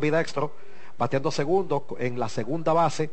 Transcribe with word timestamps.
ambidextro, 0.00 0.52
bateando 0.98 1.30
segundo 1.30 1.84
en 1.98 2.18
la 2.18 2.28
segunda 2.28 2.72
base. 2.72 3.10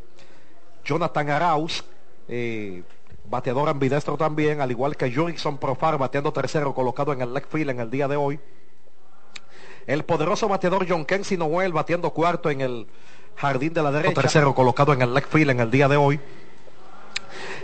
Jonathan 0.85 1.29
Arauz, 1.29 1.83
eh, 2.29 2.81
bateador 3.29 3.67
ambidestro 3.67 4.15
también, 4.15 4.61
al 4.61 4.71
igual 4.71 4.95
que 4.95 5.13
Jurickson 5.13 5.57
Profar, 5.57 5.97
bateando 5.97 6.31
tercero, 6.31 6.73
colocado 6.73 7.11
en 7.11 7.21
el 7.21 7.33
left 7.33 7.51
field 7.51 7.71
en 7.71 7.81
el 7.81 7.91
día 7.91 8.07
de 8.07 8.15
hoy. 8.15 8.39
El 9.85 10.03
poderoso 10.03 10.47
bateador 10.47 10.85
John 10.87 11.03
Kensi 11.05 11.35
Noel, 11.35 11.73
bateando 11.73 12.11
cuarto 12.11 12.49
en 12.49 12.61
el 12.61 12.87
jardín 13.35 13.73
de 13.73 13.83
la 13.83 13.91
derecha. 13.91 14.21
Tercero, 14.21 14.55
colocado 14.55 14.93
en 14.93 15.01
el 15.01 15.13
left 15.13 15.31
field 15.31 15.51
en 15.51 15.59
el 15.59 15.69
día 15.69 15.89
de 15.89 15.97
hoy. 15.97 16.19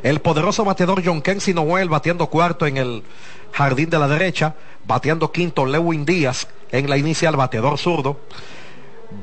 El 0.04 0.20
poderoso 0.20 0.66
bateador 0.66 1.02
John 1.04 1.22
Kensi 1.22 1.54
Noel, 1.54 1.88
bateando 1.88 2.28
cuarto 2.28 2.66
en 2.66 2.76
el 2.76 3.04
jardín 3.54 3.90
de 3.90 4.00
la 4.00 4.10
derecha. 4.10 4.56
Bateando 4.86 5.32
quinto, 5.32 5.66
Lewin 5.66 6.06
Díaz 6.06 6.48
en 6.72 6.90
la 6.90 6.98
inicial, 6.98 7.38
bateador 7.38 7.78
zurdo. 7.78 8.20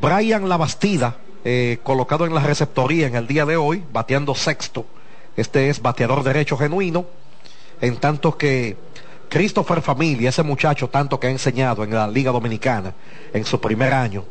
Brian 0.00 0.48
Labastida, 0.48 1.16
eh, 1.44 1.78
colocado 1.82 2.26
en 2.26 2.34
la 2.34 2.40
receptoría 2.40 3.06
en 3.06 3.16
el 3.16 3.26
día 3.26 3.46
de 3.46 3.56
hoy, 3.56 3.82
bateando 3.92 4.34
sexto. 4.34 4.86
Este 5.36 5.70
es 5.70 5.80
bateador 5.80 6.22
derecho 6.22 6.56
genuino, 6.56 7.06
en 7.80 7.96
tanto 7.96 8.36
que 8.36 8.76
Christopher 9.28 9.80
Familia, 9.80 10.28
ese 10.28 10.42
muchacho 10.42 10.88
tanto 10.88 11.18
que 11.18 11.28
ha 11.28 11.30
enseñado 11.30 11.82
en 11.84 11.94
la 11.94 12.06
Liga 12.08 12.30
Dominicana 12.30 12.94
en 13.32 13.44
su 13.44 13.60
primer 13.60 13.94
año, 13.94 14.24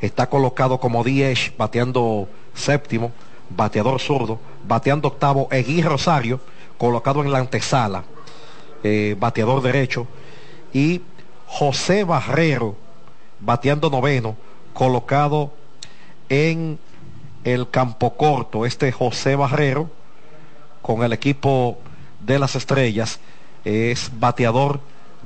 está 0.00 0.28
colocado 0.28 0.80
como 0.80 1.04
10, 1.04 1.52
bateando 1.56 2.28
séptimo, 2.54 3.12
bateador 3.50 4.00
zurdo, 4.00 4.40
bateando 4.66 5.08
octavo, 5.08 5.48
Egui 5.50 5.82
Rosario, 5.82 6.40
colocado 6.76 7.22
en 7.22 7.30
la 7.30 7.38
antesala, 7.38 8.04
eh, 8.82 9.16
bateador 9.18 9.62
derecho, 9.62 10.06
y 10.72 11.02
José 11.46 12.02
Barrero, 12.04 12.74
bateando 13.38 13.90
noveno, 13.90 14.36
colocado 14.74 15.52
en 16.28 16.78
el 17.44 17.68
campo 17.70 18.16
corto, 18.16 18.66
este 18.66 18.92
José 18.92 19.36
Barrero, 19.36 19.90
con 20.80 21.02
el 21.02 21.12
equipo 21.12 21.78
de 22.20 22.38
las 22.38 22.56
estrellas, 22.56 23.20
es 23.64 24.10
bateador 24.18 24.80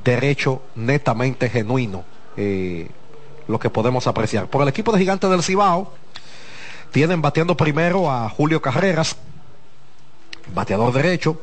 derecho 0.05 0.63
netamente 0.75 1.49
genuino, 1.49 2.05
eh, 2.37 2.89
lo 3.49 3.59
que 3.59 3.71
podemos 3.71 4.07
apreciar. 4.07 4.49
Por 4.49 4.63
el 4.63 4.69
equipo 4.69 4.93
de 4.93 4.99
Gigantes 4.99 5.31
del 5.31 5.43
Cibao, 5.43 5.93
tienen 6.91 7.23
bateando 7.23 7.57
primero 7.57 8.11
a 8.11 8.29
Julio 8.29 8.63
Carreras, 8.63 9.17
bateador 10.55 10.93
derecho, 10.93 11.41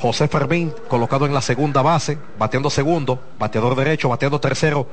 José 0.00 0.28
Fermín 0.28 0.72
colocado 0.88 1.26
en 1.26 1.34
la 1.34 1.40
segunda 1.40 1.82
base, 1.82 2.18
bateando 2.38 2.70
segundo, 2.70 3.20
bateador 3.38 3.74
derecho, 3.74 4.08
bateando 4.08 4.40
tercero, 4.40 4.86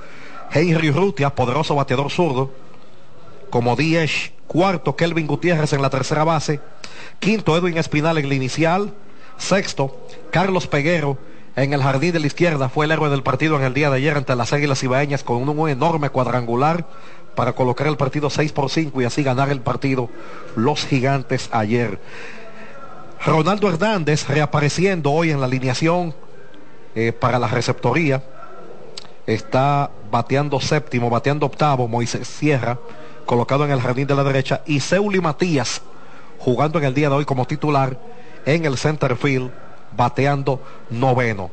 Henry 0.53 0.91
Rutia, 0.91 1.33
poderoso 1.33 1.75
bateador 1.75 2.11
zurdo, 2.11 2.51
como 3.49 3.75
10, 3.75 4.33
cuarto 4.47 4.95
Kelvin 4.95 5.27
Gutiérrez 5.27 5.73
en 5.73 5.81
la 5.81 5.89
tercera 5.89 6.23
base, 6.23 6.59
quinto 7.19 7.55
Edwin 7.55 7.77
Espinal 7.77 8.17
en 8.17 8.27
la 8.27 8.35
inicial, 8.35 8.93
sexto 9.37 9.97
Carlos 10.31 10.67
Peguero 10.67 11.17
en 11.55 11.73
el 11.73 11.81
jardín 11.81 12.13
de 12.13 12.19
la 12.19 12.27
izquierda, 12.27 12.69
fue 12.69 12.85
el 12.85 12.91
héroe 12.91 13.09
del 13.09 13.23
partido 13.23 13.57
en 13.57 13.63
el 13.63 13.73
día 13.73 13.89
de 13.89 13.97
ayer 13.97 14.15
ante 14.15 14.35
las 14.35 14.53
Águilas 14.53 14.83
Ibaeñas 14.83 15.23
con 15.23 15.47
un, 15.47 15.69
enorme 15.69 16.09
cuadrangular 16.09 16.85
para 17.35 17.53
colocar 17.53 17.87
el 17.87 17.97
partido 17.97 18.29
6 18.29 18.51
por 18.51 18.69
5 18.69 19.01
y 19.01 19.05
así 19.05 19.23
ganar 19.23 19.49
el 19.49 19.61
partido 19.61 20.09
los 20.55 20.85
gigantes 20.85 21.49
ayer. 21.51 21.99
Ronaldo 23.25 23.69
Hernández 23.69 24.27
reapareciendo 24.27 25.11
hoy 25.11 25.31
en 25.31 25.39
la 25.39 25.45
alineación 25.45 26.13
eh, 26.95 27.13
para 27.13 27.37
la 27.37 27.47
receptoría. 27.47 28.23
Está 29.27 29.91
bateando 30.11 30.59
séptimo, 30.59 31.09
bateando 31.09 31.45
octavo, 31.45 31.87
Moisés 31.87 32.27
Sierra 32.27 32.77
colocado 33.25 33.63
en 33.65 33.71
el 33.71 33.79
jardín 33.81 34.07
de 34.07 34.15
la 34.15 34.23
derecha, 34.23 34.61
y 34.65 34.79
Seuli 34.79 35.21
Matías 35.21 35.81
jugando 36.37 36.79
en 36.79 36.85
el 36.85 36.93
día 36.93 37.09
de 37.09 37.15
hoy 37.15 37.25
como 37.25 37.45
titular 37.45 37.97
en 38.45 38.65
el 38.65 38.77
center 38.77 39.15
field, 39.15 39.51
bateando 39.95 40.61
noveno. 40.89 41.51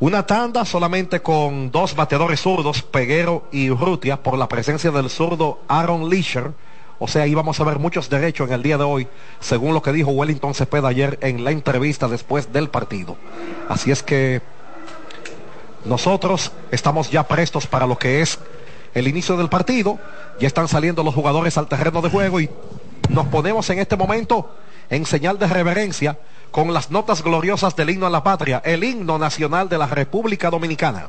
Una 0.00 0.26
tanda 0.26 0.64
solamente 0.64 1.20
con 1.20 1.70
dos 1.70 1.94
bateadores 1.94 2.40
zurdos, 2.40 2.82
Peguero 2.82 3.44
y 3.52 3.70
Urrutia, 3.70 4.20
por 4.20 4.36
la 4.36 4.48
presencia 4.48 4.90
del 4.90 5.10
zurdo 5.10 5.60
Aaron 5.68 6.08
Leisher. 6.08 6.50
O 6.98 7.06
sea, 7.06 7.26
íbamos 7.26 7.60
a 7.60 7.64
ver 7.64 7.78
muchos 7.78 8.08
derechos 8.08 8.48
en 8.48 8.54
el 8.54 8.62
día 8.62 8.78
de 8.78 8.84
hoy, 8.84 9.06
según 9.38 9.74
lo 9.74 9.82
que 9.82 9.92
dijo 9.92 10.10
Wellington 10.10 10.54
Cepeda 10.54 10.88
ayer 10.88 11.18
en 11.20 11.44
la 11.44 11.52
entrevista 11.52 12.08
después 12.08 12.52
del 12.52 12.70
partido. 12.70 13.16
Así 13.68 13.92
es 13.92 14.02
que 14.02 14.40
nosotros 15.84 16.52
estamos 16.70 17.10
ya 17.10 17.26
prestos 17.26 17.66
para 17.66 17.86
lo 17.86 17.98
que 17.98 18.22
es 18.22 18.38
el 18.94 19.08
inicio 19.08 19.36
del 19.36 19.48
partido. 19.48 19.98
Ya 20.38 20.46
están 20.46 20.68
saliendo 20.68 21.02
los 21.02 21.14
jugadores 21.14 21.58
al 21.58 21.68
terreno 21.68 22.00
de 22.02 22.10
juego 22.10 22.40
y 22.40 22.50
nos 23.08 23.26
ponemos 23.26 23.68
en 23.70 23.78
este 23.78 23.96
momento 23.96 24.54
en 24.90 25.06
señal 25.06 25.38
de 25.38 25.46
reverencia 25.46 26.18
con 26.50 26.72
las 26.72 26.90
notas 26.90 27.22
gloriosas 27.22 27.74
del 27.76 27.90
himno 27.90 28.06
a 28.06 28.10
la 28.10 28.22
patria, 28.22 28.60
el 28.64 28.84
himno 28.84 29.18
nacional 29.18 29.68
de 29.68 29.78
la 29.78 29.86
República 29.86 30.50
Dominicana. 30.50 31.08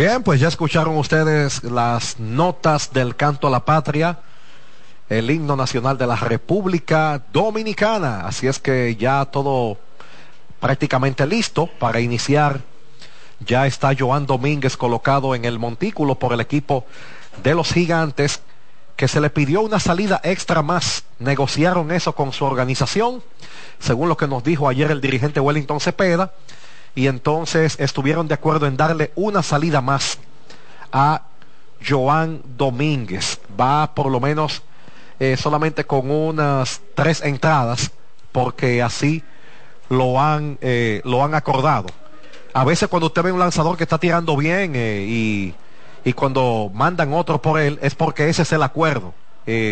Bien, 0.00 0.22
pues 0.22 0.40
ya 0.40 0.48
escucharon 0.48 0.96
ustedes 0.96 1.62
las 1.62 2.18
notas 2.18 2.90
del 2.90 3.16
canto 3.16 3.48
a 3.48 3.50
la 3.50 3.66
patria, 3.66 4.20
el 5.10 5.30
himno 5.30 5.56
nacional 5.56 5.98
de 5.98 6.06
la 6.06 6.16
República 6.16 7.22
Dominicana. 7.34 8.26
Así 8.26 8.46
es 8.46 8.58
que 8.58 8.96
ya 8.96 9.26
todo 9.26 9.76
prácticamente 10.58 11.26
listo 11.26 11.66
para 11.66 12.00
iniciar. 12.00 12.62
Ya 13.40 13.66
está 13.66 13.90
Joan 13.94 14.24
Domínguez 14.24 14.78
colocado 14.78 15.34
en 15.34 15.44
el 15.44 15.58
montículo 15.58 16.14
por 16.14 16.32
el 16.32 16.40
equipo 16.40 16.86
de 17.42 17.54
los 17.54 17.70
gigantes, 17.70 18.40
que 18.96 19.06
se 19.06 19.20
le 19.20 19.28
pidió 19.28 19.60
una 19.60 19.80
salida 19.80 20.18
extra 20.24 20.62
más. 20.62 21.04
Negociaron 21.18 21.92
eso 21.92 22.14
con 22.14 22.32
su 22.32 22.46
organización, 22.46 23.22
según 23.80 24.08
lo 24.08 24.16
que 24.16 24.28
nos 24.28 24.42
dijo 24.44 24.66
ayer 24.66 24.90
el 24.90 25.02
dirigente 25.02 25.40
Wellington 25.40 25.78
Cepeda 25.78 26.32
y 26.94 27.06
entonces 27.06 27.76
estuvieron 27.78 28.28
de 28.28 28.34
acuerdo 28.34 28.66
en 28.66 28.76
darle 28.76 29.12
una 29.14 29.42
salida 29.42 29.80
más 29.80 30.18
a 30.92 31.22
Joan 31.86 32.42
Domínguez. 32.56 33.40
Va 33.58 33.94
por 33.94 34.10
lo 34.10 34.20
menos 34.20 34.62
eh, 35.18 35.36
solamente 35.36 35.84
con 35.84 36.10
unas 36.10 36.80
tres 36.94 37.22
entradas 37.22 37.90
porque 38.32 38.82
así 38.82 39.22
lo 39.88 40.20
han, 40.20 40.58
eh, 40.60 41.00
lo 41.04 41.24
han 41.24 41.34
acordado. 41.34 41.86
A 42.52 42.64
veces 42.64 42.88
cuando 42.88 43.06
usted 43.06 43.22
ve 43.22 43.32
un 43.32 43.38
lanzador 43.38 43.76
que 43.76 43.84
está 43.84 43.98
tirando 43.98 44.36
bien 44.36 44.72
eh, 44.74 45.04
y, 45.08 45.54
y, 46.04 46.12
cuando 46.12 46.70
mandan 46.74 47.12
otro 47.12 47.40
por 47.40 47.60
él 47.60 47.78
es 47.82 47.94
porque 47.94 48.28
ese 48.28 48.42
es 48.42 48.52
el 48.52 48.62
acuerdo. 48.62 49.14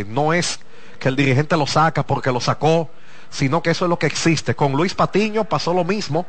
no 0.06 0.32
es 0.32 0.60
que 0.98 1.08
el 1.08 1.16
dirigente 1.16 1.56
lo 1.56 1.66
saca 1.66 2.04
porque 2.04 2.32
lo 2.32 2.40
sacó, 2.40 2.90
sino 3.30 3.62
que 3.62 3.70
eso 3.70 3.84
es 3.84 3.88
lo 3.88 3.98
que 3.98 4.06
existe. 4.06 4.54
Con 4.54 4.72
Luis 4.72 4.94
Patiño 4.94 5.44
pasó 5.44 5.72
lo 5.74 5.84
mismo 5.84 6.26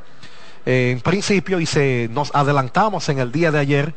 en 0.65 1.01
principio 1.01 1.59
y 1.59 1.65
se 1.65 2.09
nos 2.11 2.33
adelantamos 2.35 3.09
en 3.09 3.19
el 3.19 3.31
día 3.31 3.51
de 3.51 3.59
ayer 3.59 3.93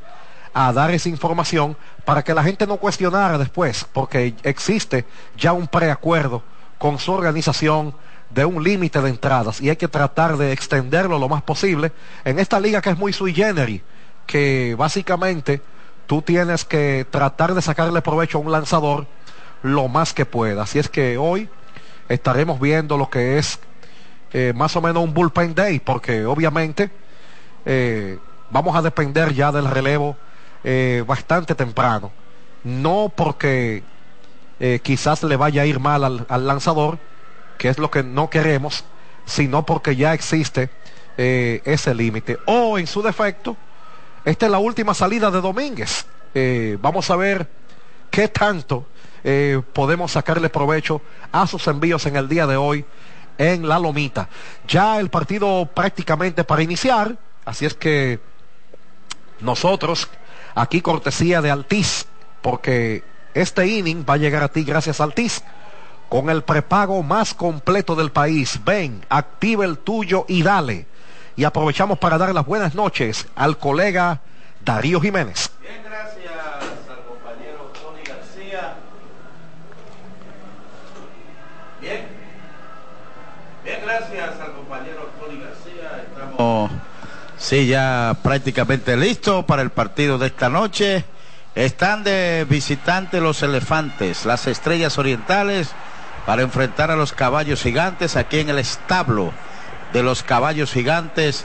a 0.54 0.72
dar 0.72 0.90
esa 0.90 1.08
información 1.08 1.76
para 2.04 2.22
que 2.22 2.34
la 2.34 2.42
gente 2.42 2.66
no 2.66 2.76
cuestionara 2.76 3.38
después, 3.38 3.86
porque 3.92 4.34
existe 4.42 5.04
ya 5.36 5.52
un 5.52 5.66
preacuerdo 5.66 6.42
con 6.78 6.98
su 6.98 7.12
organización 7.12 7.94
de 8.30 8.44
un 8.44 8.62
límite 8.62 9.00
de 9.00 9.10
entradas 9.10 9.60
y 9.60 9.68
hay 9.70 9.76
que 9.76 9.88
tratar 9.88 10.36
de 10.36 10.52
extenderlo 10.52 11.18
lo 11.18 11.28
más 11.28 11.42
posible 11.42 11.92
en 12.24 12.38
esta 12.38 12.58
liga 12.60 12.80
que 12.80 12.90
es 12.90 12.98
muy 12.98 13.12
sui 13.12 13.34
generis, 13.34 13.82
que 14.26 14.74
básicamente 14.76 15.62
tú 16.06 16.22
tienes 16.22 16.64
que 16.64 17.06
tratar 17.10 17.54
de 17.54 17.62
sacarle 17.62 18.02
provecho 18.02 18.38
a 18.38 18.40
un 18.40 18.52
lanzador 18.52 19.06
lo 19.62 19.88
más 19.88 20.12
que 20.12 20.26
pueda. 20.26 20.62
Así 20.62 20.78
es 20.78 20.88
que 20.88 21.18
hoy 21.18 21.48
estaremos 22.08 22.60
viendo 22.60 22.96
lo 22.96 23.10
que 23.10 23.38
es 23.38 23.58
eh, 24.32 24.52
más 24.56 24.74
o 24.76 24.80
menos 24.80 25.04
un 25.04 25.12
bullpen 25.12 25.54
day, 25.54 25.78
porque 25.78 26.24
obviamente 26.24 26.90
eh, 27.66 28.18
vamos 28.50 28.74
a 28.74 28.80
depender 28.80 29.34
ya 29.34 29.52
del 29.52 29.66
relevo 29.66 30.16
eh, 30.64 31.04
bastante 31.06 31.54
temprano. 31.54 32.10
No 32.64 33.12
porque 33.14 33.82
quizás 34.84 35.24
le 35.24 35.34
vaya 35.34 35.62
a 35.62 35.66
ir 35.66 35.80
mal 35.80 36.24
al, 36.28 36.46
lanzador, 36.46 37.00
que 37.58 37.68
es 37.68 37.78
lo 37.78 37.90
que 37.90 38.04
no 38.04 38.30
queremos, 38.30 38.84
sino 39.24 39.66
porque 39.66 39.96
ya 39.96 40.14
existe 40.14 40.70
ese 41.16 41.92
límite. 41.96 42.38
O 42.46 42.78
en 42.78 42.86
su 42.86 43.02
defecto, 43.02 43.56
esta 44.24 44.46
es 44.46 44.52
la 44.52 44.60
última 44.60 44.94
salida 44.94 45.32
de 45.32 45.40
Domínguez. 45.40 46.06
vamos 46.80 47.10
a 47.10 47.16
ver 47.16 47.48
qué 48.12 48.28
tanto 48.28 48.86
podemos 49.72 50.12
sacarle 50.12 50.48
provecho 50.48 51.02
a 51.32 51.48
sus 51.48 51.66
envíos 51.66 52.06
en 52.06 52.14
el 52.14 52.28
día 52.28 52.46
de 52.46 52.56
hoy 52.56 52.84
en 53.38 53.68
la 53.68 53.78
lomita. 53.78 54.28
Ya 54.66 54.98
el 54.98 55.08
partido 55.10 55.66
prácticamente 55.66 56.44
para 56.44 56.62
iniciar, 56.62 57.16
así 57.44 57.66
es 57.66 57.74
que 57.74 58.20
nosotros, 59.40 60.08
aquí 60.54 60.80
cortesía 60.80 61.40
de 61.40 61.50
Altiz, 61.50 62.06
porque 62.40 63.04
este 63.34 63.66
inning 63.66 64.04
va 64.08 64.14
a 64.14 64.18
llegar 64.18 64.42
a 64.42 64.48
ti 64.48 64.64
gracias 64.64 65.00
a 65.00 65.08
con 66.08 66.28
el 66.28 66.42
prepago 66.42 67.02
más 67.02 67.32
completo 67.32 67.94
del 67.94 68.12
país. 68.12 68.60
Ven, 68.64 69.04
activa 69.08 69.64
el 69.64 69.78
tuyo 69.78 70.26
y 70.28 70.42
dale. 70.42 70.86
Y 71.36 71.44
aprovechamos 71.44 71.98
para 71.98 72.18
dar 72.18 72.34
las 72.34 72.44
buenas 72.44 72.74
noches 72.74 73.26
al 73.34 73.56
colega 73.56 74.20
Darío 74.62 75.00
Jiménez 75.00 75.50
gracias 75.92 76.90
al 76.90 77.04
compañero 77.04 77.70
Tony 77.80 78.02
García. 78.02 78.74
Bien. 81.80 82.06
Bien, 83.64 83.80
gracias 83.84 84.40
al 84.40 84.52
compañero 84.54 85.10
Tony 85.20 85.36
Sí, 87.38 87.66
ya 87.66 88.16
prácticamente 88.22 88.96
listos 88.96 89.44
para 89.44 89.62
el 89.62 89.70
partido 89.70 90.18
de 90.18 90.28
esta 90.28 90.48
noche. 90.48 91.04
Están 91.54 92.04
de 92.04 92.46
visitante 92.48 93.20
los 93.20 93.42
elefantes, 93.42 94.24
las 94.24 94.46
estrellas 94.46 94.96
orientales, 94.96 95.70
para 96.24 96.42
enfrentar 96.42 96.90
a 96.90 96.96
los 96.96 97.12
caballos 97.12 97.62
gigantes 97.62 98.16
aquí 98.16 98.38
en 98.38 98.48
el 98.48 98.58
establo 98.58 99.32
de 99.92 100.02
los 100.02 100.22
caballos 100.22 100.72
gigantes. 100.72 101.44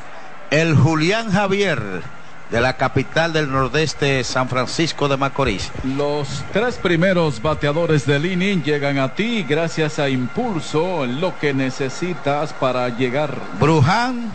El 0.50 0.76
Julián 0.76 1.32
Javier 1.32 2.04
de 2.52 2.62
la 2.62 2.78
capital 2.78 3.34
del 3.34 3.52
nordeste, 3.52 4.24
San 4.24 4.48
Francisco 4.48 5.08
de 5.08 5.18
Macorís. 5.18 5.72
Los 5.84 6.44
tres 6.54 6.76
primeros 6.76 7.42
bateadores 7.42 8.06
del 8.06 8.26
inning 8.26 8.64
llegan 8.64 9.00
a 9.00 9.14
ti 9.14 9.44
gracias 9.44 10.00
a 10.00 10.10
Impulso, 10.10 11.06
lo 11.06 11.38
que 11.40 11.54
necesitas 11.54 12.54
para 12.54 12.88
llegar. 12.90 13.38
Bruján, 13.60 14.32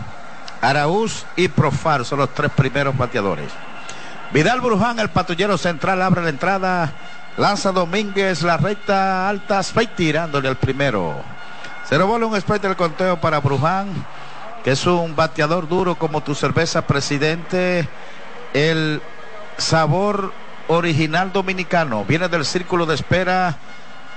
Araúz 0.63 1.25
y 1.35 1.47
Profar 1.47 2.05
son 2.05 2.19
los 2.19 2.33
tres 2.33 2.51
primeros 2.51 2.97
bateadores. 2.97 3.51
Vidal 4.31 4.61
Bruján, 4.61 4.99
el 4.99 5.09
patrullero 5.09 5.57
central, 5.57 6.01
abre 6.01 6.23
la 6.23 6.29
entrada. 6.29 6.93
Lanza 7.37 7.71
Domínguez, 7.71 8.43
la 8.43 8.57
recta 8.57 9.27
alta, 9.27 9.59
strike 9.61 9.95
tirándole 9.95 10.47
al 10.47 10.55
primero. 10.55 11.15
Cero 11.85 12.07
bola, 12.07 12.25
un 12.25 12.35
strike 12.35 12.61
del 12.61 12.75
conteo 12.75 13.19
para 13.19 13.39
Bruján 13.39 13.87
que 14.63 14.71
es 14.71 14.85
un 14.85 15.15
bateador 15.15 15.67
duro 15.67 15.95
como 15.95 16.21
tu 16.21 16.35
cerveza 16.35 16.87
presidente, 16.87 17.87
el 18.53 19.01
sabor 19.57 20.31
original 20.69 21.33
dominicano, 21.33 22.05
viene 22.05 22.29
del 22.29 22.45
círculo 22.45 22.85
de 22.85 22.95
espera 22.95 23.57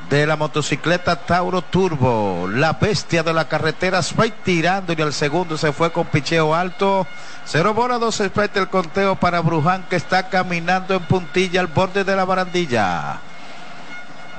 de 0.08 0.26
la 0.26 0.36
motocicleta 0.36 1.16
Tauro 1.16 1.62
Turbo, 1.62 2.48
la 2.48 2.74
bestia 2.74 3.22
de 3.22 3.32
la 3.32 3.48
carretera, 3.48 4.00
tirando 4.44 4.92
y 4.92 5.02
al 5.02 5.12
segundo 5.12 5.58
se 5.58 5.72
fue 5.72 5.90
con 5.90 6.06
picheo 6.06 6.54
alto, 6.54 7.06
cero 7.44 7.74
bola, 7.74 7.98
dos 7.98 8.20
strike 8.20 8.56
el 8.56 8.68
conteo 8.68 9.16
para 9.16 9.40
Bruján 9.40 9.84
que 9.90 9.96
está 9.96 10.28
caminando 10.28 10.94
en 10.94 11.02
puntilla 11.04 11.60
al 11.60 11.66
borde 11.66 12.04
de 12.04 12.16
la 12.16 12.24
barandilla. 12.24 13.18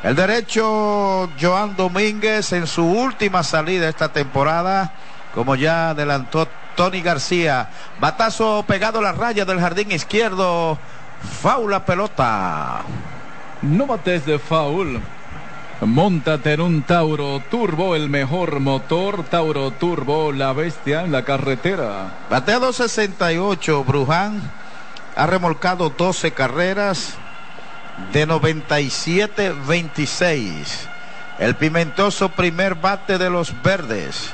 El 0.03 0.15
derecho, 0.15 1.29
Joan 1.39 1.75
Domínguez 1.75 2.53
en 2.53 2.67
su 2.67 2.85
última 2.85 3.43
salida 3.43 3.89
esta 3.89 4.09
temporada 4.09 4.91
como 5.33 5.55
ya 5.55 5.91
adelantó 5.91 6.47
Tony 6.75 7.01
García. 7.01 7.69
Batazo 7.99 8.63
pegado 8.67 8.99
a 8.99 9.01
la 9.03 9.11
raya 9.11 9.45
del 9.45 9.59
jardín 9.59 9.91
izquierdo. 9.91 10.77
Faula 11.41 11.85
pelota. 11.85 12.81
No 13.61 13.85
bates 13.85 14.25
de 14.25 14.39
foul. 14.39 15.01
Móntate 15.81 16.53
en 16.53 16.61
un 16.61 16.81
Tauro 16.81 17.39
Turbo, 17.51 17.95
el 17.95 18.09
mejor 18.09 18.59
motor. 18.59 19.23
Tauro 19.23 19.69
Turbo, 19.69 20.31
la 20.31 20.51
bestia 20.51 21.03
en 21.03 21.11
la 21.11 21.23
carretera. 21.23 22.15
Batea 22.31 22.57
268, 22.57 23.83
Bruján. 23.83 24.41
Ha 25.15 25.27
remolcado 25.27 25.91
12 25.91 26.31
carreras 26.31 27.13
de 28.11 28.27
97-26. 28.27 30.65
El 31.37 31.55
pimentoso 31.55 32.29
primer 32.29 32.73
bate 32.73 33.19
de 33.19 33.29
los 33.29 33.61
verdes. 33.61 34.33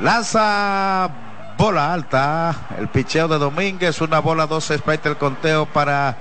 Lanza 0.00 1.10
bola 1.58 1.92
alta. 1.92 2.54
El 2.78 2.86
picheo 2.86 3.26
de 3.26 3.38
Domínguez. 3.38 4.00
Una 4.00 4.20
bola, 4.20 4.46
dos 4.46 4.66
strikes 4.66 5.08
el 5.08 5.16
conteo 5.16 5.66
para 5.66 6.16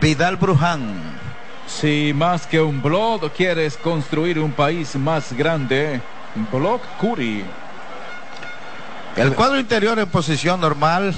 Vidal 0.00 0.36
Bruján. 0.36 1.25
Si 1.66 2.12
más 2.14 2.46
que 2.46 2.60
un 2.60 2.80
blog 2.80 3.30
quieres 3.32 3.76
construir 3.76 4.38
un 4.38 4.52
país 4.52 4.96
más 4.96 5.32
grande, 5.32 6.00
Blog 6.52 6.80
Curi. 6.98 7.44
El 9.16 9.34
cuadro 9.34 9.58
interior 9.58 9.98
en 9.98 10.08
posición 10.08 10.60
normal. 10.60 11.14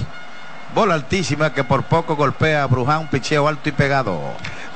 Bola 0.73 0.93
altísima 0.93 1.51
que 1.51 1.63
por 1.63 1.83
poco 1.83 2.15
golpea 2.15 2.63
a 2.63 2.67
Bruján, 2.67 3.07
picheo 3.09 3.47
alto 3.47 3.69
y 3.69 3.71
pegado. 3.71 4.19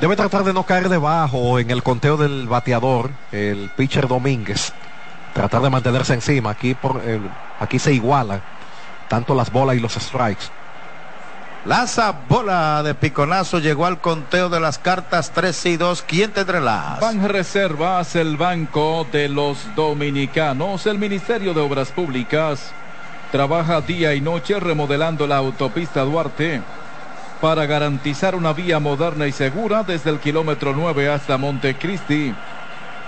Debe 0.01 0.15
tratar 0.15 0.43
de 0.43 0.53
no 0.53 0.63
caer 0.63 0.89
debajo 0.89 1.59
en 1.59 1.69
el 1.69 1.83
conteo 1.83 2.17
del 2.17 2.47
bateador, 2.47 3.11
el 3.31 3.69
pitcher 3.75 4.07
Domínguez 4.07 4.73
tratar 5.33 5.61
de 5.61 5.69
mantenerse 5.69 6.13
encima. 6.13 6.51
Aquí, 6.51 6.73
por, 6.75 7.01
aquí 7.59 7.79
se 7.79 7.93
igualan 7.93 8.41
tanto 9.07 9.35
las 9.35 9.51
bolas 9.51 9.75
y 9.75 9.79
los 9.79 9.93
strikes. 9.93 10.45
Lanza 11.65 12.11
bola 12.27 12.83
de 12.83 12.93
piconazo, 12.93 13.59
llegó 13.59 13.85
al 13.85 14.01
conteo 14.01 14.49
de 14.49 14.59
las 14.59 14.79
cartas 14.79 15.31
3 15.31 15.65
y 15.67 15.77
2. 15.77 16.03
¿Quién 16.05 16.31
tendrá 16.33 16.59
las? 16.59 16.99
Ban 16.99 17.29
Reservas, 17.29 18.17
el 18.17 18.35
Banco 18.35 19.07
de 19.09 19.29
los 19.29 19.73
Dominicanos, 19.73 20.85
el 20.87 20.99
Ministerio 20.99 21.53
de 21.53 21.61
Obras 21.61 21.89
Públicas. 21.91 22.73
Trabaja 23.31 23.79
día 23.79 24.13
y 24.13 24.19
noche 24.19 24.59
remodelando 24.59 25.25
la 25.25 25.37
autopista 25.37 26.01
Duarte 26.01 26.61
para 27.39 27.65
garantizar 27.65 28.35
una 28.35 28.51
vía 28.51 28.79
moderna 28.79 29.25
y 29.25 29.31
segura 29.31 29.83
desde 29.83 30.09
el 30.09 30.19
kilómetro 30.19 30.73
9 30.75 31.09
hasta 31.09 31.37
Montecristi 31.37 32.35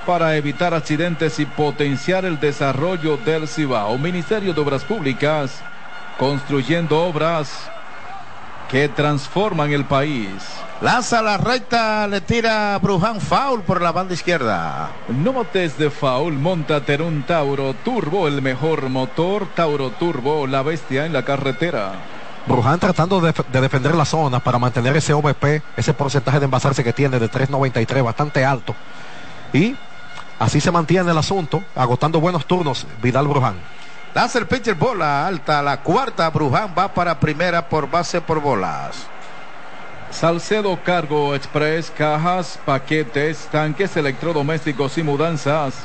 para 0.05 0.37
evitar 0.37 0.73
accidentes 0.73 1.39
y 1.39 1.45
potenciar 1.45 2.23
el 2.23 2.39
desarrollo 2.39 3.17
del 3.17 3.49
Cibao. 3.49 3.97
Ministerio 3.97 4.53
de 4.53 4.61
Obras 4.61 4.85
Públicas, 4.85 5.61
construyendo 6.17 7.03
obras 7.03 7.69
que 8.69 8.89
transforman 8.89 9.71
el 9.71 9.85
país. 9.85 10.29
Lanza 10.81 11.21
la 11.21 11.37
recta, 11.37 12.07
le 12.07 12.21
tira 12.21 12.77
Bruján 12.79 13.21
foul 13.21 13.61
por 13.61 13.81
la 13.81 13.91
banda 13.91 14.13
izquierda. 14.13 14.91
No 15.09 15.33
botes 15.33 15.77
de 15.77 15.89
foul, 15.89 16.33
montate 16.33 16.95
en 16.95 17.01
un 17.01 17.23
Tauro 17.23 17.73
Turbo, 17.73 18.27
el 18.27 18.41
mejor 18.41 18.89
motor. 18.89 19.47
Tauro 19.55 19.91
Turbo, 19.91 20.47
la 20.47 20.61
bestia 20.61 21.05
en 21.05 21.13
la 21.13 21.23
carretera. 21.23 21.93
Bruján 22.47 22.79
tratando 22.79 23.21
de, 23.21 23.33
de, 23.51 23.61
defender 23.61 23.95
la 23.95 24.05
zona 24.05 24.39
para 24.39 24.59
mantener 24.59 24.95
ese 24.97 25.13
OVP, 25.13 25.63
ese 25.77 25.93
porcentaje 25.93 26.39
de 26.39 26.45
envasarse 26.45 26.83
que 26.83 26.93
tiene 26.93 27.19
de 27.19 27.31
3.93, 27.31 28.03
bastante 28.03 28.45
alto. 28.45 28.75
Y 29.51 29.75
Así 30.39 30.59
se 30.59 30.71
mantiene 30.71 31.11
el 31.11 31.17
asunto, 31.17 31.63
agotando 31.75 32.19
buenos 32.19 32.45
turnos 32.45 32.85
Vidal 33.01 33.27
Bruján. 33.27 33.55
Lanza 34.15 34.39
el 34.39 34.47
pitcher 34.47 34.75
bola 34.75 35.27
alta, 35.27 35.61
la 35.61 35.81
cuarta 35.81 36.29
Bruján 36.29 36.73
va 36.75 36.87
para 36.87 37.19
primera 37.19 37.67
por 37.67 37.91
base 37.91 38.21
por 38.21 38.39
bolas. 38.39 39.07
Salcedo 40.09 40.79
Cargo 40.81 41.35
Express, 41.35 41.91
cajas, 41.91 42.57
paquetes, 42.63 43.49
tanques 43.51 43.97
electrodomésticos 43.97 44.97
y 44.97 45.03
mudanzas. 45.03 45.75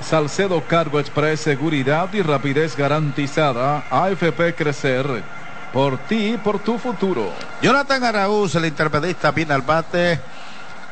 Salcedo 0.00 0.62
Cargo 0.64 1.00
Express, 1.00 1.40
seguridad 1.40 2.08
y 2.12 2.22
rapidez 2.22 2.76
garantizada. 2.76 3.82
AFP 3.90 4.54
Crecer. 4.54 5.24
Por 5.72 5.98
ti 5.98 6.34
y 6.34 6.36
por 6.36 6.60
tu 6.60 6.78
futuro. 6.78 7.32
Jonathan 7.60 8.04
Araúz, 8.04 8.54
el 8.54 8.66
intermedista, 8.66 9.32
viene 9.32 9.54
al 9.54 9.62
bate. 9.62 10.20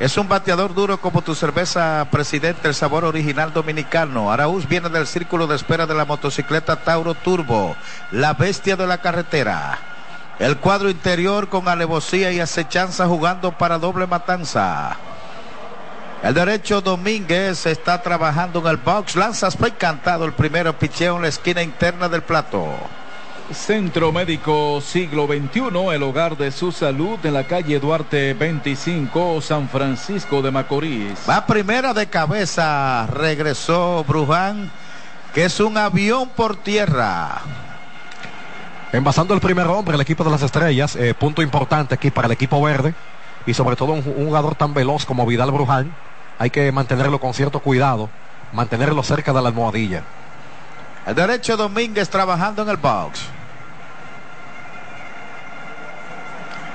Es 0.00 0.16
un 0.16 0.28
bateador 0.28 0.74
duro 0.74 1.00
como 1.00 1.22
tu 1.22 1.34
cerveza, 1.34 2.06
presidente, 2.12 2.68
el 2.68 2.74
sabor 2.74 3.04
original 3.04 3.52
dominicano. 3.52 4.30
Araúz 4.30 4.68
viene 4.68 4.88
del 4.88 5.08
círculo 5.08 5.48
de 5.48 5.56
espera 5.56 5.86
de 5.86 5.94
la 5.94 6.04
motocicleta 6.04 6.76
Tauro 6.76 7.14
Turbo, 7.14 7.76
la 8.12 8.34
bestia 8.34 8.76
de 8.76 8.86
la 8.86 8.98
carretera. 8.98 9.76
El 10.38 10.58
cuadro 10.58 10.88
interior 10.88 11.48
con 11.48 11.66
alevosía 11.66 12.30
y 12.30 12.38
acechanza 12.38 13.08
jugando 13.08 13.50
para 13.58 13.78
doble 13.78 14.06
matanza. 14.06 14.96
El 16.22 16.34
derecho 16.34 16.80
Domínguez 16.80 17.66
está 17.66 18.00
trabajando 18.00 18.60
en 18.60 18.66
el 18.68 18.76
box. 18.76 19.16
Lanza 19.16 19.50
fue 19.50 19.72
cantado 19.72 20.24
el 20.24 20.32
primero 20.32 20.78
picheo 20.78 21.16
en 21.16 21.22
la 21.22 21.28
esquina 21.28 21.60
interna 21.60 22.08
del 22.08 22.22
plato. 22.22 22.72
Centro 23.52 24.12
Médico 24.12 24.80
Siglo 24.82 25.26
XXI, 25.26 25.94
el 25.94 26.02
hogar 26.02 26.36
de 26.36 26.50
su 26.50 26.70
salud 26.70 27.18
en 27.24 27.32
la 27.32 27.44
calle 27.44 27.80
Duarte 27.80 28.34
25, 28.34 29.40
San 29.40 29.70
Francisco 29.70 30.42
de 30.42 30.50
Macorís. 30.50 31.18
Va 31.28 31.46
primera 31.46 31.94
de 31.94 32.08
cabeza, 32.08 33.06
regresó 33.06 34.04
Bruján, 34.06 34.70
que 35.32 35.46
es 35.46 35.60
un 35.60 35.78
avión 35.78 36.28
por 36.28 36.56
tierra. 36.56 37.40
Envasando 38.92 39.32
el 39.32 39.40
primer 39.40 39.66
hombre, 39.66 39.94
el 39.94 40.00
equipo 40.02 40.24
de 40.24 40.30
las 40.30 40.42
estrellas, 40.42 40.94
eh, 40.96 41.14
punto 41.14 41.40
importante 41.40 41.94
aquí 41.94 42.10
para 42.10 42.26
el 42.26 42.32
equipo 42.32 42.60
verde 42.60 42.94
y 43.46 43.54
sobre 43.54 43.76
todo 43.76 43.92
un, 43.92 44.04
un, 44.16 44.26
jugador 44.26 44.56
tan 44.56 44.74
veloz 44.74 45.06
como 45.06 45.24
Vidal 45.24 45.52
Bruján, 45.52 45.94
hay 46.38 46.50
que 46.50 46.70
mantenerlo 46.70 47.18
con 47.18 47.32
cierto 47.32 47.60
cuidado, 47.60 48.10
mantenerlo 48.52 49.02
cerca 49.02 49.32
de 49.32 49.40
la 49.40 49.48
almohadilla. 49.48 50.02
El 51.06 51.14
derecho 51.14 51.56
Domínguez 51.56 52.10
trabajando 52.10 52.60
en 52.60 52.68
el 52.68 52.76
box. 52.76 53.38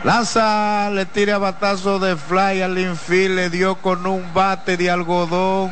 Lanza, 0.04 0.90
le 0.90 1.06
tira 1.06 1.38
batazo 1.38 1.98
de 1.98 2.18
fly 2.18 2.62
al 2.62 2.78
infield, 2.78 3.36
le 3.36 3.50
dio 3.50 3.76
con 3.76 4.06
un 4.06 4.34
bate 4.34 4.76
de 4.76 4.92
algodón. 4.92 5.72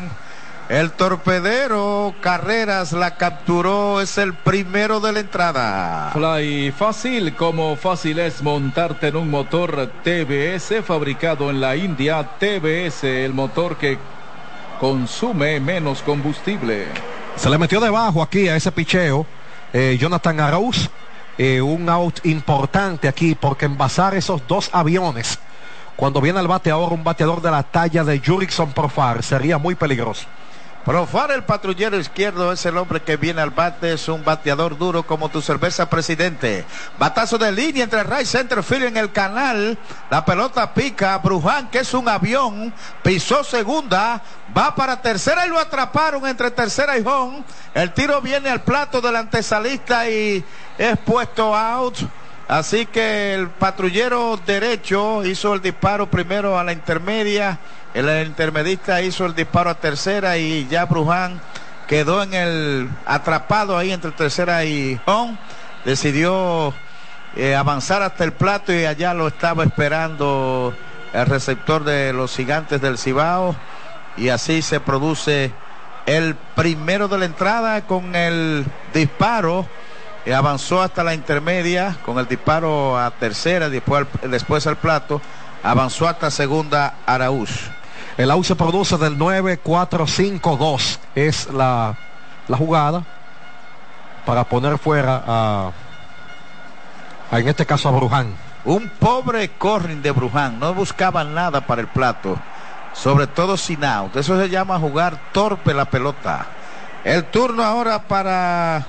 El 0.70 0.92
torpedero 0.92 2.16
Carreras 2.22 2.94
la 2.94 3.18
capturó, 3.18 4.00
es 4.00 4.18
el 4.18 4.34
primero 4.34 5.02
de 5.02 5.12
la 5.12 5.20
entrada. 5.20 6.12
Fly 6.14 6.72
fácil, 6.72 7.36
como 7.36 7.76
fácil 7.76 8.20
es 8.20 8.42
montarte 8.42 9.10
en 9.10 9.18
un 9.18 9.30
motor 9.30 9.92
TBS 10.02 10.82
fabricado 10.82 11.50
en 11.50 11.60
la 11.60 11.76
India. 11.76 12.24
TBS, 12.40 13.04
el 13.04 13.34
motor 13.34 13.76
que 13.76 13.98
consume 14.80 15.60
menos 15.60 16.02
combustible. 16.04 16.86
Se 17.36 17.50
le 17.50 17.58
metió 17.58 17.82
debajo 17.82 18.24
aquí 18.24 18.48
a 18.48 18.56
ese 18.56 18.72
picheo 18.72 19.26
eh, 19.74 19.98
Jonathan 20.00 20.40
Arauz. 20.40 20.90
Eh, 21.38 21.62
un 21.62 21.90
out 21.90 22.26
importante 22.26 23.08
aquí 23.08 23.36
porque 23.36 23.66
envasar 23.66 24.16
esos 24.16 24.46
dos 24.48 24.70
aviones 24.74 25.40
cuando 25.96 26.20
viene 26.20 26.40
al 26.40 26.48
bate 26.48 26.72
ahora 26.72 26.96
un 26.96 27.04
bateador 27.04 27.42
de 27.42 27.52
la 27.52 27.64
talla 27.64 28.04
de 28.04 28.20
Jurickson 28.20 28.74
Profar 28.74 29.22
sería 29.22 29.58
muy 29.58 29.76
peligroso. 29.76 30.26
Profar, 30.86 31.30
el 31.30 31.44
patrullero 31.44 32.00
izquierdo, 32.00 32.52
es 32.52 32.66
el 32.66 32.76
hombre 32.76 33.04
que 33.04 33.16
viene 33.16 33.40
al 33.40 33.52
bate, 33.52 33.94
es 33.94 34.08
un 34.08 34.26
bateador 34.26 34.80
duro 34.80 35.04
como 35.04 35.30
tu 35.30 35.40
cerveza 35.40 35.88
presidente. 35.88 36.66
Batazo 36.98 37.38
de 37.38 37.52
línea 37.52 37.84
entre 37.84 38.04
right 38.04 38.26
center 38.26 38.64
field 38.64 38.86
en 38.86 38.98
el 38.98 39.12
canal. 39.12 39.78
La 40.10 40.26
pelota 40.26 40.74
pica. 40.74 41.20
Bruján, 41.20 41.70
que 41.70 41.80
es 41.80 41.94
un 41.94 42.10
avión, 42.10 42.74
pisó 43.04 43.44
segunda, 43.44 44.24
va 44.58 44.74
para 44.74 45.02
tercera 45.04 45.46
y 45.46 45.50
lo 45.50 45.60
atraparon 45.60 46.26
entre 46.28 46.50
tercera 46.50 46.98
y 46.98 47.06
home. 47.06 47.44
El 47.76 47.94
tiro 47.94 48.20
viene 48.20 48.50
al 48.50 48.64
plato 48.64 49.02
del 49.02 49.18
antesalista 49.18 50.10
y 50.10 50.44
es 50.80 50.98
puesto 50.98 51.56
out. 51.56 52.00
Así 52.52 52.86
que 52.86 53.34
el 53.34 53.48
patrullero 53.48 54.38
derecho 54.46 55.24
hizo 55.24 55.54
el 55.54 55.62
disparo 55.62 56.12
primero 56.12 56.60
a 56.60 56.66
la 56.66 56.74
intermedia. 56.74 57.58
El 57.94 58.28
intermedista 58.28 59.02
hizo 59.02 59.26
el 59.26 59.34
disparo 59.34 59.70
a 59.70 59.76
tercera 59.76 60.38
y 60.38 60.68
ya 60.68 60.84
Bruján 60.84 61.40
quedó 61.88 62.22
en 62.22 62.34
el 62.34 62.90
atrapado 63.06 63.78
ahí 63.78 63.94
entre 63.94 64.12
tercera 64.12 64.66
y 64.66 65.00
home. 65.06 65.38
Decidió 65.86 66.74
eh, 67.38 67.56
avanzar 67.56 68.02
hasta 68.02 68.26
el 68.26 68.34
plato 68.34 68.74
y 68.74 68.84
allá 68.84 69.14
lo 69.14 69.30
estaba 69.30 69.64
esperando 69.64 70.76
el 71.14 71.26
receptor 71.28 71.86
de 71.86 72.12
los 72.12 72.36
gigantes 72.36 72.82
del 72.82 72.98
Cibao. 72.98 73.56
Y 74.18 74.28
así 74.28 74.62
se 74.62 74.82
produce 74.82 75.54
el 76.06 76.36
primero 76.36 77.08
de 77.08 77.18
la 77.18 77.24
entrada 77.24 77.88
con 77.88 78.14
el 78.14 78.66
disparo. 78.94 79.66
Eh, 80.26 80.36
avanzó 80.36 80.82
hasta 80.82 81.04
la 81.04 81.16
intermedia 81.16 81.98
con 82.06 82.20
el 82.20 82.28
disparo 82.28 82.98
a 82.98 83.10
tercera, 83.12 83.70
después, 83.70 84.06
después 84.22 84.68
al 84.68 84.78
plato. 84.78 85.20
Avanzó 85.64 86.08
hasta 86.08 86.30
segunda 86.30 86.96
Araúz. 87.06 87.50
El 88.18 88.30
out 88.30 88.46
se 88.46 88.56
produce 88.56 88.98
del 88.98 89.18
9-4-5-2. 89.18 91.00
Es 91.16 91.52
la, 91.52 91.98
la, 92.48 92.58
jugada 92.58 93.04
para 94.26 94.44
poner 94.44 94.78
fuera 94.78 95.24
a, 95.26 95.72
a, 97.32 97.40
en 97.40 97.48
este 97.48 97.66
caso 97.66 97.90
a 97.90 97.92
Bruján. 97.92 98.36
Un 98.64 98.90
pobre 99.00 99.50
corring 99.50 100.04
de 100.04 100.12
Bruján. 100.12 100.60
No 100.60 100.74
buscaba 100.76 101.24
nada 101.24 101.66
para 101.66 101.82
el 101.82 101.88
plato. 101.88 102.38
Sobre 102.94 103.26
todo 103.26 103.58
sin 103.58 103.84
out. 103.84 104.16
Eso 104.16 104.40
se 104.40 104.50
llama 104.50 104.78
jugar 104.78 105.18
torpe 105.32 105.74
la 105.74 105.86
pelota. 105.86 106.46
El 107.04 107.26
turno 107.26 107.64
ahora 107.64 108.04
para 108.04 108.86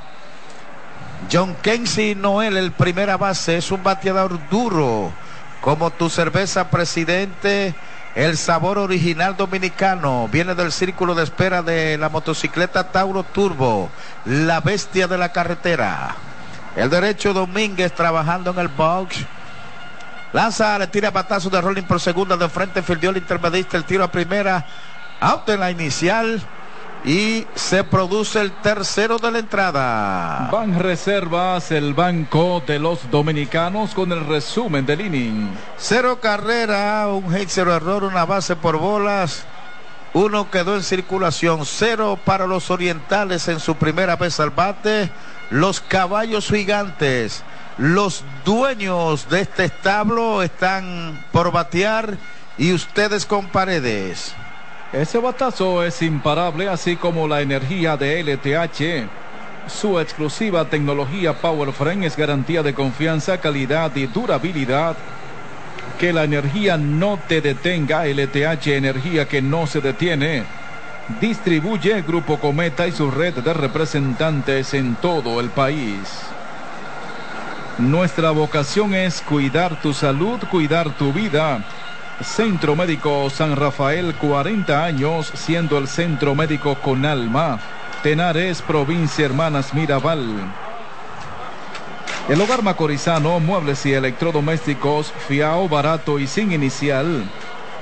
John 1.31 1.57
Kenzie 1.62 2.14
Noel, 2.14 2.57
el 2.57 2.73
primera 2.73 3.17
base. 3.17 3.57
Es 3.57 3.71
un 3.71 3.83
bateador 3.83 4.49
duro. 4.49 5.12
Como 5.61 5.91
tu 5.93 6.11
cerveza, 6.11 6.71
presidente. 6.71 7.75
El 8.14 8.37
sabor 8.37 8.79
original 8.79 9.37
dominicano 9.37 10.29
viene 10.29 10.55
del 10.55 10.71
círculo 10.71 11.14
de 11.14 11.25
espera 11.25 11.62
de 11.62 11.97
la 11.97 12.11
motocicleta 12.11 12.93
Tauro 12.93 13.23
Turbo, 13.25 13.91
la 14.26 14.61
bestia 14.61 15.09
de 15.09 15.17
la 15.17 15.31
carretera. 15.31 16.14
El 16.76 16.91
derecho 16.91 17.33
Domínguez 17.33 17.95
trabajando 17.95 18.50
en 18.50 18.59
el 18.59 18.69
box. 18.69 19.17
Lanza, 20.35 20.79
le 20.79 20.88
tira 20.88 21.11
batazo 21.11 21.49
de 21.49 21.61
rolling 21.61 21.85
por 21.85 22.00
segunda 22.00 22.37
de 22.37 22.50
frente, 22.50 22.83
fildió 22.83 23.11
el 23.11 23.17
intermedista, 23.17 23.79
el 23.79 23.85
tiro 23.85 24.05
a 24.05 24.12
primera, 24.12 24.67
out 25.21 25.49
en 25.49 25.61
la 25.61 25.71
inicial. 25.71 26.43
Y 27.05 27.47
se 27.57 27.83
produce 27.83 28.41
el 28.41 28.53
tercero 28.53 29.19
de 29.19 29.33
la 29.33 29.41
entrada. 29.41 30.49
Van 30.53 30.79
Reservas, 30.79 31.73
el 31.73 31.95
banco 31.95 32.63
de 32.65 32.79
los 32.79 33.11
dominicanos 33.11 33.93
con 33.93 34.13
el 34.13 34.25
resumen 34.25 34.87
del 34.87 35.01
inning. 35.01 35.51
Cero 35.77 36.21
carrera, 36.21 37.09
un 37.09 37.35
hit, 37.35 37.49
cero 37.49 37.75
error, 37.75 38.05
una 38.05 38.25
base 38.25 38.55
por 38.55 38.77
bolas. 38.77 39.45
Uno 40.15 40.49
quedó 40.49 40.77
en 40.77 40.85
circulación. 40.85 41.67
Cero 41.67 42.21
para 42.25 42.47
los 42.47 42.71
orientales 42.71 43.49
en 43.49 43.59
su 43.59 43.75
primera 43.75 44.15
vez 44.15 44.39
al 44.39 44.51
bate. 44.51 45.11
Los 45.51 45.81
caballos 45.81 46.49
gigantes, 46.49 47.43
los 47.79 48.23
dueños 48.45 49.29
de 49.29 49.41
este 49.41 49.65
establo 49.65 50.43
están 50.43 51.25
por 51.33 51.51
batear 51.51 52.17
y 52.59 52.73
ustedes 52.73 53.27
con 53.27 53.49
paredes. 53.49 54.35
Ese 54.93 55.17
batazo 55.17 55.83
es 55.83 56.03
imparable, 56.03 56.69
así 56.69 56.97
como 56.97 57.27
la 57.27 57.41
energía 57.41 57.97
de 57.97 58.21
LTH. 58.21 59.09
Su 59.67 59.99
exclusiva 59.99 60.67
tecnología 60.67 61.33
Power 61.33 61.73
Frame 61.73 62.05
es 62.05 62.15
garantía 62.15 62.63
de 62.63 62.75
confianza, 62.75 63.39
calidad 63.39 63.97
y 63.97 64.07
durabilidad. 64.07 64.97
Que 65.99 66.13
la 66.13 66.25
energía 66.25 66.77
no 66.77 67.19
te 67.27 67.41
detenga. 67.41 68.07
LTH, 68.07 68.67
energía 68.67 69.27
que 69.27 69.41
no 69.41 69.67
se 69.67 69.81
detiene. 69.81 70.45
Distribuye 71.21 72.03
Grupo 72.03 72.39
Cometa 72.39 72.87
y 72.87 72.93
su 72.93 73.11
red 73.11 73.35
de 73.35 73.55
representantes 73.55 74.75
en 74.75 74.97
todo 74.97 75.41
el 75.41 75.49
país. 75.49 76.07
Nuestra 77.79 78.31
vocación 78.31 78.95
es 78.95 79.23
cuidar 79.23 79.81
tu 79.81 79.95
salud, 79.95 80.39
cuidar 80.51 80.91
tu 80.91 81.15
vida. 81.15 81.65
Centro 82.21 82.76
Médico 82.76 83.28
San 83.31 83.57
Rafael, 83.57 84.14
40 84.14 84.85
años, 84.85 85.33
siendo 85.35 85.78
el 85.78 85.88
centro 85.88 86.35
médico 86.35 86.76
con 86.76 87.04
alma. 87.04 87.59
Tenares, 88.02 88.62
provincia 88.62 89.25
Hermanas 89.25 89.75
Mirabal. 89.75 90.52
El 92.28 92.40
hogar 92.40 92.62
macorizano, 92.62 93.40
muebles 93.40 93.85
y 93.87 93.95
electrodomésticos, 93.95 95.12
fiao, 95.26 95.69
barato 95.69 96.19
y 96.21 96.26
sin 96.26 96.52
inicial. 96.52 97.25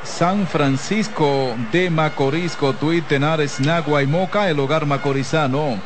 San 0.02 0.46
Francisco 0.46 1.54
de 1.72 1.90
Macorís, 1.90 2.56
Cotuí, 2.56 3.02
Tenares, 3.02 3.60
Nagua 3.60 4.02
y 4.02 4.06
Moca, 4.06 4.48
el 4.48 4.58
hogar 4.58 4.86
macorizano. 4.86 5.78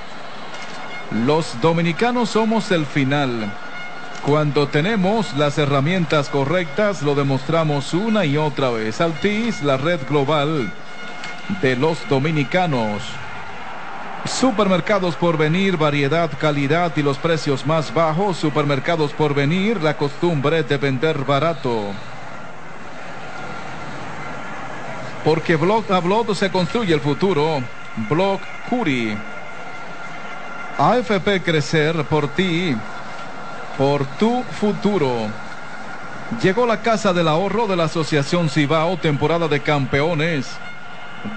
Los 1.26 1.60
dominicanos 1.60 2.30
somos 2.30 2.70
el 2.70 2.86
final. 2.86 3.52
Cuando 4.26 4.68
tenemos 4.68 5.34
las 5.36 5.58
herramientas 5.58 6.30
correctas, 6.30 7.02
lo 7.02 7.14
demostramos 7.14 7.92
una 7.92 8.24
y 8.24 8.38
otra 8.38 8.70
vez. 8.70 9.02
Altis, 9.02 9.62
la 9.62 9.76
red 9.76 10.00
global 10.08 10.72
de 11.60 11.76
los 11.76 12.08
dominicanos. 12.08 13.02
Supermercados 14.24 15.14
por 15.16 15.36
venir, 15.36 15.76
variedad, 15.76 16.30
calidad 16.40 16.90
y 16.96 17.02
los 17.02 17.18
precios 17.18 17.66
más 17.66 17.92
bajos. 17.92 18.38
Supermercados 18.38 19.12
por 19.12 19.34
venir, 19.34 19.82
la 19.82 19.98
costumbre 19.98 20.62
de 20.62 20.78
vender 20.78 21.18
barato. 21.18 21.92
Porque 25.22 25.56
Block 25.56 25.90
a 25.90 26.00
Block 26.00 26.34
se 26.34 26.50
construye 26.50 26.94
el 26.94 27.00
futuro. 27.00 27.62
Block 28.08 28.40
Curi. 28.70 29.18
AFP 30.78 31.42
Crecer 31.44 32.04
por 32.04 32.26
ti, 32.28 32.74
por 33.76 34.04
tu 34.18 34.42
futuro. 34.44 35.28
Llegó 36.42 36.66
la 36.66 36.80
Casa 36.80 37.12
del 37.12 37.28
Ahorro 37.28 37.66
de 37.66 37.76
la 37.76 37.84
Asociación 37.84 38.48
Cibao, 38.48 38.96
temporada 38.96 39.48
de 39.48 39.60
campeones, 39.60 40.56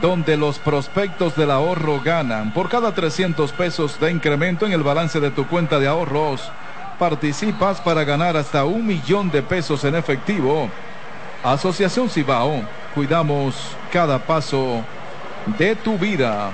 donde 0.02 0.38
los 0.38 0.60
prospectos 0.60 1.36
del 1.36 1.52
ahorro 1.52 2.02
ganan. 2.02 2.52
Por 2.52 2.70
cada 2.70 2.94
300 2.94 3.52
pesos 3.52 4.00
de 4.00 4.12
incremento 4.12 4.66
en 4.66 4.74
el 4.74 4.84
balance 4.84 5.20
de 5.20 5.32
tu 5.32 5.48
cuenta 5.48 5.80
de 5.80 5.88
ahorros, 5.88 6.52
participas 7.00 7.80
para 7.80 8.04
ganar 8.04 8.38
hasta 8.38 8.66
un 8.66 8.86
millón 8.86 9.30
de 9.30 9.42
pesos 9.42 9.84
en 9.84 9.96
efectivo. 9.96 10.70
Asociación 11.44 12.10
Cibao, 12.10 12.62
cuidamos 12.96 13.56
cada 13.92 14.20
paso 14.20 14.84
de 15.58 15.76
tu 15.76 15.98
vida. 15.98 16.52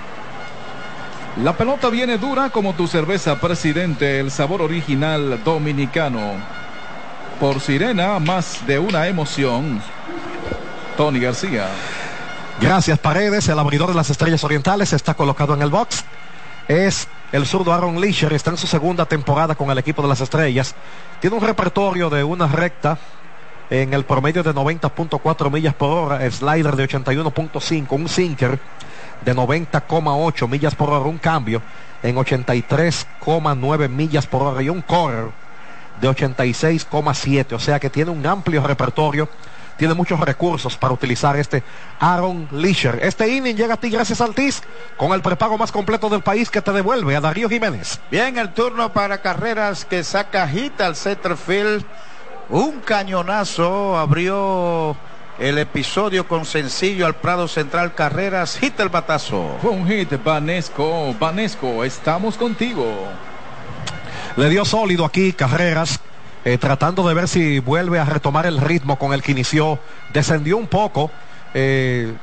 La 1.38 1.58
pelota 1.58 1.90
viene 1.90 2.20
dura 2.20 2.52
como 2.52 2.74
tu 2.74 2.88
cerveza 2.88 3.42
presidente, 3.42 4.20
el 4.20 4.30
sabor 4.30 4.62
original 4.62 5.44
dominicano. 5.44 6.34
Por 7.40 7.60
Sirena, 7.60 8.20
más 8.20 8.66
de 8.68 8.78
una 8.78 9.08
emoción. 9.08 9.82
Tony 10.96 11.20
García. 11.20 11.70
Gracias 12.62 13.00
Paredes, 13.00 13.48
el 13.50 13.58
abridor 13.58 13.90
de 13.90 13.96
las 13.96 14.12
estrellas 14.12 14.44
orientales 14.44 14.94
está 14.94 15.16
colocado 15.16 15.56
en 15.56 15.64
el 15.64 15.72
box. 15.72 16.06
Es 16.68 17.08
el 17.32 17.48
zurdo 17.48 17.74
Aaron 17.74 18.00
Leisher, 18.00 18.32
está 18.32 18.52
en 18.52 18.58
su 18.58 18.68
segunda 18.68 19.08
temporada 19.08 19.56
con 19.56 19.72
el 19.72 19.80
equipo 19.80 20.04
de 20.04 20.10
las 20.10 20.22
estrellas. 20.22 20.76
Tiene 21.20 21.36
un 21.36 21.42
repertorio 21.42 22.12
de 22.12 22.24
una 22.24 22.46
recta 22.46 23.00
en 23.72 23.92
el 23.96 24.06
promedio 24.06 24.44
de 24.44 24.54
90.4 24.54 25.52
millas 25.52 25.74
por 25.74 25.90
hora, 25.90 26.30
slider 26.30 26.76
de 26.76 26.88
81.5, 26.88 27.88
un 27.90 28.08
sinker 28.08 28.60
de 29.24 29.36
90,8 29.36 30.48
millas 30.48 30.76
por 30.76 30.90
hora, 30.90 31.06
un 31.06 31.18
cambio 31.18 31.62
en 32.02 32.16
83,9 32.16 33.90
millas 33.90 34.28
por 34.28 34.44
hora 34.44 34.62
y 34.62 34.70
un 34.70 34.82
correr 34.82 35.30
de 36.02 36.10
86,7. 36.10 37.54
O 37.54 37.60
sea 37.60 37.80
que 37.80 37.90
tiene 37.90 38.12
un 38.12 38.26
amplio 38.26 38.66
repertorio, 38.66 39.30
tiene 39.78 39.94
muchos 39.94 40.20
recursos 40.20 40.78
para 40.78 40.94
utilizar 40.94 41.38
este 41.38 41.64
Aaron 42.00 42.48
Leisher. 42.52 43.00
Este 43.02 43.28
inning 43.28 43.56
llega 43.56 43.76
a 43.76 43.78
ti 43.78 43.90
gracias 43.90 44.22
al 44.22 44.36
TIS 44.36 44.62
con 44.98 45.14
el 45.14 45.22
prepago 45.22 45.58
más 45.58 45.72
completo 45.72 46.10
del 46.10 46.22
país 46.22 46.50
que 46.50 46.62
te 46.62 46.72
devuelve 46.72 47.16
a 47.16 47.22
Darío 47.22 47.50
Jiménez. 47.50 48.00
Bien, 48.12 48.38
el 48.38 48.54
turno 48.54 48.92
para 48.94 49.22
carreras 49.22 49.86
que 49.86 50.04
saca 50.04 50.48
hit 50.48 50.80
al 50.82 50.96
centerfield. 50.96 51.86
Un 52.50 52.82
cañonazo 52.82 53.98
abrió 53.98 54.98
el 55.40 55.58
episodio 55.58 56.28
con 56.28 56.46
sencillo 56.46 57.06
al 57.06 57.16
Prado 57.16 57.48
Central 57.48 57.96
Carreras, 57.96 58.58
hit 58.58 58.80
el 58.80 58.90
batazo. 58.90 59.58
Fue 59.62 59.72
un 59.72 59.88
hit, 59.88 60.12
Vanesco, 60.24 61.14
Vanesco, 61.20 61.84
estamos 61.84 62.38
contigo. 62.38 62.86
Le 64.36 64.50
dio 64.50 64.66
sólido 64.66 65.06
aquí 65.06 65.34
Carreras, 65.34 66.00
eh, 66.46 66.58
tratando 66.58 67.08
de 67.08 67.14
ver 67.14 67.28
si 67.28 67.60
vuelve 67.60 68.00
a 68.00 68.06
retomar 68.06 68.46
el 68.46 68.60
ritmo 68.60 68.98
con 68.98 69.14
el 69.14 69.22
que 69.22 69.32
inició. 69.32 69.80
Descendió 70.14 70.58
un 70.58 70.68
poco, 70.68 71.10
eh, 71.54 72.14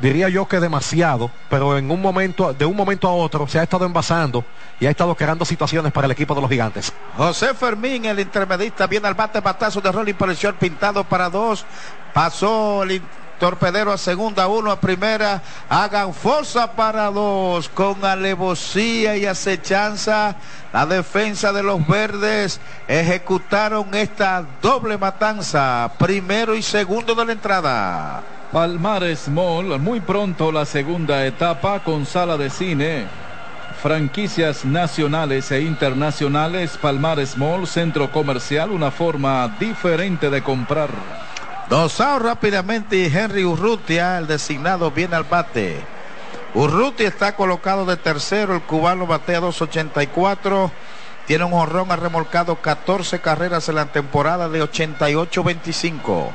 diría 0.00 0.28
yo 0.28 0.46
que 0.48 0.60
demasiado, 0.60 1.30
pero 1.48 1.76
en 1.78 1.90
un 1.90 2.00
momento, 2.00 2.52
de 2.52 2.64
un 2.64 2.76
momento 2.76 3.08
a 3.08 3.12
otro, 3.12 3.46
se 3.46 3.58
ha 3.58 3.62
estado 3.62 3.84
envasando 3.84 4.44
y 4.80 4.86
ha 4.86 4.90
estado 4.90 5.14
creando 5.14 5.44
situaciones 5.44 5.92
para 5.92 6.06
el 6.06 6.12
equipo 6.12 6.34
de 6.34 6.40
los 6.40 6.50
gigantes. 6.50 6.92
José 7.16 7.54
Fermín, 7.54 8.04
el 8.04 8.20
intermedista, 8.20 8.86
viene 8.86 9.08
al 9.08 9.14
bate, 9.14 9.40
batazo 9.40 9.80
de 9.80 9.90
Rolling 9.90 10.14
por 10.14 10.30
el 10.30 10.36
short 10.36 10.56
pintado 10.58 11.04
para 11.04 11.28
dos. 11.28 11.64
Pasó 12.12 12.82
el 12.82 13.02
torpedero 13.38 13.92
a 13.92 13.98
segunda, 13.98 14.48
uno 14.48 14.70
a 14.70 14.80
primera. 14.80 15.42
Hagan 15.68 16.12
fuerza 16.12 16.72
para 16.72 17.10
dos 17.10 17.68
con 17.68 18.04
alevosía 18.04 19.16
y 19.16 19.26
acechanza. 19.26 20.36
La 20.72 20.86
defensa 20.86 21.52
de 21.52 21.62
los 21.62 21.86
verdes 21.86 22.60
ejecutaron 22.86 23.94
esta 23.94 24.44
doble 24.60 24.98
matanza, 24.98 25.90
primero 25.98 26.54
y 26.54 26.62
segundo 26.62 27.14
de 27.14 27.24
la 27.24 27.32
entrada. 27.32 28.22
Palmares 28.52 29.28
Mall, 29.28 29.78
muy 29.78 30.00
pronto 30.00 30.50
la 30.50 30.64
segunda 30.64 31.24
etapa 31.26 31.80
con 31.80 32.06
sala 32.06 32.36
de 32.36 32.50
cine. 32.50 33.06
Franquicias 33.82 34.64
nacionales 34.64 35.52
e 35.52 35.60
internacionales, 35.60 36.76
Palmares 36.80 37.36
Mall, 37.36 37.66
centro 37.66 38.10
comercial, 38.10 38.70
una 38.70 38.90
forma 38.90 39.54
diferente 39.60 40.30
de 40.30 40.42
comprar. 40.42 40.90
Dosao 41.68 42.18
rápidamente 42.18 42.96
y 42.96 43.14
Henry 43.14 43.44
Urrutia, 43.44 44.16
el 44.16 44.26
designado, 44.26 44.90
viene 44.90 45.16
al 45.16 45.24
bate. 45.24 45.84
Urrutia 46.54 47.06
está 47.06 47.36
colocado 47.36 47.84
de 47.84 47.98
tercero, 47.98 48.54
el 48.54 48.62
cubano 48.62 49.06
batea 49.06 49.40
284. 49.40 50.72
Tiene 51.26 51.44
un 51.44 51.52
honrón, 51.52 51.92
ha 51.92 51.96
remolcado 51.96 52.56
14 52.56 53.20
carreras 53.20 53.68
en 53.68 53.74
la 53.74 53.84
temporada 53.92 54.48
de 54.48 54.62
88-25. 54.62 56.30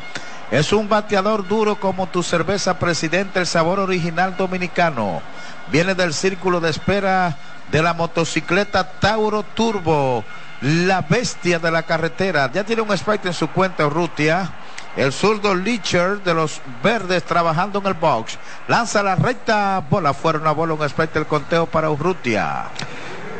Es 0.51 0.71
un 0.71 0.87
bateador 0.87 1.47
duro 1.47 1.79
como 1.79 2.05
tu 2.05 2.21
cerveza 2.21 2.77
presidente, 2.77 3.39
el 3.39 3.47
sabor 3.47 3.79
original 3.79 4.37
dominicano. 4.37 5.23
Viene 5.71 5.95
del 5.95 6.13
círculo 6.13 6.59
de 6.59 6.69
espera 6.69 7.35
de 7.71 7.81
la 7.81 7.95
motocicleta 7.95 8.99
Tauro 8.99 9.41
Turbo, 9.41 10.23
la 10.61 11.01
bestia 11.01 11.57
de 11.57 11.71
la 11.71 11.81
carretera. 11.81 12.51
Ya 12.53 12.63
tiene 12.63 12.83
un 12.83 12.93
spike 12.93 13.25
en 13.25 13.33
su 13.33 13.47
cuenta, 13.47 13.87
Urrutia. 13.87 14.53
El 14.95 15.11
zurdo 15.11 15.55
Licher 15.55 16.21
de 16.23 16.35
los 16.35 16.61
verdes 16.83 17.23
trabajando 17.23 17.79
en 17.79 17.87
el 17.87 17.95
box. 17.95 18.37
Lanza 18.67 19.01
la 19.01 19.15
recta 19.15 19.83
bola 19.89 20.13
fuera 20.13 20.37
una 20.37 20.51
bola, 20.51 20.75
un 20.75 20.87
sprite 20.87 21.17
el 21.17 21.25
conteo 21.25 21.65
para 21.65 21.89
Urrutia. 21.89 22.65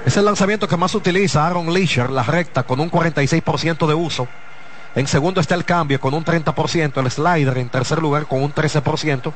Es 0.03 0.17
el 0.17 0.25
lanzamiento 0.25 0.67
que 0.67 0.77
más 0.77 0.95
utiliza 0.95 1.45
Aaron 1.45 1.71
Leisher, 1.71 2.09
la 2.09 2.23
recta 2.23 2.63
con 2.63 2.79
un 2.79 2.89
46% 2.89 3.87
de 3.87 3.93
uso. 3.93 4.27
En 4.95 5.07
segundo 5.07 5.41
está 5.41 5.53
el 5.53 5.63
cambio 5.63 5.99
con 5.99 6.13
un 6.15 6.25
30%, 6.25 6.99
el 6.99 7.11
slider 7.11 7.57
en 7.57 7.69
tercer 7.69 7.99
lugar 7.99 8.25
con 8.25 8.41
un 8.41 8.53
13%, 8.53 9.31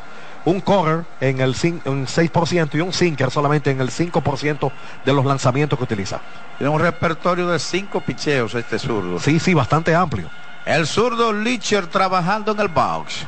un 0.46 0.62
correr 0.62 1.06
en 1.22 1.40
el 1.40 1.56
6% 1.56 2.76
y 2.76 2.82
un 2.82 2.94
sinker 2.94 3.30
solamente 3.30 3.70
en 3.72 3.80
el 3.80 3.90
5% 3.90 4.72
de 5.06 5.14
los 5.14 5.26
lanzamientos 5.26 5.78
que 5.78 5.86
utiliza. 5.86 6.20
Tiene 6.58 6.74
un 6.74 6.80
repertorio 6.80 7.48
de 7.48 7.60
cinco 7.60 8.02
picheos 8.02 8.56
este 8.56 8.80
zurdo. 8.80 9.20
Sí, 9.20 9.40
sí, 9.40 9.54
bastante 9.54 9.96
amplio. 9.96 10.30
El 10.68 10.86
zurdo 10.86 11.32
Licher 11.32 11.88
trabajando 11.88 12.52
en 12.52 12.60
el 12.60 12.68
box. 12.68 13.26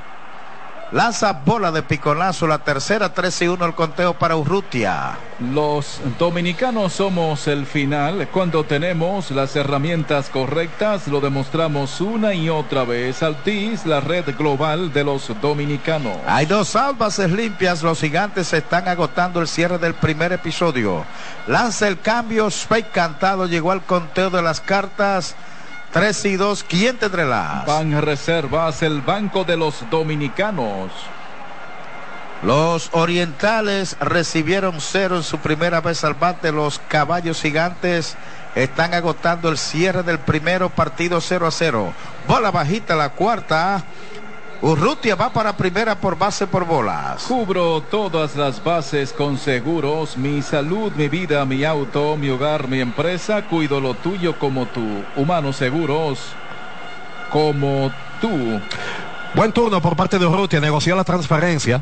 Lanza 0.91 1.31
bola 1.31 1.71
de 1.71 1.83
piconazo, 1.83 2.47
la 2.47 2.57
tercera, 2.57 3.13
13 3.13 3.45
y 3.45 3.47
1 3.47 3.65
el 3.65 3.75
conteo 3.75 4.13
para 4.15 4.35
Urrutia. 4.35 5.17
Los 5.53 6.01
dominicanos 6.17 6.91
somos 6.91 7.47
el 7.47 7.65
final. 7.65 8.27
Cuando 8.33 8.65
tenemos 8.65 9.31
las 9.31 9.55
herramientas 9.55 10.29
correctas, 10.29 11.07
lo 11.07 11.21
demostramos 11.21 12.01
una 12.01 12.33
y 12.33 12.49
otra 12.49 12.83
vez. 12.83 13.23
Altis, 13.23 13.85
la 13.85 14.01
red 14.01 14.35
global 14.37 14.91
de 14.91 15.05
los 15.05 15.31
dominicanos. 15.39 16.17
Hay 16.27 16.45
dos 16.45 16.75
albaces 16.75 17.31
limpias. 17.31 17.83
Los 17.83 18.01
gigantes 18.01 18.51
están 18.51 18.89
agotando 18.89 19.39
el 19.39 19.47
cierre 19.47 19.77
del 19.77 19.93
primer 19.93 20.33
episodio. 20.33 21.05
Lanza 21.47 21.87
el 21.87 22.01
cambio. 22.01 22.47
Spike 22.47 22.89
cantado 22.91 23.45
llegó 23.45 23.71
al 23.71 23.83
conteo 23.83 24.29
de 24.29 24.41
las 24.41 24.59
cartas. 24.59 25.37
3 25.91 26.25
y 26.25 26.35
2, 26.35 26.65
¿quién 26.65 26.97
tendrá? 26.97 27.63
Van 27.65 27.99
Reservas, 28.01 28.83
el 28.83 29.01
Banco 29.01 29.43
de 29.43 29.57
los 29.57 29.89
Dominicanos. 29.89 30.91
Los 32.43 32.89
orientales 32.93 33.97
recibieron 33.99 34.79
cero 34.79 35.17
en 35.17 35.23
su 35.23 35.39
primera 35.39 35.81
vez 35.81 36.03
al 36.05 36.13
bate. 36.13 36.53
Los 36.53 36.79
caballos 36.87 37.41
gigantes 37.41 38.15
están 38.55 38.93
agotando 38.93 39.49
el 39.49 39.57
cierre 39.57 40.03
del 40.03 40.19
primero 40.19 40.69
partido 40.69 41.19
0 41.19 41.47
a 41.47 41.51
0. 41.51 41.93
Bola 42.27 42.51
bajita 42.51 42.95
la 42.95 43.09
cuarta. 43.09 43.83
Urrutia 44.61 45.15
va 45.15 45.29
para 45.31 45.55
primera 45.55 45.95
por 45.95 46.17
base 46.17 46.45
por 46.45 46.65
bolas. 46.65 47.23
Cubro 47.23 47.81
todas 47.89 48.35
las 48.35 48.61
bases 48.61 49.13
con 49.13 49.37
seguros. 49.37 50.17
Mi 50.17 50.41
salud, 50.41 50.91
mi 50.97 51.07
vida, 51.07 51.45
mi 51.45 51.63
auto, 51.63 52.17
mi 52.17 52.29
hogar, 52.29 52.67
mi 52.67 52.81
empresa. 52.81 53.43
Cuido 53.43 53.79
lo 53.79 53.93
tuyo 53.93 54.37
como 54.37 54.65
tú. 54.65 55.03
Humanos 55.15 55.55
seguros 55.55 56.33
como 57.31 57.89
tú. 58.19 58.59
Buen 59.33 59.53
turno 59.53 59.81
por 59.81 59.95
parte 59.95 60.19
de 60.19 60.25
Urrutia. 60.25 60.59
Negoció 60.59 60.93
la 60.97 61.05
transferencia. 61.05 61.81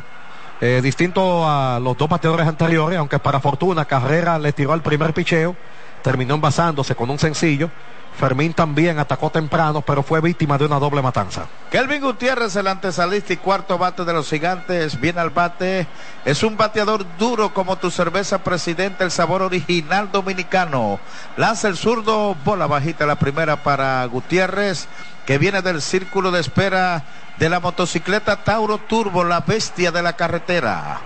Eh, 0.62 0.80
distinto 0.84 1.50
a 1.50 1.80
los 1.80 1.98
dos 1.98 2.08
bateadores 2.08 2.48
anteriores, 2.48 3.00
aunque 3.00 3.18
para 3.18 3.40
fortuna 3.40 3.86
Carrera 3.86 4.38
le 4.38 4.54
tiró 4.54 4.74
al 4.74 4.82
primer 4.82 5.14
picheo, 5.14 5.56
terminó 6.04 6.36
envasándose 6.36 6.94
con 6.94 7.10
un 7.10 7.18
sencillo. 7.18 7.72
Fermín 8.18 8.54
también 8.54 8.98
atacó 8.98 9.30
temprano, 9.30 9.82
pero 9.82 10.02
fue 10.02 10.22
víctima 10.22 10.58
de 10.58 10.66
una 10.66 10.80
doble 10.80 11.04
matanza. 11.04 11.46
Kelvin 11.70 12.02
Gutiérrez, 12.02 12.56
el 12.56 12.68
antesalista 12.68 13.34
y 13.34 13.38
cuarto 13.38 13.78
bate 13.78 14.06
de 14.06 14.14
los 14.14 14.28
gigantes, 14.28 15.00
viene 15.00 15.20
al 15.20 15.30
bate. 15.30 15.86
Es 16.26 16.42
un 16.42 16.58
bateador 16.58 17.06
duro 17.20 17.54
como 17.54 17.78
tu 17.78 17.92
cerveza 17.92 18.40
presidente, 18.40 19.04
el 19.04 19.12
sabor 19.12 19.44
original 19.44 20.10
dominicano. 20.12 21.00
Lanza 21.38 21.68
el 21.68 21.78
zurdo, 21.78 22.36
bola 22.44 22.66
bajita 22.66 23.06
la 23.06 23.18
primera 23.18 23.58
para 23.58 24.04
Gutiérrez, 24.06 24.88
que 25.28 25.38
viene 25.38 25.62
del 25.62 25.82
círculo 25.82 26.32
de 26.32 26.42
espera 26.42 27.04
de 27.38 27.50
la 27.50 27.60
motocicleta 27.60 28.44
Tauro 28.44 28.80
Turbo, 28.80 29.24
la 29.24 29.42
bestia 29.42 29.92
de 29.92 30.02
la 30.02 30.14
carretera. 30.14 31.02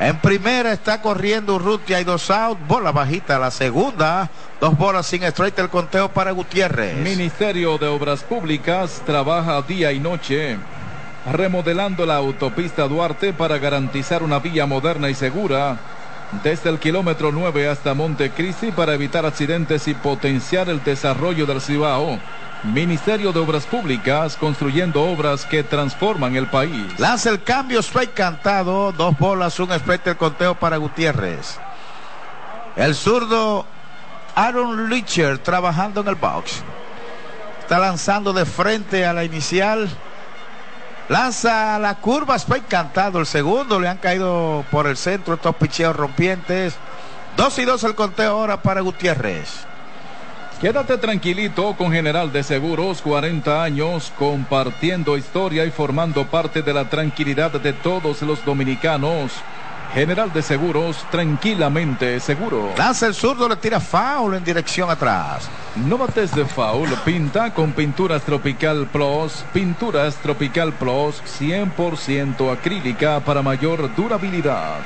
En 0.00 0.16
primera 0.16 0.72
está 0.72 1.02
corriendo 1.02 1.56
Urrutia 1.56 2.00
y 2.00 2.04
dos 2.04 2.30
out, 2.30 2.58
bola 2.66 2.90
bajita. 2.90 3.38
La 3.38 3.50
segunda, 3.50 4.30
dos 4.58 4.76
bolas 4.78 5.04
sin 5.04 5.22
straight 5.24 5.58
el 5.58 5.68
conteo 5.68 6.08
para 6.10 6.30
Gutiérrez. 6.30 6.96
Ministerio 6.96 7.76
de 7.76 7.86
Obras 7.86 8.22
Públicas 8.22 9.02
trabaja 9.04 9.60
día 9.60 9.92
y 9.92 10.00
noche 10.00 10.56
remodelando 11.30 12.06
la 12.06 12.16
autopista 12.16 12.88
Duarte 12.88 13.34
para 13.34 13.58
garantizar 13.58 14.22
una 14.22 14.38
vía 14.38 14.64
moderna 14.64 15.10
y 15.10 15.14
segura 15.14 15.76
desde 16.42 16.70
el 16.70 16.78
kilómetro 16.78 17.30
9 17.30 17.68
hasta 17.68 17.92
Montecristi 17.92 18.72
para 18.72 18.94
evitar 18.94 19.26
accidentes 19.26 19.86
y 19.86 19.92
potenciar 19.92 20.70
el 20.70 20.82
desarrollo 20.82 21.44
del 21.44 21.60
Cibao. 21.60 22.18
Ministerio 22.62 23.32
de 23.32 23.40
Obras 23.40 23.64
Públicas 23.64 24.36
construyendo 24.36 25.02
obras 25.02 25.46
que 25.46 25.64
transforman 25.64 26.36
el 26.36 26.46
país. 26.46 26.98
Lanza 26.98 27.30
el 27.30 27.42
cambio, 27.42 27.80
strike 27.80 28.12
cantado, 28.12 28.92
dos 28.92 29.18
bolas, 29.18 29.58
un 29.60 29.70
el 29.72 30.16
conteo 30.18 30.54
para 30.54 30.76
Gutiérrez. 30.76 31.58
El 32.76 32.94
zurdo 32.94 33.64
Aaron 34.34 34.90
Licher 34.90 35.38
trabajando 35.38 36.02
en 36.02 36.08
el 36.08 36.16
box. 36.16 36.62
Está 37.60 37.78
lanzando 37.78 38.32
de 38.34 38.44
frente 38.44 39.06
a 39.06 39.14
la 39.14 39.24
inicial. 39.24 39.88
Lanza 41.08 41.78
la 41.78 41.94
curva, 41.94 42.36
strike 42.36 42.68
cantado. 42.68 43.20
El 43.20 43.26
segundo 43.26 43.80
le 43.80 43.88
han 43.88 43.98
caído 43.98 44.66
por 44.70 44.86
el 44.86 44.98
centro 44.98 45.34
estos 45.34 45.56
picheos 45.56 45.96
rompientes. 45.96 46.74
Dos 47.38 47.58
y 47.58 47.64
dos 47.64 47.82
el 47.84 47.94
conteo 47.94 48.32
ahora 48.32 48.60
para 48.62 48.82
Gutiérrez. 48.82 49.69
Quédate 50.60 50.98
tranquilito 50.98 51.74
con 51.74 51.90
General 51.90 52.30
de 52.30 52.42
Seguros, 52.42 53.00
40 53.00 53.62
años, 53.62 54.12
compartiendo 54.18 55.16
historia 55.16 55.64
y 55.64 55.70
formando 55.70 56.26
parte 56.26 56.60
de 56.60 56.74
la 56.74 56.90
tranquilidad 56.90 57.52
de 57.52 57.72
todos 57.72 58.20
los 58.20 58.44
dominicanos. 58.44 59.32
General 59.94 60.30
de 60.30 60.42
Seguros, 60.42 60.98
tranquilamente 61.10 62.20
seguro. 62.20 62.74
Lanza 62.76 63.06
el 63.06 63.14
zurdo, 63.14 63.48
le 63.48 63.56
tira 63.56 63.80
foul 63.80 64.34
en 64.34 64.44
dirección 64.44 64.90
atrás. 64.90 65.48
No 65.76 65.96
bates 65.96 66.34
de 66.34 66.44
foul, 66.44 66.90
pinta 67.06 67.54
con 67.54 67.72
Pinturas 67.72 68.22
Tropical 68.22 68.86
Plus. 68.92 69.42
Pinturas 69.54 70.16
Tropical 70.16 70.74
Plus, 70.74 71.22
100% 71.40 72.52
acrílica 72.52 73.20
para 73.20 73.40
mayor 73.40 73.94
durabilidad. 73.96 74.80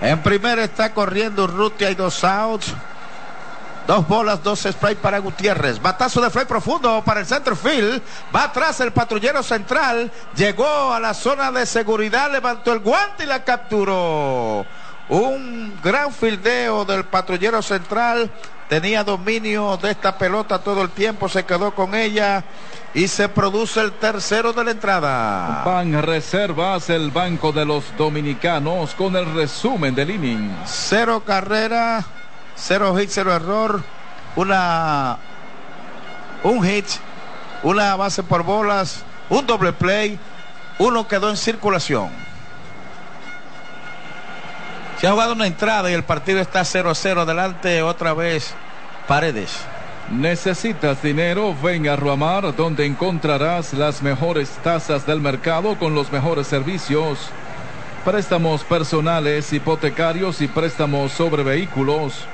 En 0.00 0.20
primera 0.20 0.62
está 0.62 0.94
corriendo 0.94 1.48
Rutia 1.48 1.90
y 1.90 1.96
dos 1.96 2.22
outs. 2.22 2.72
Dos 3.88 4.06
bolas, 4.06 4.42
dos 4.42 4.68
spray 4.70 4.96
para 4.96 5.18
Gutiérrez. 5.18 5.80
Batazo 5.80 6.20
de 6.20 6.28
fly 6.28 6.44
profundo 6.44 7.02
para 7.06 7.20
el 7.20 7.26
center 7.26 7.56
field. 7.56 8.02
Va 8.36 8.44
atrás 8.44 8.78
el 8.80 8.92
patrullero 8.92 9.42
central. 9.42 10.12
Llegó 10.36 10.92
a 10.92 11.00
la 11.00 11.14
zona 11.14 11.50
de 11.50 11.64
seguridad, 11.64 12.30
levantó 12.30 12.74
el 12.74 12.80
guante 12.80 13.24
y 13.24 13.26
la 13.26 13.44
capturó. 13.44 14.66
Un 15.08 15.80
gran 15.82 16.12
fildeo 16.12 16.84
del 16.84 17.04
patrullero 17.04 17.62
central. 17.62 18.30
Tenía 18.68 19.04
dominio 19.04 19.78
de 19.78 19.92
esta 19.92 20.18
pelota 20.18 20.58
todo 20.58 20.82
el 20.82 20.90
tiempo, 20.90 21.26
se 21.26 21.46
quedó 21.46 21.74
con 21.74 21.94
ella 21.94 22.44
y 22.92 23.08
se 23.08 23.30
produce 23.30 23.80
el 23.80 23.92
tercero 23.92 24.52
de 24.52 24.64
la 24.64 24.72
entrada. 24.72 25.62
Van 25.64 26.02
reservas 26.02 26.90
el 26.90 27.10
banco 27.10 27.52
de 27.52 27.64
los 27.64 27.84
dominicanos 27.96 28.94
con 28.94 29.16
el 29.16 29.34
resumen 29.34 29.94
del 29.94 30.10
inning. 30.10 30.54
Cero 30.66 31.22
carrera, 31.24 32.04
cero 32.58 32.96
hit, 32.96 33.10
cero 33.10 33.34
error, 33.34 33.82
una 34.36 35.18
un 36.42 36.62
hit, 36.62 36.86
una 37.62 37.96
base 37.96 38.22
por 38.22 38.42
bolas, 38.42 39.02
un 39.28 39.46
doble 39.46 39.72
play, 39.72 40.18
uno 40.78 41.06
quedó 41.08 41.30
en 41.30 41.36
circulación. 41.36 42.10
Se 45.00 45.06
ha 45.06 45.12
jugado 45.12 45.32
una 45.32 45.46
entrada 45.46 45.90
y 45.90 45.94
el 45.94 46.02
partido 46.02 46.40
está 46.40 46.62
0-0 46.62 47.22
adelante 47.22 47.82
otra 47.82 48.14
vez 48.14 48.52
Paredes. 49.06 49.56
¿Necesitas 50.10 51.02
dinero? 51.02 51.54
Ven 51.62 51.88
a 51.88 51.94
Ruamar, 51.94 52.56
donde 52.56 52.84
encontrarás 52.84 53.74
las 53.74 54.02
mejores 54.02 54.50
tasas 54.64 55.06
del 55.06 55.20
mercado 55.20 55.78
con 55.78 55.94
los 55.94 56.10
mejores 56.10 56.46
servicios. 56.46 57.18
Préstamos 58.04 58.64
personales, 58.64 59.52
hipotecarios 59.52 60.40
y 60.40 60.48
préstamos 60.48 61.12
sobre 61.12 61.42
vehículos. 61.42 62.26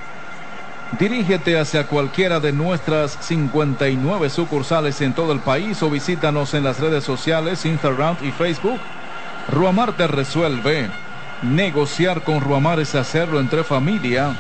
Dirígete 0.92 1.58
hacia 1.58 1.86
cualquiera 1.86 2.38
de 2.38 2.52
nuestras 2.52 3.18
59 3.20 4.30
sucursales 4.30 5.00
en 5.00 5.12
todo 5.12 5.32
el 5.32 5.40
país 5.40 5.82
o 5.82 5.90
visítanos 5.90 6.54
en 6.54 6.62
las 6.62 6.78
redes 6.78 7.02
sociales, 7.02 7.64
Instagram 7.64 8.16
y 8.22 8.30
Facebook. 8.30 8.80
Ruamar 9.50 9.96
te 9.96 10.06
resuelve. 10.06 10.88
Negociar 11.42 12.22
con 12.22 12.40
Ruamar 12.40 12.78
es 12.78 12.94
hacerlo 12.94 13.40
entre 13.40 13.64
familia. 13.64 14.34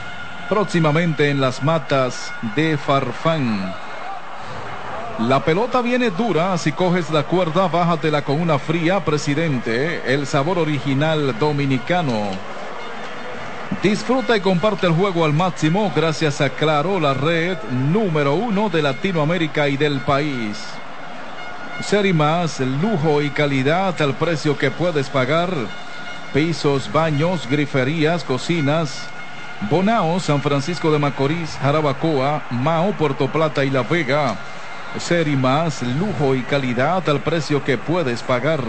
Próximamente 0.48 1.30
en 1.30 1.40
las 1.40 1.62
matas 1.62 2.32
de 2.54 2.78
Farfán. 2.78 3.74
La 5.20 5.44
pelota 5.44 5.80
viene 5.80 6.10
dura, 6.10 6.56
si 6.58 6.72
coges 6.72 7.10
la 7.10 7.22
cuerda, 7.22 7.68
bájatela 7.68 8.22
con 8.22 8.40
una 8.40 8.58
fría, 8.58 9.04
presidente. 9.04 10.12
El 10.12 10.26
sabor 10.26 10.58
original 10.58 11.36
dominicano. 11.38 12.30
Disfruta 13.82 14.36
y 14.36 14.40
comparte 14.40 14.86
el 14.86 14.92
juego 14.92 15.24
al 15.24 15.32
máximo 15.32 15.92
gracias 15.94 16.40
a 16.40 16.50
Claro, 16.50 16.98
la 16.98 17.14
red 17.14 17.58
número 17.70 18.34
uno 18.34 18.68
de 18.68 18.82
Latinoamérica 18.82 19.68
y 19.68 19.76
del 19.76 20.00
país. 20.00 20.58
Ser 21.82 22.06
y 22.06 22.12
más, 22.12 22.60
lujo 22.60 23.20
y 23.20 23.30
calidad 23.30 24.00
al 24.00 24.14
precio 24.14 24.56
que 24.56 24.70
puedes 24.70 25.10
pagar. 25.10 25.50
Pisos, 26.32 26.90
baños, 26.92 27.46
griferías, 27.48 28.24
cocinas. 28.24 29.08
Bonao, 29.68 30.18
San 30.20 30.40
Francisco 30.40 30.90
de 30.90 30.98
Macorís, 30.98 31.58
Jarabacoa, 31.60 32.42
Mao, 32.50 32.92
Puerto 32.92 33.28
Plata 33.28 33.64
y 33.64 33.70
La 33.70 33.82
Vega. 33.82 34.36
Ser 34.98 35.28
y 35.28 35.36
más, 35.36 35.82
lujo 35.82 36.34
y 36.34 36.42
calidad 36.42 37.08
al 37.08 37.20
precio 37.20 37.62
que 37.64 37.76
puedes 37.76 38.22
pagar. 38.22 38.62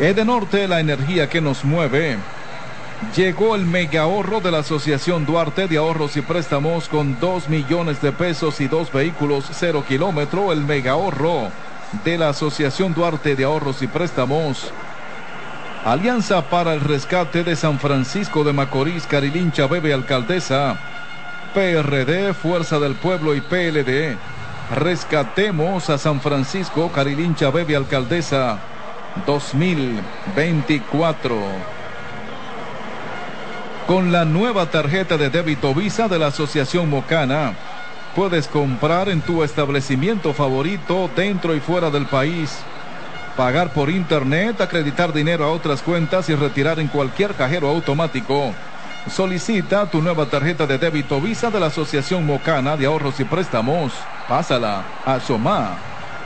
Edenorte, 0.00 0.66
la 0.66 0.80
energía 0.80 1.28
que 1.28 1.40
nos 1.40 1.64
mueve. 1.64 2.18
Llegó 3.16 3.54
el 3.54 3.64
mega 3.64 4.02
ahorro 4.02 4.40
de 4.40 4.50
la 4.50 4.58
Asociación 4.58 5.24
Duarte 5.24 5.68
de 5.68 5.76
Ahorros 5.76 6.16
y 6.16 6.22
Préstamos 6.22 6.88
con 6.88 7.18
2 7.20 7.48
millones 7.48 8.02
de 8.02 8.12
pesos 8.12 8.60
y 8.60 8.66
dos 8.66 8.92
vehículos 8.92 9.44
cero 9.52 9.84
kilómetro. 9.86 10.52
El 10.52 10.62
mega 10.62 10.92
ahorro 10.92 11.50
de 12.04 12.18
la 12.18 12.30
Asociación 12.30 12.94
Duarte 12.94 13.36
de 13.36 13.44
Ahorros 13.44 13.82
y 13.82 13.86
Préstamos. 13.86 14.72
Alianza 15.84 16.48
para 16.48 16.74
el 16.74 16.80
Rescate 16.80 17.44
de 17.44 17.56
San 17.56 17.78
Francisco 17.78 18.42
de 18.42 18.52
Macorís, 18.52 19.06
Carilincha 19.06 19.66
Bebe 19.66 19.92
Alcaldesa. 19.92 20.76
PRD, 21.54 22.34
Fuerza 22.34 22.80
del 22.80 22.96
Pueblo 22.96 23.36
y 23.36 23.40
PLD. 23.40 24.16
Rescatemos 24.74 25.88
a 25.90 25.98
San 25.98 26.20
Francisco, 26.20 26.90
Carilincha 26.90 27.50
Bebe 27.50 27.76
Alcaldesa 27.76 28.58
2024. 29.26 31.73
Con 33.86 34.12
la 34.12 34.24
nueva 34.24 34.70
tarjeta 34.70 35.18
de 35.18 35.28
débito 35.28 35.74
Visa 35.74 36.08
de 36.08 36.18
la 36.18 36.28
Asociación 36.28 36.88
Mocana, 36.88 37.52
puedes 38.16 38.48
comprar 38.48 39.10
en 39.10 39.20
tu 39.20 39.44
establecimiento 39.44 40.32
favorito 40.32 41.10
dentro 41.14 41.54
y 41.54 41.60
fuera 41.60 41.90
del 41.90 42.06
país, 42.06 42.50
pagar 43.36 43.74
por 43.74 43.90
internet, 43.90 44.58
acreditar 44.62 45.12
dinero 45.12 45.44
a 45.44 45.50
otras 45.50 45.82
cuentas 45.82 46.30
y 46.30 46.34
retirar 46.34 46.80
en 46.80 46.88
cualquier 46.88 47.34
cajero 47.34 47.68
automático. 47.68 48.54
Solicita 49.10 49.84
tu 49.90 50.00
nueva 50.00 50.24
tarjeta 50.26 50.66
de 50.66 50.78
débito 50.78 51.20
Visa 51.20 51.50
de 51.50 51.60
la 51.60 51.66
Asociación 51.66 52.24
Mocana 52.24 52.78
de 52.78 52.86
Ahorros 52.86 53.20
y 53.20 53.24
Préstamos. 53.24 53.92
Pásala 54.26 54.82
a 55.04 55.20
Soma, 55.20 55.76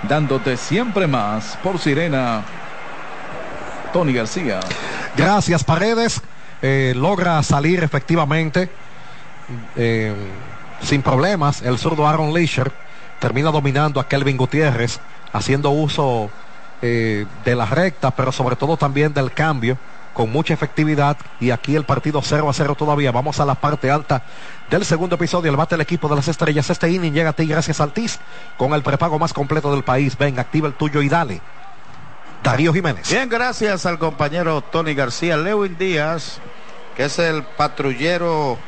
dándote 0.09 0.57
siempre 0.57 1.09
más 1.09 1.59
por 1.61 1.81
Sirena. 1.81 2.44
Tony 3.92 4.12
García. 4.12 4.61
Gracias, 5.16 5.64
Paredes. 5.64 6.23
Eh, 6.61 6.92
logra 6.97 7.42
salir 7.42 7.83
efectivamente 7.85 8.68
eh, 9.77 10.14
sin 10.83 11.03
problemas. 11.03 11.62
El 11.62 11.79
zurdo 11.79 12.07
Aaron 12.07 12.33
Leisher 12.35 12.73
termina 13.21 13.51
dominando 13.51 14.01
a 14.01 14.09
Kelvin 14.09 14.37
Gutiérrez, 14.37 15.01
haciendo 15.33 15.71
uso 15.71 16.31
eh, 16.83 17.27
de 17.44 17.55
la 17.55 17.66
recta, 17.66 18.11
pero 18.11 18.33
sobre 18.33 18.57
todo 18.57 18.77
también 18.77 19.12
del 19.14 19.33
cambio. 19.33 19.79
con 20.14 20.33
mucha 20.33 20.53
efectividad 20.53 21.16
y 21.38 21.53
aquí 21.53 21.77
el 21.77 21.85
partido 21.85 22.21
0 22.21 22.51
a 22.51 22.53
0 22.53 22.75
todavía. 22.75 23.12
Vamos 23.12 23.38
a 23.38 23.44
la 23.47 23.55
parte 23.55 23.88
alta 23.88 24.25
del 24.68 24.85
segundo 24.85 25.14
episodio. 25.14 25.49
El 25.49 25.57
bate 25.57 25.77
el 25.77 25.81
equipo 25.81 26.09
de 26.09 26.16
las 26.16 26.27
estrellas. 26.27 26.68
Este 26.71 26.90
inning 26.90 27.12
llega 27.12 27.31
a 27.31 27.33
ti 27.35 27.47
gracias 27.47 27.81
al 27.81 27.92
TIS 27.92 28.18
con 28.57 28.73
el 28.75 28.83
prepago 28.83 29.21
más 29.21 29.33
completo 29.33 29.71
del 29.71 29.85
país. 29.85 30.18
Ven, 30.18 30.40
activa 30.40 30.66
el 30.66 30.75
tuyo 30.75 31.03
y 31.03 31.09
dale. 31.09 31.40
Darío 32.42 32.72
Jiménez. 32.72 33.11
Bien, 33.11 33.29
gracias 33.29 33.85
al 33.87 33.98
compañero 33.98 34.62
Tony 34.62 34.94
García. 34.94 35.37
Lewin 35.37 35.77
Díaz, 35.77 36.38
que 36.96 37.05
es 37.05 37.18
el 37.18 37.42
patrullero 37.42 38.59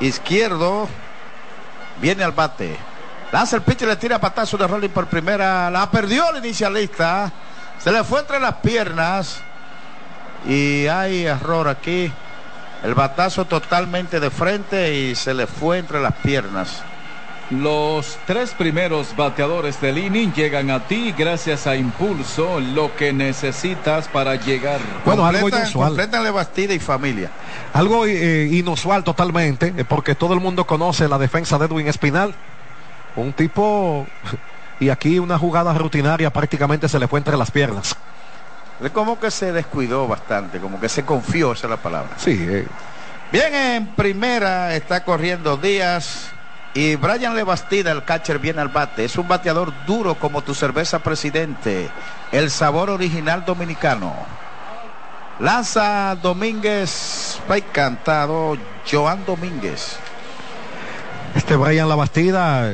izquierdo, 0.00 0.88
viene 2.00 2.24
al 2.24 2.32
bate. 2.32 2.76
Lanza 3.32 3.56
el 3.56 3.62
pitch 3.62 3.82
y 3.82 3.86
le 3.86 3.96
tira 3.96 4.20
patazo 4.20 4.56
de 4.56 4.66
rolling 4.66 4.90
por 4.90 5.06
primera. 5.06 5.70
La 5.70 5.90
perdió 5.90 6.30
el 6.30 6.44
inicialista. 6.44 7.32
Se 7.78 7.90
le 7.90 8.04
fue 8.04 8.20
entre 8.20 8.38
las 8.38 8.54
piernas. 8.56 9.40
Y 10.46 10.86
hay 10.86 11.24
error 11.24 11.66
aquí. 11.66 12.12
El 12.82 12.94
batazo 12.94 13.46
totalmente 13.46 14.20
de 14.20 14.30
frente 14.30 14.94
y 14.94 15.14
se 15.14 15.32
le 15.32 15.46
fue 15.46 15.78
entre 15.78 16.00
las 16.00 16.14
piernas. 16.16 16.82
Los 17.50 18.18
tres 18.26 18.52
primeros 18.52 19.14
bateadores 19.14 19.78
del 19.80 19.98
inning 19.98 20.32
llegan 20.32 20.70
a 20.70 20.86
ti 20.86 21.14
gracias 21.16 21.66
a 21.66 21.76
Impulso, 21.76 22.58
lo 22.58 22.96
que 22.96 23.12
necesitas 23.12 24.08
para 24.08 24.36
llegar. 24.36 24.80
Bueno, 25.04 25.26
algo 25.26 25.48
inusual. 25.48 25.94
Bastida 26.32 26.72
y 26.72 26.78
familia. 26.78 27.30
Algo 27.74 28.06
eh, 28.06 28.48
inusual 28.50 29.04
totalmente, 29.04 29.74
eh, 29.76 29.84
porque 29.84 30.14
todo 30.14 30.32
el 30.32 30.40
mundo 30.40 30.66
conoce 30.66 31.06
la 31.06 31.18
defensa 31.18 31.58
de 31.58 31.66
Edwin 31.66 31.86
Espinal. 31.86 32.34
Un 33.14 33.34
tipo, 33.34 34.06
y 34.80 34.88
aquí 34.88 35.18
una 35.18 35.38
jugada 35.38 35.74
rutinaria 35.74 36.32
prácticamente 36.32 36.88
se 36.88 36.98
le 36.98 37.08
fue 37.08 37.18
entre 37.20 37.36
las 37.36 37.50
piernas. 37.50 37.94
Es 38.82 38.90
como 38.90 39.20
que 39.20 39.30
se 39.30 39.52
descuidó 39.52 40.08
bastante, 40.08 40.58
como 40.58 40.80
que 40.80 40.88
se 40.88 41.04
confió, 41.04 41.52
esa 41.52 41.66
es 41.66 41.70
la 41.70 41.76
palabra. 41.76 42.10
Sí. 42.16 42.36
Eh. 42.40 42.66
Bien, 43.30 43.54
en 43.54 43.86
primera 43.94 44.74
está 44.74 45.04
corriendo 45.04 45.56
Díaz. 45.58 46.32
Y 46.74 46.96
Brian 46.96 47.36
Lebastida, 47.36 47.92
el 47.92 48.02
catcher, 48.02 48.40
viene 48.40 48.60
al 48.60 48.68
bate. 48.68 49.04
Es 49.04 49.16
un 49.16 49.28
bateador 49.28 49.72
duro 49.86 50.16
como 50.16 50.42
tu 50.42 50.54
cerveza 50.54 50.98
presidente. 50.98 51.88
El 52.32 52.50
sabor 52.50 52.90
original 52.90 53.44
dominicano. 53.44 54.12
Lanza 55.38 56.16
Domínguez, 56.20 57.40
fue 57.46 57.62
cantado 57.62 58.56
Joan 58.90 59.24
Domínguez. 59.24 59.98
Este 61.36 61.56
Brian 61.56 61.88
Labastida 61.88 62.72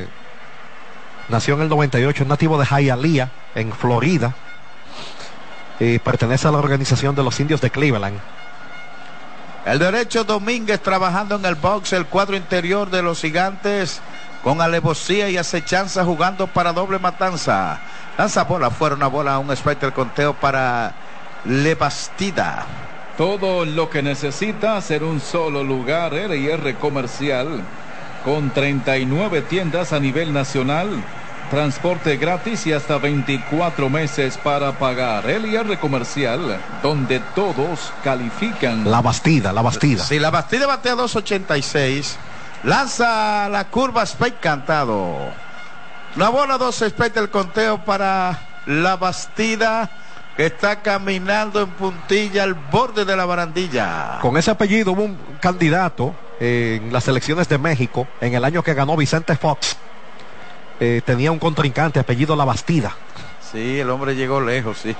nació 1.29 1.55
en 1.55 1.63
el 1.63 1.69
98, 1.69 2.23
es 2.23 2.29
nativo 2.29 2.59
de 2.59 2.67
Hialeah, 2.67 3.31
en 3.55 3.73
Florida. 3.73 4.35
Y 5.79 5.99
pertenece 5.99 6.49
a 6.49 6.51
la 6.51 6.59
organización 6.59 7.15
de 7.15 7.23
los 7.23 7.39
indios 7.39 7.61
de 7.61 7.71
Cleveland. 7.71 8.19
El 9.65 9.79
derecho 9.79 10.25
Domínguez 10.25 10.81
trabajando 10.81 11.37
en 11.37 11.45
el 11.45 11.55
box, 11.55 11.93
el 11.93 12.07
cuadro 12.07 12.37
interior 12.37 12.89
de 12.91 13.03
los 13.03 13.21
gigantes 13.21 14.01
con 14.43 14.63
alevosía 14.63 15.29
y 15.29 15.37
acechanza 15.37 16.05
jugando 16.05 16.47
para 16.47 16.73
doble 16.73 16.99
matanza. 16.99 17.79
Lanza 18.17 18.45
bola 18.45 18.71
fuera 18.71 18.95
una 18.95 19.07
bola, 19.07 19.39
un 19.39 19.51
el 19.51 19.93
conteo 19.93 20.33
para 20.35 20.95
Lebastida. 21.45 22.65
Todo 23.19 23.67
lo 23.67 23.91
que 23.91 24.03
necesita 24.03 24.79
hacer 24.79 25.05
un 25.05 25.21
solo 25.21 25.63
lugar, 25.63 26.15
R&R 26.15 26.75
Comercial, 26.77 27.61
con 28.25 28.51
39 28.51 29.43
tiendas 29.43 29.93
a 29.93 30.01
nivel 30.01 30.33
nacional 30.33 31.03
Transporte 31.51 32.17
gratis 32.17 32.65
y 32.69 32.73
hasta 32.73 32.99
24 32.99 33.91
meses 33.91 34.39
para 34.39 34.79
pagar. 34.79 35.29
El 35.29 35.47
IR 35.47 35.81
comercial, 35.81 36.61
donde 36.81 37.19
todos 37.35 37.93
califican. 38.05 38.89
La 38.89 39.03
Bastida, 39.03 39.53
la 39.53 39.61
Bastida. 39.61 40.05
Si 40.05 40.21
la 40.21 40.31
Bastida 40.31 40.69
batea 40.69 40.95
286. 40.95 42.19
Lanza 42.63 43.49
la 43.49 43.65
curva 43.65 44.05
Spike 44.05 44.37
cantado. 44.41 45.17
Una 46.15 46.29
bola, 46.29 46.57
dos 46.57 46.83
Spike 46.83 47.19
el 47.19 47.31
conteo 47.31 47.85
para 47.85 48.39
la 48.67 48.97
Bastida 48.97 49.91
que 50.37 50.47
está 50.47 50.83
caminando 50.83 51.63
en 51.63 51.71
puntilla 51.71 52.45
al 52.45 52.55
borde 52.55 53.05
de 53.05 53.17
la 53.17 53.25
barandilla. 53.25 54.21
Con 54.23 54.37
ese 54.37 54.53
apellido 54.53 54.93
hubo 54.93 55.03
un 55.03 55.19
candidato 55.41 56.15
en 56.39 56.93
las 56.93 57.09
elecciones 57.09 57.49
de 57.49 57.59
México 57.59 58.07
en 58.21 58.35
el 58.35 58.45
año 58.45 58.63
que 58.63 58.73
ganó 58.73 58.97
Vicente 58.97 59.35
Fox 59.35 59.80
eh, 60.81 61.03
tenía 61.05 61.31
un 61.31 61.39
contrincante, 61.39 62.01
apellido 62.01 62.35
La 62.35 62.45
Bastida. 62.45 62.97
Sí, 63.53 63.81
el 63.81 63.91
hombre 63.91 64.15
llegó 64.15 64.41
lejos, 64.41 64.79
sí. 64.79 64.95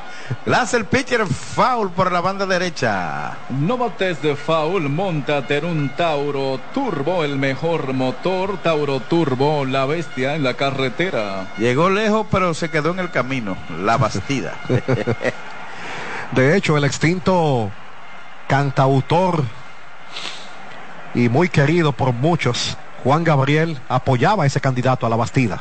Lanza 0.45 0.77
el 0.77 0.85
pitcher 0.85 1.25
foul 1.25 1.91
por 1.91 2.11
la 2.11 2.21
banda 2.21 2.47
derecha. 2.47 3.39
No 3.49 3.79
bates 3.79 4.21
de 4.23 4.35
foul, 4.35 4.89
montate 4.89 5.59
en 5.59 5.67
un 5.67 5.89
Tauro 5.91 6.59
Turbo, 6.75 7.23
el 7.23 7.37
mejor 7.37 7.93
motor. 7.93 8.59
Tauro 8.59 8.99
Turbo, 9.01 9.65
la 9.65 9.87
bestia 9.87 10.35
en 10.35 10.43
la 10.43 10.55
carretera. 10.55 11.47
Llegó 11.59 11.91
lejos, 11.91 12.27
pero 12.29 12.53
se 12.53 12.71
quedó 12.71 12.91
en 12.91 12.99
el 12.99 13.11
camino. 13.13 13.57
La 13.85 13.97
Bastida. 13.97 14.55
de 16.33 16.57
hecho, 16.57 16.77
el 16.77 16.85
extinto 16.85 17.71
cantautor 18.49 19.45
y 21.15 21.29
muy 21.29 21.49
querido 21.49 21.93
por 21.93 22.13
muchos 22.13 22.77
Juan 23.05 23.25
Gabriel 23.25 23.79
apoyaba 23.89 24.45
a 24.45 24.47
ese 24.47 24.61
candidato 24.61 25.07
a 25.07 25.09
la 25.09 25.17
Bastida. 25.17 25.61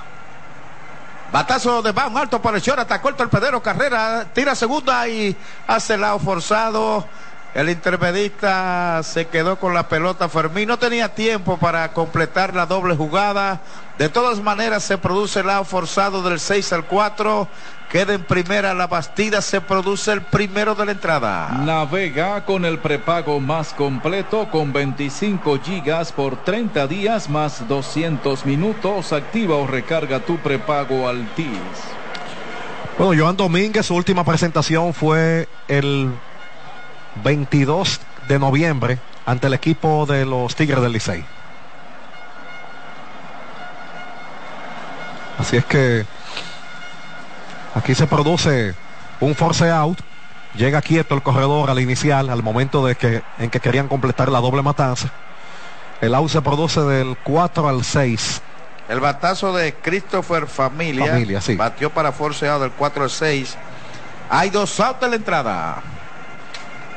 Batazo 1.32 1.82
de 1.84 1.91
un 1.91 2.17
alto 2.17 2.41
por 2.41 2.56
el 2.56 2.62
short, 2.62 2.80
atacó 2.80 3.10
el 3.10 3.15
torpedero, 3.15 3.62
carrera, 3.62 4.25
tira 4.34 4.56
segunda 4.56 5.08
y 5.08 5.36
hace 5.67 5.97
lado 5.97 6.17
forzado. 6.17 7.06
El 7.54 7.69
intermedista 7.69 9.02
se 9.04 9.28
quedó 9.28 9.60
con 9.60 9.73
la 9.73 9.88
pelota. 9.88 10.30
Fermín 10.30 10.67
no 10.67 10.78
tenía 10.78 11.13
tiempo 11.13 11.58
para 11.58 11.93
completar 11.93 12.56
la 12.56 12.65
doble 12.65 12.95
jugada. 12.95 13.62
De 13.99 14.07
todas 14.07 14.41
maneras 14.41 14.83
se 14.83 14.97
produce 14.97 15.41
el 15.41 15.47
lado 15.47 15.65
forzado 15.65 16.23
del 16.23 16.39
6 16.39 16.71
al 16.71 16.85
4. 16.85 17.49
Queda 17.91 18.13
en 18.13 18.23
primera 18.23 18.73
la 18.73 18.88
Bastida, 18.88 19.41
se 19.41 19.59
produce 19.59 20.13
el 20.13 20.21
primero 20.21 20.73
de 20.73 20.85
la 20.85 20.93
entrada. 20.93 21.49
Navega 21.65 22.45
con 22.45 22.63
el 22.63 22.79
prepago 22.79 23.41
más 23.41 23.73
completo 23.73 24.49
con 24.49 24.71
25 24.71 25.59
gigas 25.62 26.13
por 26.13 26.38
30 26.45 26.88
días 26.88 27.29
más 27.29 27.67
200 27.67 28.45
minutos. 28.45 29.12
Activa 29.12 29.57
o 29.57 29.67
recarga 29.67 30.21
tu 30.21 30.38
prepago 30.38 31.09
Altis. 31.09 31.49
Bueno, 32.97 33.21
Joan 33.21 33.35
Domínguez, 33.35 33.85
su 33.85 33.95
última 33.95 34.23
presentación 34.23 34.93
fue 34.93 35.49
el 35.67 36.09
22 37.21 37.99
de 38.29 38.39
noviembre 38.39 38.97
ante 39.25 39.47
el 39.47 39.53
equipo 39.55 40.05
de 40.05 40.25
los 40.25 40.55
Tigres 40.55 40.81
del 40.81 40.93
Licey. 40.93 41.38
Así 45.39 45.58
es 45.58 45.65
que 45.65 46.06
Aquí 47.75 47.95
se 47.95 48.08
produce 48.08 48.73
un 49.19 49.36
force 49.36 49.69
out. 49.69 49.99
Llega 50.56 50.82
quieto 50.82 51.13
el 51.13 51.21
corredor 51.21 51.69
al 51.69 51.80
inicial, 51.80 52.30
al 52.30 52.41
momento 52.41 52.86
de 52.86 52.95
que, 52.95 53.21
en 53.38 53.49
que 53.49 53.60
querían 53.60 53.88
completar 53.88 54.30
la 54.30 54.39
doble 54.39 54.62
matanza. 54.62 55.10
El 56.02 56.15
out 56.15 56.30
se 56.30 56.41
produce 56.41 56.82
del 56.82 57.15
4 57.23 57.69
al 57.69 57.84
6. 57.84 58.41
El 58.89 58.99
batazo 58.99 59.54
de 59.54 59.75
Christopher 59.75 60.47
Familia, 60.47 61.12
Familia 61.12 61.41
sí. 61.41 61.56
batió 61.56 61.91
para 61.91 62.12
forceado 62.12 62.62
del 62.62 62.71
4 62.71 63.04
al 63.04 63.10
6. 63.10 63.56
Hay 64.32 64.49
dos 64.49 64.80
outs 64.80 65.04
en 65.04 65.10
la 65.12 65.15
entrada. 65.15 65.84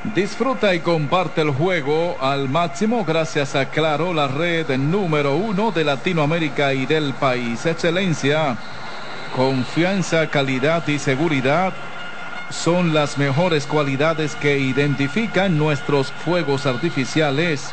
Disfruta 0.04 0.74
y 0.74 0.80
comparte 0.80 1.42
el 1.42 1.50
juego 1.50 2.16
al 2.20 2.48
máximo 2.48 3.04
gracias 3.04 3.54
a 3.54 3.70
Claro, 3.70 4.12
la 4.12 4.26
red 4.26 4.68
número 4.76 5.36
uno 5.36 5.70
de 5.70 5.84
Latinoamérica 5.84 6.74
y 6.74 6.86
del 6.86 7.14
país. 7.14 7.64
Excelencia 7.66 8.56
Confianza, 9.36 10.26
calidad 10.26 10.86
y 10.88 10.98
seguridad 10.98 11.72
son 12.50 12.92
las 12.92 13.16
mejores 13.16 13.64
cualidades 13.64 14.34
que 14.34 14.58
identifican 14.58 15.56
nuestros 15.56 16.12
fuegos 16.12 16.66
artificiales. 16.66 17.72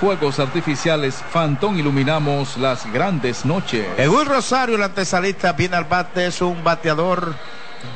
Fuegos 0.00 0.38
artificiales 0.38 1.22
Phantom 1.32 1.76
iluminamos 1.76 2.56
las 2.56 2.90
grandes 2.90 3.44
noches. 3.44 3.86
Edwin 3.98 4.24
Rosario, 4.24 4.76
el 4.76 4.82
antesalista, 4.82 5.52
viene 5.52 5.76
al 5.76 5.84
bate, 5.84 6.26
es 6.26 6.40
un 6.40 6.64
bateador 6.64 7.34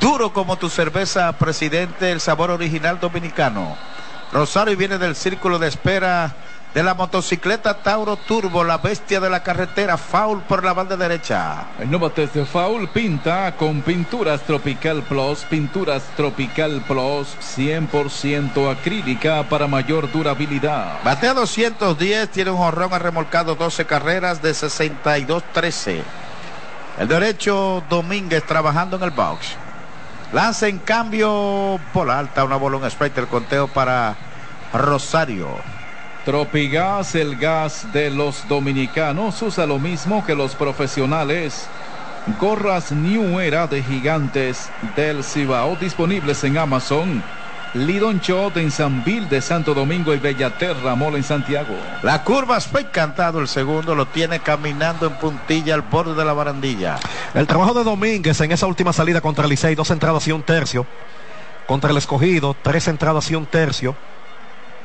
duro 0.01 0.33
como 0.33 0.57
tu 0.57 0.69
cerveza, 0.69 1.33
presidente, 1.39 2.13
el 2.13 2.21
sabor 2.21 2.51
original 2.51 3.01
dominicano. 3.01 3.77
Rosario 4.33 4.77
viene 4.77 4.99
del 4.99 5.17
círculo 5.17 5.59
de 5.59 5.69
espera 5.69 6.35
de 6.75 6.83
la 6.83 6.95
motocicleta 6.95 7.83
Tauro 7.83 8.17
Turbo, 8.17 8.65
la 8.65 8.79
bestia 8.79 9.21
de 9.21 9.31
la 9.31 9.45
carretera, 9.45 9.97
foul 9.97 10.43
por 10.43 10.65
la 10.65 10.73
banda 10.73 10.97
derecha. 10.97 11.69
El 11.79 11.89
nuevo 11.89 12.11
test 12.11 12.35
de 12.35 12.45
foul 12.45 12.89
pinta 12.89 13.55
con 13.57 13.83
pinturas 13.83 14.43
Tropical 14.43 15.05
Plus, 15.05 15.45
pinturas 15.45 16.03
Tropical 16.17 16.83
Plus 16.83 17.29
100% 17.57 18.73
acrílica 18.73 19.45
para 19.49 19.69
mayor 19.69 20.11
durabilidad. 20.11 20.99
Batea 21.05 21.35
210, 21.35 22.29
tiene 22.31 22.51
un 22.51 22.57
jorrón 22.57 22.93
ha 22.93 22.99
remolcado 22.99 23.55
12 23.55 23.87
carreras 23.87 24.43
de 24.43 24.51
62-13. 24.51 26.03
El 26.99 27.07
derecho 27.07 27.85
Domínguez 27.89 28.45
trabajando 28.45 28.97
en 28.97 29.05
el 29.05 29.11
box. 29.11 29.57
Lanza 30.35 30.67
en 30.67 30.81
cambio 30.81 31.79
por 31.93 32.11
alta 32.11 32.43
una 32.43 32.57
bola, 32.57 32.79
un 32.79 32.85
strike 32.87 33.15
del 33.15 33.29
conteo 33.29 33.69
para 33.69 34.17
Rosario. 34.73 35.61
Tropigas, 36.25 37.15
el 37.15 37.37
gas 37.37 37.93
de 37.93 38.11
los 38.11 38.49
dominicanos, 38.49 39.41
usa 39.43 39.65
lo 39.65 39.79
mismo 39.79 40.27
que 40.27 40.35
los 40.35 40.57
profesionales. 40.57 41.69
Gorras 42.41 42.91
New 42.91 43.39
Era 43.39 43.69
de 43.69 43.81
gigantes 43.81 44.73
del 44.97 45.23
Cibao 45.23 45.77
disponibles 45.77 46.43
en 46.43 46.59
Amazon. 46.59 47.23
Lidon 47.75 48.21
Shot 48.21 48.57
en 48.57 48.71
Sanville 48.71 49.29
de 49.29 49.41
Santo 49.41 49.75
Domingo 49.75 50.15
y 50.15 50.19
Bellaterra 50.19 50.95
Mola 50.95 51.17
en 51.17 51.25
Santiago. 51.25 51.75
La 52.03 52.23
curva 52.23 52.61
fue 52.61 52.89
cantado 52.89 53.41
el 53.41 53.49
segundo, 53.49 53.97
lo 53.97 54.07
tiene 54.07 54.39
caminando 54.39 55.09
en 55.09 55.15
puntilla 55.15 55.75
al 55.75 55.83
borde 55.83 56.15
de 56.15 56.25
la 56.25 56.33
barandilla. 56.33 57.01
El 57.35 57.49
trabajo 57.49 57.75
de 57.75 57.83
Domínguez 57.83 58.41
en 58.41 58.53
esa 58.53 58.67
última 58.67 58.93
salida 58.93 59.21
contra 59.21 59.45
el 59.45 59.51
Licey, 59.51 59.75
dos 59.75 59.91
entradas 59.91 60.27
y 60.29 60.33
un 60.33 60.45
tercio. 60.45 60.87
Contra 61.67 61.91
el 61.91 61.97
escogido, 61.97 62.55
tres 62.63 62.87
entradas 62.87 63.29
y 63.33 63.35
un 63.35 63.47
tercio. 63.47 63.97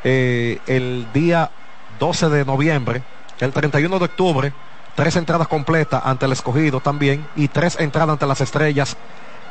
Eh, 0.03 0.57
el 0.65 1.05
día 1.13 1.51
12 1.99 2.29
de 2.29 2.43
noviembre, 2.43 3.03
el 3.39 3.51
31 3.51 3.99
de 3.99 4.05
octubre, 4.05 4.53
tres 4.95 5.15
entradas 5.15 5.47
completas 5.47 6.01
ante 6.03 6.25
el 6.25 6.31
escogido 6.31 6.79
también 6.79 7.27
y 7.35 7.49
tres 7.49 7.79
entradas 7.79 8.13
ante 8.13 8.25
las 8.25 8.41
estrellas 8.41 8.97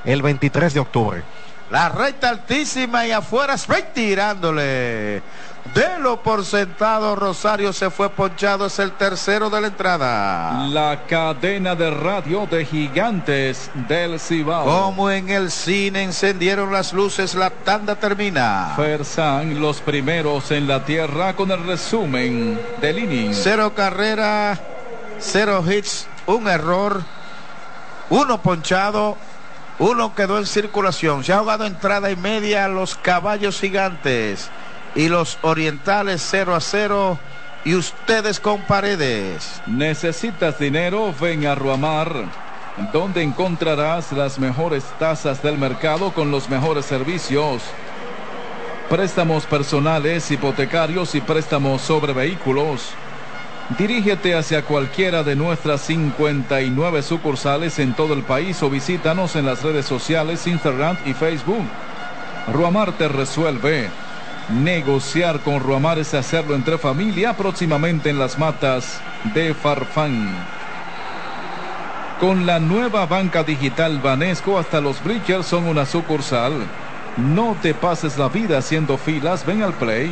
el 0.04 0.22
23 0.22 0.74
de 0.74 0.80
octubre. 0.80 1.22
La 1.70 1.90
recta 1.90 2.30
altísima 2.30 3.06
y 3.06 3.12
afuera 3.12 3.54
straight 3.54 3.92
tirándole. 3.92 5.22
De 5.74 5.98
lo 6.00 6.22
por 6.22 6.46
sentado, 6.46 7.14
Rosario 7.14 7.74
se 7.74 7.90
fue 7.90 8.08
ponchado, 8.08 8.66
es 8.66 8.78
el 8.78 8.92
tercero 8.92 9.50
de 9.50 9.60
la 9.60 9.66
entrada. 9.66 10.66
La 10.68 11.04
cadena 11.06 11.74
de 11.74 11.90
radio 11.90 12.46
de 12.46 12.64
gigantes 12.64 13.70
del 13.86 14.18
Cibao. 14.18 14.64
Como 14.64 15.10
en 15.10 15.28
el 15.28 15.50
cine 15.50 16.04
encendieron 16.04 16.72
las 16.72 16.94
luces, 16.94 17.34
la 17.34 17.50
tanda 17.50 17.96
termina. 17.96 18.72
Fersan, 18.76 19.60
los 19.60 19.82
primeros 19.82 20.50
en 20.52 20.66
la 20.66 20.84
tierra 20.84 21.36
con 21.36 21.50
el 21.50 21.66
resumen 21.66 22.58
del 22.80 23.00
inning. 23.00 23.34
Cero 23.34 23.74
carrera, 23.74 24.58
cero 25.18 25.62
hits, 25.68 26.06
un 26.24 26.48
error, 26.48 27.02
uno 28.08 28.40
ponchado, 28.40 29.18
uno 29.78 30.14
quedó 30.14 30.38
en 30.38 30.46
circulación. 30.46 31.24
Se 31.24 31.32
ha 31.32 31.38
jugado 31.38 31.64
entrada 31.66 32.10
y 32.10 32.16
media 32.16 32.68
los 32.68 32.96
caballos 32.96 33.60
gigantes 33.60 34.50
y 34.94 35.08
los 35.08 35.38
orientales 35.42 36.26
0 36.28 36.54
a 36.54 36.60
0 36.60 37.18
y 37.64 37.74
ustedes 37.74 38.40
con 38.40 38.62
paredes. 38.62 39.60
¿Necesitas 39.66 40.58
dinero? 40.58 41.14
Ven 41.20 41.46
a 41.46 41.54
Ruamar, 41.54 42.12
donde 42.92 43.22
encontrarás 43.22 44.12
las 44.12 44.38
mejores 44.38 44.84
tasas 44.98 45.42
del 45.42 45.58
mercado 45.58 46.12
con 46.12 46.30
los 46.30 46.48
mejores 46.48 46.86
servicios. 46.86 47.62
Préstamos 48.88 49.44
personales, 49.44 50.30
hipotecarios 50.30 51.14
y 51.14 51.20
préstamos 51.20 51.82
sobre 51.82 52.12
vehículos. 52.14 52.94
Dirígete 53.76 54.34
hacia 54.34 54.62
cualquiera 54.62 55.22
de 55.22 55.36
nuestras 55.36 55.82
59 55.82 57.02
sucursales 57.02 57.78
en 57.78 57.92
todo 57.94 58.14
el 58.14 58.22
país 58.22 58.62
o 58.62 58.70
visítanos 58.70 59.36
en 59.36 59.44
las 59.44 59.62
redes 59.62 59.84
sociales, 59.84 60.46
Instagram 60.46 60.96
y 61.04 61.12
Facebook. 61.12 61.66
Ruamar 62.50 62.92
te 62.92 63.08
resuelve. 63.08 63.90
Negociar 64.48 65.40
con 65.40 65.60
Ruamar 65.60 65.98
es 65.98 66.14
hacerlo 66.14 66.54
entre 66.54 66.78
familia 66.78 67.36
próximamente 67.36 68.08
en 68.08 68.18
las 68.18 68.38
matas 68.38 69.02
de 69.34 69.52
Farfán. 69.52 70.34
Con 72.18 72.46
la 72.46 72.58
nueva 72.58 73.04
banca 73.04 73.44
digital 73.44 73.98
Banesco 73.98 74.58
hasta 74.58 74.80
los 74.80 75.04
Bridgers 75.04 75.44
son 75.44 75.68
una 75.68 75.84
sucursal. 75.84 76.54
No 77.18 77.54
te 77.60 77.74
pases 77.74 78.16
la 78.16 78.30
vida 78.30 78.56
haciendo 78.56 78.96
filas, 78.96 79.44
ven 79.44 79.62
al 79.62 79.74
play. 79.74 80.10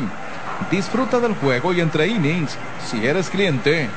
Disfruta 0.70 1.20
del 1.20 1.34
juego 1.34 1.72
y 1.72 1.80
entre 1.80 2.08
innings. 2.08 2.56
Si 2.84 3.06
eres 3.06 3.28
cliente, 3.28 3.88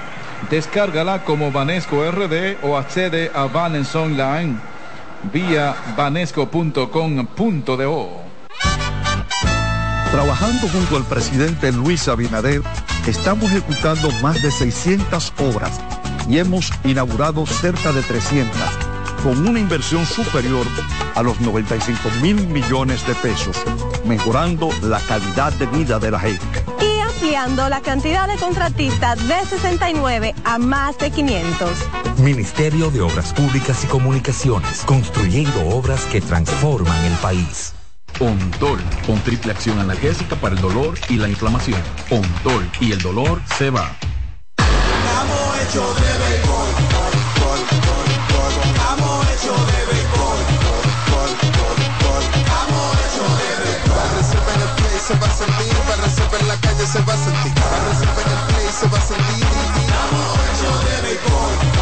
descárgala 0.50 1.24
como 1.24 1.52
Banesco 1.52 2.04
RD 2.10 2.58
o 2.64 2.78
accede 2.78 3.32
a 3.34 3.46
Banes 3.46 3.96
Online 3.96 4.58
vía 5.32 5.76
banesco.com.do. 5.98 8.10
Trabajando 10.12 10.68
junto 10.68 10.98
al 10.98 11.04
presidente 11.04 11.72
Luis 11.72 12.08
Abinader, 12.08 12.64
estamos 13.08 13.52
ejecutando 13.52 14.10
más 14.24 14.42
de 14.42 14.52
600 14.52 15.34
obras 15.38 15.80
y 16.28 16.40
hemos 16.40 16.72
inaugurado 16.84 17.46
cerca 17.46 17.92
de 17.92 18.02
300, 18.02 18.58
con 19.24 19.48
una 19.48 19.60
inversión 19.60 20.06
superior 20.06 20.66
a 21.16 21.22
los 21.22 21.40
95 21.42 22.00
mil 22.22 22.48
millones 22.48 23.06
de 23.06 23.16
pesos, 23.16 23.58
mejorando 24.06 24.70
la 24.82 25.00
calidad 25.02 25.52
de 25.54 25.66
vida 25.68 26.00
de 26.00 26.12
la 26.12 26.20
gente. 26.20 26.46
Y 26.82 27.00
ampliando 27.00 27.68
la 27.70 27.82
cantidad 27.82 28.28
de 28.28 28.36
contratistas 28.38 29.28
de 29.28 29.46
69 29.46 30.36
a 30.46 30.58
más 30.58 30.98
de 30.98 31.12
500. 31.12 31.70
Ministerio 32.20 32.90
de 32.92 33.02
Obras 33.02 33.34
Públicas 33.34 33.84
y 33.84 33.88
Comunicaciones, 33.88 34.84
construyendo 34.86 35.68
obras 35.68 36.06
que 36.06 36.22
transforman 36.22 37.06
el 37.06 37.14
país. 37.18 37.74
Ontol, 38.20 38.80
con 39.06 39.20
triple 39.20 39.52
acción 39.52 39.80
analgésica 39.80 40.36
para 40.36 40.56
el 40.56 40.62
dolor 40.62 40.96
y 41.10 41.16
la 41.16 41.30
inflamación. 41.30 41.82
Ontol 42.10 42.70
y 42.80 42.92
el 42.92 43.02
dolor 43.02 43.42
se 43.58 43.70
va. 43.70 43.96
Se 55.10 55.16
va 55.16 55.26
a 55.26 55.34
sentir, 55.34 55.76
para 55.88 56.04
resolver 56.04 56.42
en 56.42 56.48
la 56.48 56.56
calle 56.58 56.86
se 56.86 57.02
va 57.02 57.14
a 57.14 57.18
sentir, 57.18 57.54
para 57.56 57.84
resolver 57.90 58.28
en 58.28 58.32
el 58.32 58.40
play 58.48 58.68
se 58.72 58.88
va 58.90 58.98
a 58.98 59.02
sentir. 59.02 59.46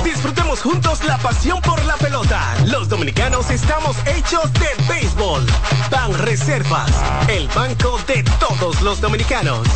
Disfrutemos 0.05 0.61
juntos 0.61 1.03
la 1.03 1.17
pasión 1.17 1.59
por 1.61 1.83
la 1.83 1.97
pelota. 1.97 2.55
Los 2.67 2.87
dominicanos 2.87 3.49
estamos 3.49 3.97
hechos 4.05 4.49
de 4.53 4.69
béisbol. 4.87 5.45
Ban 5.91 6.13
Reservas, 6.19 6.91
el 7.27 7.49
banco 7.49 7.99
de 8.07 8.23
todos 8.39 8.81
los 8.81 9.01
dominicanos. 9.01 9.67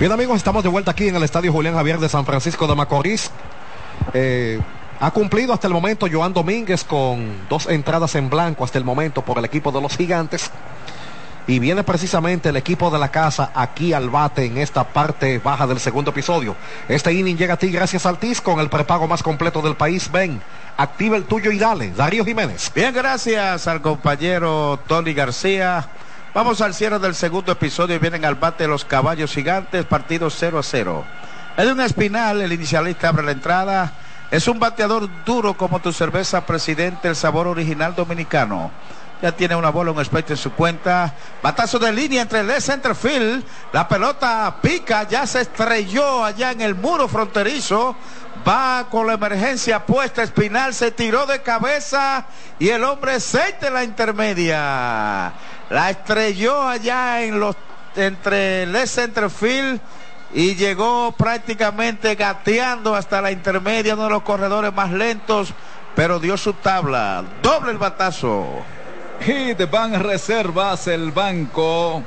Bien 0.00 0.12
amigos, 0.12 0.38
estamos 0.38 0.62
de 0.62 0.70
vuelta 0.70 0.92
aquí 0.92 1.08
en 1.08 1.16
el 1.16 1.22
Estadio 1.24 1.52
Julián 1.52 1.74
Javier 1.74 1.98
de 1.98 2.08
San 2.08 2.24
Francisco 2.24 2.66
de 2.66 2.74
Macorís. 2.74 3.30
Eh, 4.14 4.58
ha 4.98 5.10
cumplido 5.10 5.52
hasta 5.52 5.66
el 5.66 5.74
momento 5.74 6.06
Joan 6.10 6.32
Domínguez 6.32 6.84
con 6.84 7.46
dos 7.50 7.66
entradas 7.66 8.14
en 8.14 8.30
blanco 8.30 8.64
hasta 8.64 8.78
el 8.78 8.84
momento 8.84 9.22
por 9.22 9.36
el 9.36 9.44
equipo 9.44 9.70
de 9.70 9.82
los 9.82 9.94
gigantes. 9.94 10.50
Y 11.46 11.58
viene 11.58 11.84
precisamente 11.84 12.48
el 12.48 12.56
equipo 12.56 12.90
de 12.90 12.98
la 12.98 13.10
casa 13.10 13.52
aquí 13.54 13.92
al 13.92 14.08
bate 14.08 14.46
en 14.46 14.56
esta 14.56 14.84
parte 14.84 15.38
baja 15.38 15.66
del 15.66 15.80
segundo 15.80 16.12
episodio. 16.12 16.56
Este 16.88 17.12
inning 17.12 17.36
llega 17.36 17.52
a 17.52 17.58
ti 17.58 17.70
gracias 17.70 18.06
al 18.06 18.18
TIS 18.18 18.40
con 18.40 18.58
el 18.58 18.70
prepago 18.70 19.06
más 19.06 19.22
completo 19.22 19.60
del 19.60 19.76
país. 19.76 20.10
Ven, 20.10 20.40
activa 20.78 21.18
el 21.18 21.24
tuyo 21.24 21.50
y 21.50 21.58
dale. 21.58 21.90
Darío 21.90 22.24
Jiménez. 22.24 22.72
Bien, 22.74 22.94
gracias 22.94 23.68
al 23.68 23.82
compañero 23.82 24.80
Tony 24.86 25.12
García. 25.12 25.90
Vamos 26.32 26.60
al 26.60 26.74
cierre 26.74 27.00
del 27.00 27.16
segundo 27.16 27.50
episodio 27.50 27.96
y 27.96 27.98
vienen 27.98 28.24
al 28.24 28.36
bate 28.36 28.68
los 28.68 28.84
caballos 28.84 29.32
gigantes, 29.32 29.84
partido 29.84 30.30
0 30.30 30.60
a 30.60 30.62
0. 30.62 31.04
Edwin 31.56 31.80
Espinal, 31.80 32.40
el 32.40 32.52
inicialista, 32.52 33.08
abre 33.08 33.24
la 33.24 33.32
entrada. 33.32 33.92
Es 34.30 34.46
un 34.46 34.60
bateador 34.60 35.08
duro 35.24 35.56
como 35.56 35.80
tu 35.80 35.92
cerveza, 35.92 36.46
presidente, 36.46 37.08
el 37.08 37.16
sabor 37.16 37.48
original 37.48 37.96
dominicano. 37.96 38.70
Ya 39.20 39.32
tiene 39.32 39.56
una 39.56 39.70
bola, 39.70 39.90
un 39.90 39.98
aspecto 39.98 40.32
en 40.32 40.36
su 40.36 40.52
cuenta. 40.52 41.12
Batazo 41.42 41.80
de 41.80 41.92
línea 41.92 42.22
entre 42.22 42.40
el 42.40 42.62
centerfield. 42.62 43.44
La 43.72 43.88
pelota 43.88 44.54
pica, 44.62 45.08
ya 45.08 45.26
se 45.26 45.40
estrelló 45.40 46.24
allá 46.24 46.52
en 46.52 46.60
el 46.60 46.76
muro 46.76 47.08
fronterizo. 47.08 47.96
Va 48.46 48.86
con 48.88 49.08
la 49.08 49.14
emergencia 49.14 49.84
puesta. 49.84 50.22
Espinal 50.22 50.74
se 50.74 50.92
tiró 50.92 51.26
de 51.26 51.42
cabeza 51.42 52.24
y 52.60 52.68
el 52.68 52.84
hombre 52.84 53.18
se 53.18 53.56
la 53.68 53.82
intermedia. 53.82 55.34
La 55.70 55.90
estrelló 55.90 56.68
allá 56.68 57.22
en 57.22 57.40
los 57.40 57.56
entre 57.96 58.64
el 58.64 58.88
centerfield 58.88 59.80
y 60.32 60.54
llegó 60.54 61.12
prácticamente 61.12 62.14
gateando 62.14 62.94
hasta 62.94 63.20
la 63.20 63.32
intermedia, 63.32 63.94
uno 63.94 64.04
de 64.04 64.10
los 64.10 64.22
corredores 64.22 64.72
más 64.72 64.92
lentos, 64.92 65.52
pero 65.94 66.20
dio 66.20 66.36
su 66.36 66.52
tabla. 66.54 67.24
Doble 67.42 67.72
el 67.72 67.78
batazo. 67.78 68.46
Hit 69.20 69.70
Van 69.70 70.00
Reservas, 70.00 70.86
el 70.86 71.10
banco 71.10 72.02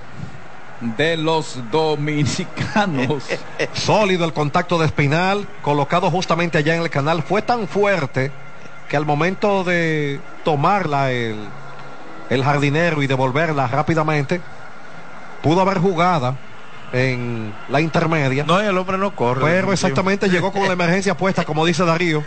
de 0.97 1.17
los 1.17 1.59
dominicanos. 1.69 3.25
Sólido 3.73 4.25
el 4.25 4.33
contacto 4.33 4.79
de 4.79 4.87
Espinal, 4.87 5.47
colocado 5.61 6.09
justamente 6.09 6.57
allá 6.57 6.75
en 6.75 6.81
el 6.81 6.89
canal, 6.89 7.23
fue 7.23 7.41
tan 7.41 7.67
fuerte 7.67 8.31
que 8.89 8.97
al 8.97 9.05
momento 9.05 9.63
de 9.63 10.19
tomarla 10.43 11.11
el, 11.11 11.37
el 12.33 12.43
jardinero 12.43 13.03
y 13.03 13.07
devolverla 13.07 13.67
rápidamente, 13.67 14.41
pudo 15.41 15.61
haber 15.61 15.77
jugada 15.77 16.35
en 16.91 17.53
la 17.69 17.81
intermedia. 17.81 18.43
No, 18.45 18.59
el 18.59 18.77
hombre 18.77 18.97
no 18.97 19.15
corre. 19.15 19.41
Pero 19.43 19.71
exactamente 19.71 20.29
llegó 20.29 20.51
con 20.51 20.63
la 20.63 20.73
emergencia 20.73 21.15
puesta, 21.15 21.43
como 21.43 21.65
dice 21.65 21.85
Darío. 21.85 22.23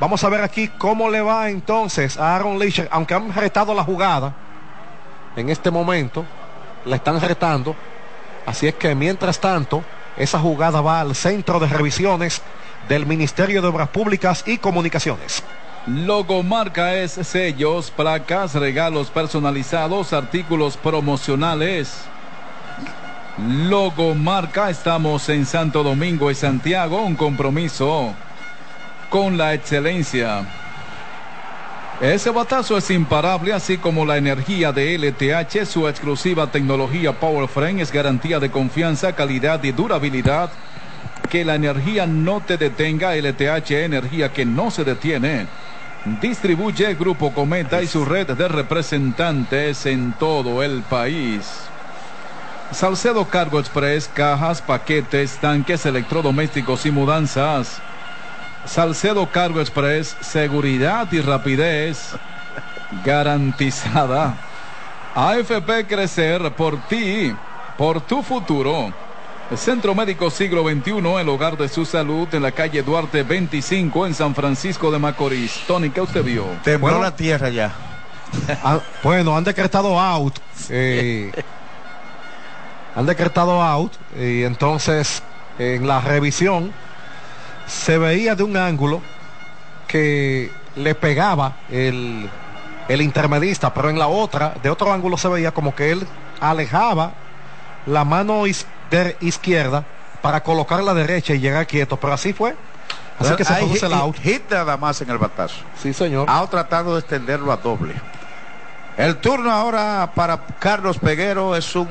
Vamos 0.00 0.24
a 0.24 0.28
ver 0.28 0.42
aquí 0.42 0.68
cómo 0.78 1.08
le 1.08 1.20
va 1.20 1.48
entonces 1.48 2.18
a 2.18 2.34
Aaron 2.34 2.58
Leach, 2.58 2.86
aunque 2.90 3.14
han 3.14 3.32
retado 3.32 3.74
la 3.74 3.84
jugada 3.84 4.34
en 5.36 5.48
este 5.48 5.70
momento, 5.70 6.24
la 6.84 6.96
están 6.96 7.20
retando. 7.20 7.76
Así 8.44 8.66
es 8.66 8.74
que 8.74 8.94
mientras 8.94 9.38
tanto, 9.38 9.84
esa 10.16 10.38
jugada 10.38 10.80
va 10.80 11.00
al 11.00 11.14
centro 11.14 11.60
de 11.60 11.68
revisiones 11.68 12.42
del 12.88 13.06
Ministerio 13.06 13.62
de 13.62 13.68
Obras 13.68 13.88
Públicas 13.88 14.42
y 14.46 14.58
Comunicaciones. 14.58 15.42
Logomarca 15.86 16.94
es 16.94 17.10
sellos, 17.10 17.90
placas, 17.90 18.54
regalos 18.54 19.10
personalizados, 19.10 20.12
artículos 20.12 20.76
promocionales. 20.76 22.04
Logomarca, 23.68 24.70
estamos 24.70 25.28
en 25.28 25.44
Santo 25.44 25.82
Domingo 25.82 26.30
y 26.30 26.36
Santiago, 26.36 27.02
un 27.02 27.16
compromiso 27.16 28.14
con 29.10 29.36
la 29.36 29.54
excelencia. 29.54 30.46
Ese 32.00 32.30
batazo 32.30 32.78
es 32.78 32.88
imparable, 32.90 33.52
así 33.52 33.76
como 33.76 34.06
la 34.06 34.18
energía 34.18 34.70
de 34.70 34.96
LTH, 34.96 35.66
su 35.66 35.88
exclusiva 35.88 36.46
tecnología 36.46 37.18
Power 37.18 37.48
Frame 37.48 37.82
es 37.82 37.90
garantía 37.90 38.38
de 38.38 38.52
confianza, 38.52 39.16
calidad 39.16 39.60
y 39.64 39.72
durabilidad. 39.72 40.50
Que 41.28 41.44
la 41.44 41.56
energía 41.56 42.06
no 42.06 42.40
te 42.40 42.56
detenga, 42.56 43.16
LTH 43.16 43.70
energía 43.70 44.32
que 44.32 44.44
no 44.44 44.70
se 44.70 44.84
detiene. 44.84 45.46
Distribuye 46.04 46.94
Grupo 46.94 47.32
Cometa 47.32 47.80
y 47.80 47.86
su 47.86 48.04
red 48.04 48.26
de 48.32 48.48
representantes 48.48 49.86
en 49.86 50.12
todo 50.14 50.62
el 50.62 50.82
país. 50.82 51.68
Salcedo 52.72 53.28
Cargo 53.28 53.60
Express, 53.60 54.08
cajas, 54.08 54.60
paquetes, 54.62 55.38
tanques 55.38 55.86
electrodomésticos 55.86 56.86
y 56.86 56.90
mudanzas. 56.90 57.80
Salcedo 58.64 59.28
Cargo 59.30 59.60
Express, 59.60 60.16
seguridad 60.20 61.06
y 61.12 61.20
rapidez 61.20 62.16
garantizada. 63.04 64.34
AFP 65.14 65.86
Crecer 65.86 66.52
por 66.52 66.80
ti, 66.88 67.32
por 67.76 68.00
tu 68.00 68.22
futuro. 68.22 68.92
Centro 69.56 69.94
Médico 69.94 70.30
Siglo 70.30 70.62
XXI, 70.66 70.90
el 71.20 71.28
hogar 71.28 71.58
de 71.58 71.68
su 71.68 71.84
salud 71.84 72.26
en 72.34 72.42
la 72.42 72.52
calle 72.52 72.82
Duarte 72.82 73.22
25 73.22 74.06
en 74.06 74.14
San 74.14 74.34
Francisco 74.34 74.90
de 74.90 74.98
Macorís. 74.98 75.60
Tony, 75.66 75.90
¿qué 75.90 76.00
usted 76.00 76.24
vio? 76.24 76.46
Tembló 76.64 76.98
la 77.00 77.14
tierra 77.14 77.50
ya. 77.50 77.72
Ah, 78.64 78.80
bueno, 79.02 79.36
han 79.36 79.44
decretado 79.44 80.00
out. 80.00 80.34
eh, 80.70 81.30
han 82.96 83.04
decretado 83.04 83.62
out 83.62 83.92
y 84.18 84.42
entonces 84.44 85.22
en 85.58 85.86
la 85.86 86.00
revisión 86.00 86.72
se 87.66 87.98
veía 87.98 88.34
de 88.34 88.42
un 88.42 88.56
ángulo 88.56 89.02
que 89.86 90.50
le 90.76 90.94
pegaba 90.94 91.56
el, 91.70 92.30
el 92.88 93.02
intermedista, 93.02 93.74
pero 93.74 93.90
en 93.90 93.98
la 93.98 94.06
otra, 94.08 94.54
de 94.62 94.70
otro 94.70 94.90
ángulo 94.90 95.18
se 95.18 95.28
veía 95.28 95.52
como 95.52 95.74
que 95.74 95.90
él 95.92 96.08
alejaba 96.40 97.12
la 97.84 98.04
mano 98.06 98.46
is- 98.46 98.66
izquierda 99.20 99.84
para 100.20 100.42
colocar 100.42 100.82
la 100.82 100.94
derecha 100.94 101.34
y 101.34 101.40
llegar 101.40 101.66
quieto, 101.66 101.96
pero 101.98 102.12
así 102.12 102.32
fue. 102.32 102.54
Así 103.18 103.34
que 103.36 103.44
se 103.44 103.54
produce 103.54 103.86
el 103.86 103.92
hit- 103.92 104.00
out. 104.00 104.16
hit 104.18 104.50
nada 104.50 104.76
más 104.76 105.00
en 105.00 105.10
el 105.10 105.18
batazo. 105.18 105.56
Sí, 105.80 105.92
señor. 105.92 106.26
Ha 106.28 106.44
tratado 106.48 106.94
de 106.94 107.00
extenderlo 107.00 107.52
a 107.52 107.56
doble. 107.56 107.94
El 108.96 109.16
turno 109.18 109.50
ahora 109.50 110.10
para 110.14 110.44
Carlos 110.58 110.98
Peguero 110.98 111.56
es 111.56 111.74
un 111.76 111.88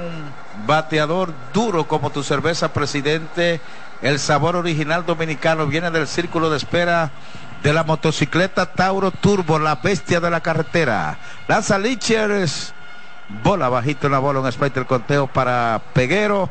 bateador 0.68 1.34
duro 1.54 1.88
como 1.88 2.10
tu 2.12 2.22
cerveza, 2.24 2.74
presidente. 2.74 3.60
El 4.02 4.20
sabor 4.20 4.56
original 4.56 5.06
dominicano 5.06 5.68
viene 5.68 5.90
del 5.92 6.08
círculo 6.08 6.50
de 6.50 6.58
espera 6.58 7.12
de 7.64 7.74
la 7.74 7.84
motocicleta 7.84 8.66
Tauro 8.74 9.12
Turbo, 9.12 9.58
la 9.60 9.76
bestia 9.76 10.20
de 10.20 10.30
la 10.30 10.42
carretera. 10.42 11.18
Lanza 11.48 11.78
Lichers, 11.78 12.74
bola 13.44 13.70
bajito 13.70 14.08
en 14.08 14.14
la 14.14 14.20
bola, 14.20 14.40
un 14.40 14.52
spray 14.52 14.72
del 14.72 14.86
conteo 14.86 15.28
para 15.28 15.82
Peguero. 15.94 16.50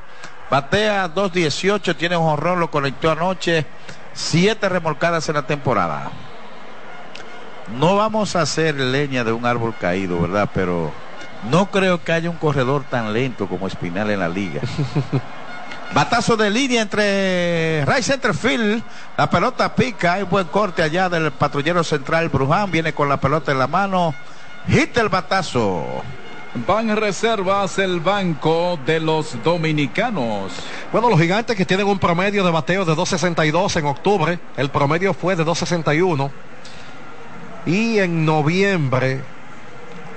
Batea 0.51 1.15
2.18, 1.15 1.97
tiene 1.97 2.17
un 2.17 2.27
honrón, 2.27 2.59
lo 2.59 2.71
conectó 2.71 3.11
anoche. 3.11 3.67
Siete 4.13 4.69
remolcadas 4.69 5.29
en 5.29 5.37
la 5.37 5.47
temporada. 5.47 6.11
No 7.79 7.97
vamos 7.97 8.35
a 8.35 8.43
hacer 8.43 8.75
leña 8.75 9.23
de 9.23 9.33
un 9.33 9.47
árbol 9.47 9.75
caído, 9.81 10.21
¿verdad? 10.21 10.51
Pero 10.53 10.93
no 11.49 11.71
creo 11.71 12.03
que 12.03 12.13
haya 12.13 12.29
un 12.29 12.37
corredor 12.37 12.83
tan 12.91 13.13
lento 13.13 13.47
como 13.47 13.69
Espinal 13.69 14.11
en 14.11 14.19
la 14.19 14.29
liga. 14.29 14.61
Batazo 15.95 16.37
de 16.37 16.51
línea 16.51 16.83
entre 16.83 17.85
right 17.85 18.03
center 18.03 18.35
field. 18.35 18.83
La 19.17 19.31
pelota 19.31 19.75
pica. 19.75 20.15
Hay 20.15 20.23
buen 20.25 20.47
corte 20.47 20.83
allá 20.83 21.09
del 21.09 21.31
patrullero 21.33 21.83
central 21.83 22.29
Bruján. 22.29 22.71
Viene 22.71 22.93
con 22.93 23.09
la 23.09 23.21
pelota 23.21 23.53
en 23.53 23.59
la 23.59 23.67
mano. 23.67 24.15
Hit 24.69 24.97
el 24.99 25.09
batazo. 25.09 26.03
Van 26.55 26.97
Reservas, 26.97 27.79
el 27.79 28.01
banco 28.01 28.77
de 28.85 28.99
los 28.99 29.41
dominicanos. 29.45 30.53
Bueno, 30.91 31.09
los 31.09 31.21
gigantes 31.21 31.57
que 31.57 31.65
tienen 31.65 31.87
un 31.87 32.01
promedio 32.01 32.43
de 32.43 32.51
bateo 32.51 32.85
de 32.85 32.93
2.62 32.93 33.77
en 33.77 33.87
octubre, 33.87 34.39
el 34.57 34.69
promedio 34.69 35.15
fue 35.15 35.37
de 35.37 35.45
2.61 35.45 36.29
y 37.67 38.01
en 38.01 38.25
noviembre 38.25 39.21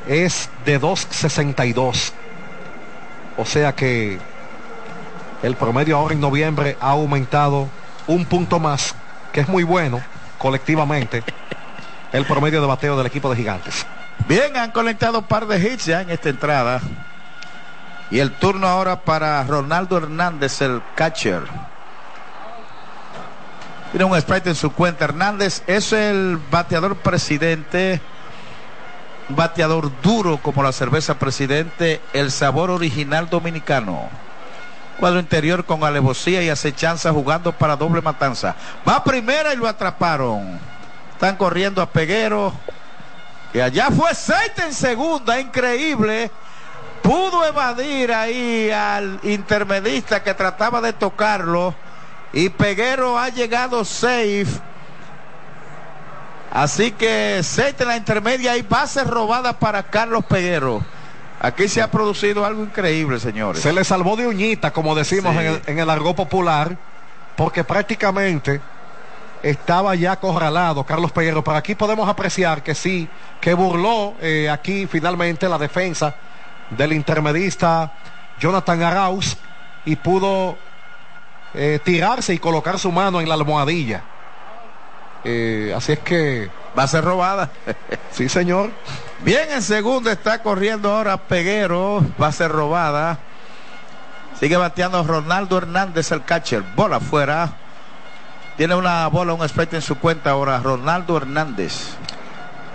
es 0.08 0.50
de 0.66 0.82
2.62. 0.82 2.14
O 3.38 3.46
sea 3.46 3.76
que 3.76 4.18
el 5.44 5.56
promedio 5.56 5.98
ahora 5.98 6.16
en 6.16 6.20
noviembre 6.20 6.78
ha 6.80 6.92
aumentado 6.92 7.68
un 8.08 8.26
punto 8.26 8.60
más, 8.60 8.96
que 9.32 9.42
es 9.42 9.48
muy 9.48 9.64
bueno 9.64 10.02
colectivamente, 10.40 11.24
el 12.12 12.26
promedio 12.26 12.60
de 12.60 12.68
bateo 12.68 12.98
del 12.98 13.06
equipo 13.06 13.30
de 13.30 13.36
gigantes. 13.36 13.86
Bien, 14.28 14.56
han 14.58 14.72
conectado 14.72 15.20
un 15.20 15.26
par 15.26 15.48
de 15.48 15.58
hits 15.60 15.86
ya 15.86 16.02
en 16.02 16.10
esta 16.10 16.30
entrada. 16.30 16.82
Y 18.10 18.20
el 18.20 18.32
turno 18.32 18.68
ahora 18.68 19.02
para 19.02 19.44
Ronaldo 19.44 19.98
Hernández, 19.98 20.62
el 20.62 20.82
catcher. 20.96 21.44
Tiene 23.92 24.06
un 24.06 24.20
sprite 24.20 24.50
en 24.50 24.56
su 24.56 24.72
cuenta. 24.72 25.06
Hernández 25.06 25.62
es 25.68 25.94
el 25.94 26.40
bateador 26.50 26.96
presidente. 26.98 28.02
Un 29.30 29.36
bateador 29.36 29.92
duro 30.02 30.38
como 30.38 30.64
la 30.64 30.72
cerveza 30.72 31.20
presidente. 31.20 32.02
El 32.14 32.32
sabor 32.32 32.72
original 32.72 33.30
dominicano. 33.30 34.10
Cuadro 35.00 35.20
interior 35.20 35.66
con 35.66 35.84
alevosía 35.84 36.42
y 36.44 36.50
acechanza 36.50 37.12
jugando 37.12 37.52
para 37.52 37.76
doble 37.76 38.02
matanza. 38.02 38.56
Va 38.88 39.04
primera 39.04 39.54
y 39.54 39.58
lo 39.58 39.68
atraparon. 39.68 40.60
Están 41.14 41.36
corriendo 41.36 41.82
a 41.82 41.90
Peguero. 41.90 42.54
Y 43.54 43.60
allá 43.60 43.90
fue 43.92 44.14
Seite 44.16 44.64
en 44.66 44.74
segunda, 44.74 45.40
increíble. 45.40 46.32
Pudo 47.02 47.46
evadir 47.46 48.12
ahí 48.14 48.72
al 48.72 49.20
intermedista 49.24 50.24
que 50.24 50.34
trataba 50.34 50.82
de 50.82 50.94
tocarlo. 50.94 51.76
Y 52.32 52.50
Peguero 52.50 53.20
ha 53.20 53.30
llegado 53.30 53.86
safe. 53.86 54.48
Así 56.52 56.92
que 56.92 57.42
Seite 57.44 57.84
en 57.84 57.90
la 57.90 57.98
intermedia 57.98 58.56
y 58.58 58.62
base 58.62 59.04
robada 59.04 59.54
para 59.60 59.84
Carlos 59.84 60.24
Peguero. 60.26 60.84
Aquí 61.40 61.68
se 61.68 61.82
ha 61.82 61.92
producido 61.92 62.46
algo 62.46 62.64
increíble, 62.64 63.20
señores. 63.20 63.62
Se 63.62 63.74
le 63.74 63.84
salvó 63.84 64.16
de 64.16 64.28
uñita, 64.28 64.72
como 64.72 64.96
decimos 64.96 65.34
Sí. 65.34 65.40
en, 65.42 65.46
el, 65.48 65.62
en 65.66 65.80
el 65.80 65.90
argot 65.90 66.16
popular, 66.16 66.78
porque 67.36 67.64
prácticamente 67.64 68.62
estaba 69.44 69.94
ya 69.96 70.14
acorralado 70.14 70.86
Carlos 70.86 71.12
Peguero. 71.12 71.44
Pero 71.44 71.58
aquí 71.58 71.76
podemos 71.76 72.10
apreciar 72.10 72.64
que 72.64 72.74
sí, 72.74 73.08
que 73.40 73.54
burló 73.54 74.16
eh, 74.22 74.50
aquí 74.50 74.88
finalmente 74.88 75.48
la 75.48 75.58
defensa 75.58 76.16
del 76.70 76.94
intermedista 76.94 77.94
Jonathan 78.40 78.82
Arauz 78.82 79.38
y 79.86 79.98
pudo 79.98 80.58
eh, 81.54 81.80
tirarse 81.84 82.34
y 82.34 82.40
colocar 82.40 82.80
su 82.80 82.92
mano 82.92 83.22
en 83.22 83.28
la 83.28 83.36
almohadilla. 83.36 84.04
Eh, 85.24 85.74
así 85.76 85.92
es 85.92 86.00
que... 86.00 86.50
Va 86.76 86.84
a 86.84 86.88
ser 86.88 87.04
robada. 87.04 87.52
sí, 88.12 88.28
señor. 88.28 88.72
Bien, 89.24 89.52
en 89.52 89.62
segunda 89.62 90.12
está 90.12 90.42
corriendo 90.42 90.92
ahora 90.92 91.18
Peguero. 91.18 92.04
Va 92.20 92.28
a 92.28 92.32
ser 92.32 92.52
robada. 92.52 93.20
Sigue 94.40 94.58
bateando 94.58 95.04
Ronaldo 95.04 95.60
Hernández, 95.60 96.12
el 96.12 96.24
catcher. 96.24 96.64
Bola 96.76 96.96
afuera. 96.96 97.58
Tiene 98.58 98.76
una 98.76 99.08
bola, 99.08 99.34
un 99.34 99.42
aspecto 99.42 99.76
en 99.76 99.82
su 99.82 99.98
cuenta 99.98 100.32
ahora. 100.32 100.60
Ronaldo 100.60 101.18
Hernández. 101.18 101.96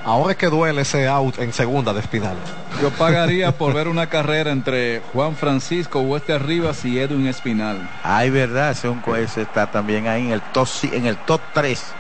Ahora 0.05 0.33
es 0.33 0.39
que 0.39 0.47
duele 0.47 0.83
ese 0.83 1.07
out 1.07 1.39
en 1.39 1.53
segunda 1.53 1.93
de 1.93 2.01
Espinal. 2.01 2.37
Yo 2.81 2.91
pagaría 2.91 3.53
por 3.53 3.75
ver 3.75 3.89
una 3.89 4.07
carrera 4.07 4.51
entre 4.53 5.03
Juan 5.13 5.37
Francisco 5.37 6.01
Hueste 6.01 6.39
Rivas 6.39 6.85
y 6.85 6.99
Edwin 6.99 7.27
Espinal. 7.27 7.79
Ay, 8.03 8.31
verdad, 8.31 8.71
ese, 8.71 8.89
un- 8.89 9.03
ese 9.17 9.43
está 9.43 9.67
también 9.71 10.07
ahí 10.09 10.27
en 10.27 10.33
el 10.33 10.41
top, 10.41 10.69
en 10.93 11.07
el 11.07 11.17
top 11.19 11.41
3 11.53 11.93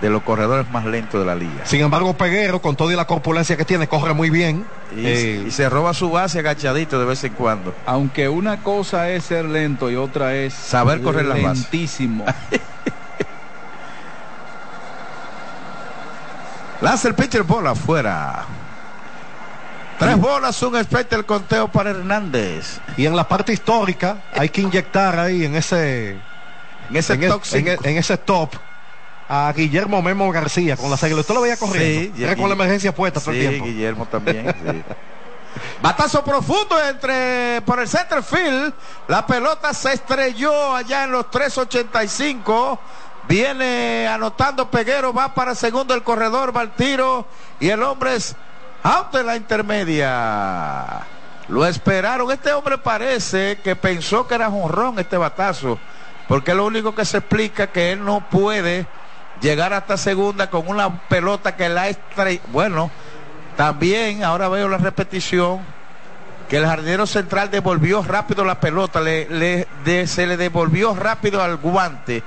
de 0.00 0.10
los 0.10 0.22
corredores 0.22 0.68
más 0.70 0.84
lentos 0.84 1.20
de 1.20 1.26
la 1.26 1.34
liga. 1.34 1.64
Sin 1.64 1.80
embargo, 1.80 2.14
Peguero, 2.14 2.60
con 2.60 2.76
toda 2.76 2.94
la 2.96 3.04
corpulencia 3.04 3.56
que 3.56 3.64
tiene, 3.64 3.86
corre 3.88 4.14
muy 4.14 4.30
bien. 4.30 4.66
Y, 4.90 5.06
Eh, 5.06 5.44
y 5.46 5.50
se 5.50 5.68
roba 5.68 5.94
su 5.94 6.10
base 6.10 6.40
agachadito 6.40 6.98
de 6.98 7.04
vez 7.04 7.22
en 7.24 7.34
cuando. 7.34 7.74
Aunque 7.86 8.28
una 8.28 8.62
cosa 8.62 9.10
es 9.10 9.24
ser 9.24 9.44
lento 9.44 9.90
y 9.90 9.96
otra 9.96 10.34
es 10.34 10.54
Saber 10.54 11.02
correr 11.02 11.26
las 11.26 11.40
bases. 11.42 11.68
Lanza 16.80 17.08
el 17.08 17.14
pitcher 17.14 17.42
bola 17.42 17.70
afuera. 17.70 18.44
Tres 19.98 20.16
bolas, 20.16 20.62
un 20.62 20.76
strike 20.76 21.12
el 21.14 21.26
conteo 21.26 21.66
para 21.68 21.90
Hernández. 21.90 22.78
y 22.96 23.04
en 23.06 23.16
la 23.16 23.26
parte 23.26 23.52
histórica 23.52 24.18
hay 24.32 24.48
que 24.48 24.60
inyectar 24.60 25.18
ahí 25.18 25.44
en 25.44 25.56
ese, 25.56 26.20
En 26.88 26.96
ese 26.96 27.14
en, 27.14 27.24
es- 27.24 27.30
top 27.30 27.42
en, 27.52 27.68
en 27.68 27.96
ese 27.96 28.16
top 28.16 28.54
a 29.28 29.52
Guillermo 29.54 30.00
Memo 30.00 30.30
García 30.30 30.76
con 30.76 30.88
las 30.90 31.02
águilas. 31.02 31.22
¿Usted 31.22 31.34
lo 31.34 31.40
veía 31.40 31.56
corriendo? 31.56 32.16
Sí, 32.16 32.22
Era 32.22 32.36
con 32.36 32.48
la 32.48 32.54
emergencia 32.54 32.94
puesta 32.94 33.18
todo 33.20 33.32
Sí, 33.34 33.40
el 33.40 33.48
tiempo. 33.48 33.66
Guillermo 33.66 34.06
también. 34.06 34.46
sí. 34.70 34.82
Batazo 35.82 36.22
profundo 36.24 36.76
entre 36.88 37.60
por 37.66 37.80
el 37.80 37.88
center 37.88 38.22
field. 38.22 38.72
La 39.08 39.26
pelota 39.26 39.74
se 39.74 39.94
estrelló 39.94 40.76
allá 40.76 41.04
en 41.04 41.10
los 41.10 41.28
385. 41.28 42.80
Viene 43.28 44.08
anotando 44.08 44.70
Peguero, 44.70 45.12
va 45.12 45.34
para 45.34 45.50
el 45.50 45.56
segundo 45.56 45.92
el 45.92 46.02
corredor, 46.02 46.56
va 46.56 46.62
al 46.62 46.74
tiro 46.74 47.26
y 47.60 47.68
el 47.68 47.82
hombre 47.82 48.14
es 48.14 48.34
out 48.82 49.12
de 49.12 49.22
la 49.22 49.36
intermedia. 49.36 51.02
Lo 51.48 51.66
esperaron. 51.66 52.30
Este 52.30 52.54
hombre 52.54 52.78
parece 52.78 53.58
que 53.62 53.76
pensó 53.76 54.26
que 54.26 54.34
era 54.34 54.50
jonrón 54.50 54.98
este 54.98 55.18
batazo, 55.18 55.78
porque 56.26 56.54
lo 56.54 56.64
único 56.64 56.94
que 56.94 57.04
se 57.04 57.18
explica 57.18 57.66
que 57.66 57.92
él 57.92 58.02
no 58.02 58.26
puede 58.30 58.86
llegar 59.42 59.74
hasta 59.74 59.98
segunda 59.98 60.48
con 60.48 60.66
una 60.66 61.02
pelota 61.08 61.54
que 61.54 61.68
la 61.68 61.88
estrella. 61.88 62.40
Bueno, 62.50 62.90
también 63.58 64.24
ahora 64.24 64.48
veo 64.48 64.70
la 64.70 64.78
repetición 64.78 65.60
que 66.48 66.56
el 66.56 66.64
jardinero 66.64 67.06
central 67.06 67.50
devolvió 67.50 68.02
rápido 68.02 68.42
la 68.42 68.58
pelota, 68.58 69.02
se 69.02 70.26
le 70.26 70.36
devolvió 70.38 70.94
rápido 70.94 71.42
al 71.42 71.58
guante 71.58 72.22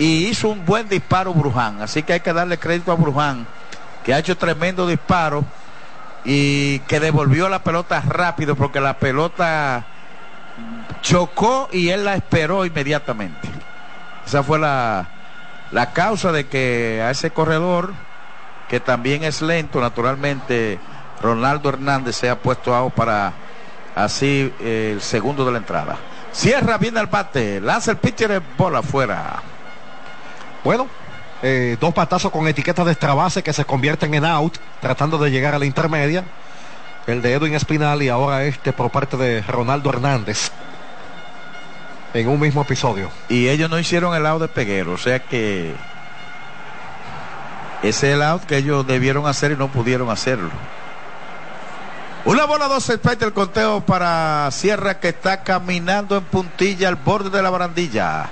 y 0.00 0.28
hizo 0.28 0.48
un 0.48 0.64
buen 0.64 0.88
disparo 0.88 1.34
Bruján. 1.34 1.82
Así 1.82 2.02
que 2.02 2.14
hay 2.14 2.20
que 2.20 2.32
darle 2.32 2.58
crédito 2.58 2.90
a 2.90 2.94
Bruján, 2.94 3.46
que 4.02 4.14
ha 4.14 4.18
hecho 4.18 4.34
tremendo 4.34 4.86
disparo 4.86 5.44
y 6.24 6.78
que 6.80 7.00
devolvió 7.00 7.50
la 7.50 7.62
pelota 7.62 8.00
rápido 8.00 8.56
porque 8.56 8.80
la 8.80 8.94
pelota 8.94 9.84
chocó 11.02 11.68
y 11.70 11.90
él 11.90 12.06
la 12.06 12.14
esperó 12.14 12.64
inmediatamente. 12.64 13.46
Esa 14.26 14.42
fue 14.42 14.58
la, 14.58 15.06
la 15.70 15.92
causa 15.92 16.32
de 16.32 16.46
que 16.46 17.02
a 17.04 17.10
ese 17.10 17.30
corredor, 17.30 17.92
que 18.70 18.80
también 18.80 19.22
es 19.22 19.42
lento, 19.42 19.82
naturalmente, 19.82 20.80
Ronaldo 21.20 21.68
Hernández 21.68 22.16
se 22.16 22.30
ha 22.30 22.38
puesto 22.38 22.74
out 22.74 22.94
para 22.94 23.34
así 23.94 24.50
eh, 24.60 24.92
el 24.94 25.02
segundo 25.02 25.44
de 25.44 25.52
la 25.52 25.58
entrada. 25.58 25.98
Cierra 26.32 26.78
bien 26.78 26.96
el 26.96 27.06
bate, 27.06 27.60
lanza 27.60 27.90
el 27.90 27.98
pitcher 27.98 28.40
bola 28.56 28.78
afuera. 28.78 29.42
Bueno, 30.62 30.88
eh, 31.42 31.76
dos 31.80 31.94
patazos 31.94 32.30
con 32.30 32.46
etiqueta 32.46 32.84
de 32.84 32.92
extra 32.92 33.14
base 33.14 33.42
que 33.42 33.52
se 33.52 33.64
convierten 33.64 34.14
en 34.14 34.24
out, 34.24 34.58
tratando 34.80 35.18
de 35.18 35.30
llegar 35.30 35.54
a 35.54 35.58
la 35.58 35.66
intermedia. 35.66 36.24
El 37.06 37.22
de 37.22 37.32
Edwin 37.32 37.54
Espinal 37.54 38.02
y 38.02 38.08
ahora 38.08 38.44
este 38.44 38.72
por 38.72 38.90
parte 38.90 39.16
de 39.16 39.42
Ronaldo 39.42 39.90
Hernández. 39.90 40.50
En 42.12 42.28
un 42.28 42.40
mismo 42.40 42.62
episodio. 42.62 43.10
Y 43.28 43.48
ellos 43.48 43.70
no 43.70 43.78
hicieron 43.78 44.14
el 44.14 44.26
out 44.26 44.42
de 44.42 44.48
Peguero, 44.48 44.92
o 44.92 44.98
sea 44.98 45.20
que 45.20 45.74
ese 47.82 48.08
es 48.08 48.14
el 48.14 48.22
out 48.22 48.42
que 48.42 48.58
ellos 48.58 48.86
debieron 48.86 49.26
hacer 49.26 49.52
y 49.52 49.56
no 49.56 49.68
pudieron 49.68 50.10
hacerlo. 50.10 50.50
Una 52.26 52.44
bola, 52.44 52.68
dos 52.68 52.84
strikes 52.84 53.24
del 53.24 53.32
conteo 53.32 53.80
para 53.80 54.50
Sierra 54.50 55.00
que 55.00 55.08
está 55.08 55.42
caminando 55.42 56.18
en 56.18 56.24
puntilla 56.24 56.88
al 56.88 56.96
borde 56.96 57.30
de 57.30 57.42
la 57.42 57.48
barandilla. 57.48 58.28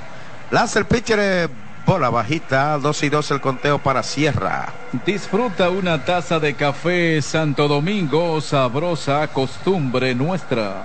Lanza 0.51 0.79
el 0.79 0.85
pitcher, 0.85 1.19
eh, 1.19 1.49
bola 1.89 2.11
bajita, 2.11 2.77
dos 2.77 3.03
y 3.03 3.09
dos 3.09 3.31
el 3.31 3.41
conteo 3.41 3.79
para 3.79 4.03
Sierra. 4.03 4.69
Disfruta 5.07 5.71
una 5.71 6.05
taza 6.05 6.39
de 6.39 6.53
café 6.53 7.23
Santo 7.23 7.67
Domingo, 7.67 8.43
sabrosa 8.43 9.27
costumbre 9.29 10.15
nuestra. 10.15 10.85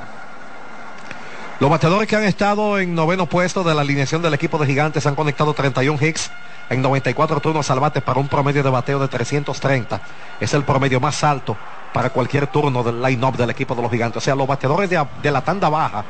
Los 1.60 1.70
bateadores 1.70 2.08
que 2.08 2.16
han 2.16 2.24
estado 2.24 2.80
en 2.80 2.96
noveno 2.96 3.26
puesto 3.26 3.66
de 3.66 3.76
la 3.76 3.82
alineación 3.82 4.22
del 4.22 4.34
equipo 4.34 4.58
de 4.58 4.66
Gigantes 4.66 5.06
han 5.06 5.16
conectado 5.16 5.54
31 5.54 6.00
hits 6.02 6.32
en 6.70 6.82
94 6.82 7.42
turnos 7.42 7.70
al 7.70 7.82
bate 7.82 8.00
para 8.00 8.22
un 8.22 8.30
promedio 8.30 8.64
de 8.64 8.70
bateo 8.70 8.98
de 9.00 9.10
330. 9.10 10.00
Es 10.40 10.54
el 10.54 10.64
promedio 10.64 11.02
más 11.02 11.22
alto 11.26 11.58
para 11.92 12.12
cualquier 12.12 12.48
turno 12.48 12.82
del 12.82 13.02
line-up 13.02 13.36
del 13.36 13.50
equipo 13.50 13.76
de 13.76 13.82
los 13.82 13.92
Gigantes. 13.92 14.20
O 14.20 14.22
sea, 14.22 14.36
los 14.36 14.48
bateadores 14.48 14.90
de, 14.90 15.06
de 15.22 15.32
la 15.32 15.42
tanda 15.42 15.68
baja, 15.68 16.06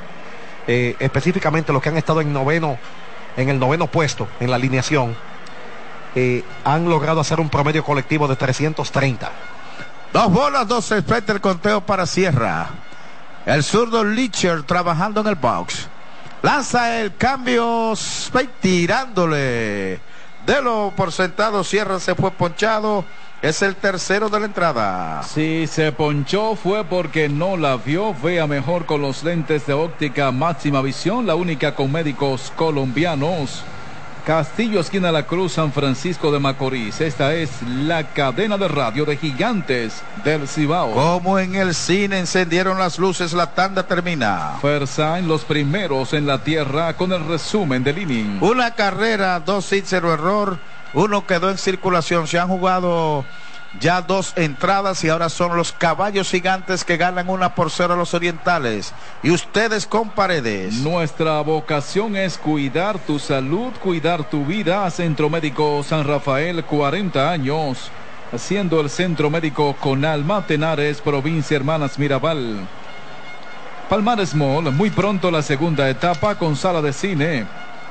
eh, 0.68 0.96
específicamente 1.00 1.74
los 1.74 1.82
que 1.82 1.90
han 1.90 1.98
estado 1.98 2.22
en 2.22 2.32
noveno, 2.32 2.78
en 3.38 3.50
el 3.50 3.60
noveno 3.60 3.88
puesto 3.88 4.28
en 4.40 4.50
la 4.50 4.58
alineación, 4.58 5.16
eh, 6.16 6.44
han 6.64 6.90
logrado 6.90 7.20
hacer 7.20 7.40
un 7.40 7.50
promedio 7.50 7.84
colectivo 7.84 8.28
de 8.28 8.36
330. 8.36 9.32
Dos 10.14 10.32
bolas, 10.32 10.68
dos 10.68 10.86
strikes 10.86 11.22
del 11.22 11.42
conteo 11.42 11.82
para 11.82 12.06
Sierra. 12.06 12.70
El 13.46 13.64
zurdo 13.64 14.04
Licher 14.04 14.64
trabajando 14.64 15.22
en 15.22 15.28
el 15.28 15.36
box. 15.36 15.88
Lanza 16.44 17.00
el 17.00 17.16
cambio 17.16 17.94
tirándole. 18.62 20.00
De 20.46 20.62
lo 20.62 20.94
por 20.96 21.12
sentado, 21.12 21.64
Sierra 21.64 22.00
se 22.00 22.16
fue 22.16 22.32
ponchado. 22.32 23.06
Es 23.44 23.62
el 23.62 23.76
tercero 23.76 24.30
de 24.30 24.40
la 24.40 24.46
entrada. 24.46 25.22
Si 25.24 25.68
se 25.68 25.92
ponchó 25.92 26.56
fue 26.56 26.86
porque 26.86 27.28
no 27.28 27.58
la 27.58 27.76
vio. 27.76 28.14
Vea 28.14 28.48
mejor 28.48 28.86
con 28.86 29.02
los 29.02 29.22
lentes 29.22 29.68
de 29.68 29.74
óptica 29.74 30.32
máxima 30.32 30.82
visión, 30.82 31.28
la 31.28 31.36
única 31.36 31.76
con 31.76 31.92
médicos 31.92 32.54
colombianos. 32.56 33.66
Castillo, 34.26 34.80
esquina 34.80 35.12
La 35.12 35.24
Cruz, 35.24 35.52
San 35.52 35.74
Francisco 35.74 36.32
de 36.32 36.40
Macorís. 36.40 37.02
Esta 37.02 37.34
es 37.34 37.50
la 37.62 38.14
cadena 38.14 38.58
de 38.58 38.70
radio 38.70 39.04
de 39.04 39.18
gigantes 39.18 40.02
del 40.24 40.48
Cibao. 40.48 40.94
Como 40.94 41.38
en 41.38 41.56
el 41.56 41.76
cine 41.76 42.20
encendieron 42.20 42.80
las 42.80 42.98
luces, 42.98 43.34
la 43.34 43.54
tanda 43.54 43.86
termina. 43.86 44.54
en 44.64 45.28
los 45.28 45.44
primeros 45.44 46.14
en 46.14 46.26
la 46.26 46.42
tierra 46.42 46.94
con 46.94 47.12
el 47.12 47.26
resumen 47.28 47.84
del 47.84 47.98
inning. 47.98 48.38
Una 48.42 48.72
carrera, 48.72 49.42
dos 49.42 49.70
hits, 49.74 49.90
cero 49.90 50.14
error. 50.14 50.58
Uno 50.94 51.26
quedó 51.26 51.50
en 51.50 51.58
circulación. 51.58 52.28
Se 52.28 52.40
han 52.40 52.48
jugado 52.48 53.26
ya 53.80 54.02
dos 54.02 54.34
entradas 54.36 55.04
y 55.04 55.10
ahora 55.10 55.30
son 55.30 55.58
los 55.58 55.72
caballos 55.72 56.30
gigantes 56.30 56.84
que 56.84 56.98
ganan 56.98 57.30
una 57.30 57.56
por 57.56 57.72
cero 57.72 57.96
a 57.96 57.98
los 57.98 58.14
orientales. 58.14 58.94
Y 59.24 59.32
ustedes 59.32 59.88
con 59.88 60.10
paredes. 60.10 60.76
Nuestra 60.76 61.42
vocación 61.42 62.16
es 62.16 62.38
cuidar 62.38 63.00
tu 63.00 63.18
salud, 63.20 63.74
cuidar 63.82 64.30
tu 64.30 64.46
vida. 64.46 64.90
Centro 64.92 65.30
Médico 65.30 65.84
San 65.84 66.06
Rafael, 66.06 66.64
40 66.64 67.32
años. 67.32 67.90
Haciendo 68.32 68.82
el 68.82 68.90
Centro 68.90 69.30
Médico 69.30 69.76
con 69.80 70.06
Alma 70.06 70.46
Tenares, 70.46 71.02
provincia 71.02 71.56
Hermanas 71.56 72.00
Mirabal. 72.00 72.68
Palmares 73.90 74.34
Mall, 74.34 74.72
muy 74.72 74.90
pronto 74.90 75.30
la 75.30 75.44
segunda 75.44 75.88
etapa 75.88 76.34
con 76.36 76.56
sala 76.56 76.82
de 76.82 76.94
cine. 76.94 77.46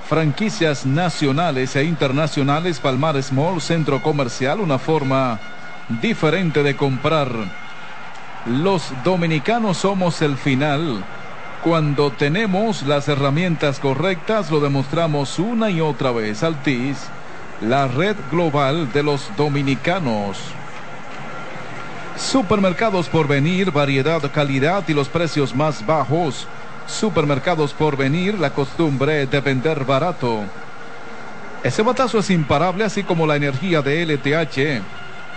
Franquicias 0.09 0.85
nacionales 0.85 1.75
e 1.77 1.85
internacionales, 1.85 2.81
Palmares 2.81 3.33
Mall, 3.33 3.61
centro 3.61 4.03
comercial, 4.03 4.61
una 4.61 4.79
forma 4.79 5.39
diferente 6.01 6.63
de 6.63 6.77
comprar. 6.77 7.31
Los 8.47 8.93
dominicanos 9.05 9.79
somos 9.79 10.21
el 10.21 10.37
final. 10.37 11.05
Cuando 11.63 12.11
tenemos 12.11 12.83
las 12.83 13.09
herramientas 13.09 13.79
correctas, 13.79 14.51
lo 14.51 14.59
demostramos 14.61 15.39
una 15.39 15.71
y 15.71 15.81
otra 15.81 16.11
vez. 16.11 16.43
Altis, 16.43 16.99
la 17.61 17.87
red 17.87 18.17
global 18.31 18.93
de 18.93 19.05
los 19.05 19.31
dominicanos. 19.37 20.39
Supermercados 22.17 23.09
por 23.09 23.29
venir, 23.29 23.71
variedad, 23.71 24.21
calidad 24.33 24.85
y 24.89 24.93
los 24.93 25.09
precios 25.09 25.55
más 25.55 25.87
bajos. 25.87 26.49
Supermercados 26.87 27.73
por 27.73 27.97
venir, 27.97 28.39
la 28.39 28.51
costumbre 28.51 29.27
de 29.27 29.41
vender 29.41 29.85
barato. 29.85 30.45
Ese 31.63 31.83
batazo 31.83 32.19
es 32.19 32.31
imparable, 32.31 32.85
así 32.85 33.05
como 33.05 33.27
la 33.27 33.37
energía 33.37 33.83
de 33.83 34.03
LTH. 34.03 34.83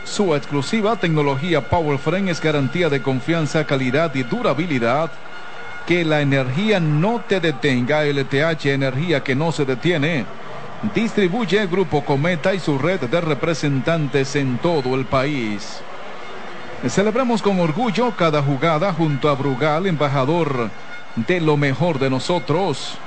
Su 0.03 0.35
exclusiva 0.35 0.95
tecnología 0.95 1.61
Power 1.61 1.99
Frame 1.99 2.31
es 2.31 2.41
garantía 2.41 2.89
de 2.89 3.01
confianza, 3.01 3.63
calidad 3.65 4.13
y 4.15 4.23
durabilidad. 4.23 5.11
Que 5.85 6.03
la 6.03 6.21
energía 6.21 6.79
no 6.79 7.21
te 7.27 7.39
detenga. 7.39 8.05
LTH, 8.05 8.65
energía 8.65 9.23
que 9.23 9.35
no 9.35 9.51
se 9.51 9.65
detiene. 9.65 10.25
Distribuye 10.93 11.67
Grupo 11.67 12.03
Cometa 12.03 12.53
y 12.53 12.59
su 12.59 12.77
red 12.79 13.01
de 13.01 13.21
representantes 13.21 14.35
en 14.35 14.57
todo 14.57 14.95
el 14.95 15.05
país. 15.05 15.81
Celebramos 16.87 17.41
con 17.41 17.59
orgullo 17.59 18.11
cada 18.15 18.41
jugada 18.41 18.93
junto 18.93 19.29
a 19.29 19.35
Brugal, 19.35 19.85
embajador 19.85 20.69
de 21.15 21.41
lo 21.41 21.57
mejor 21.57 21.99
de 21.99 22.09
nosotros. 22.09 22.97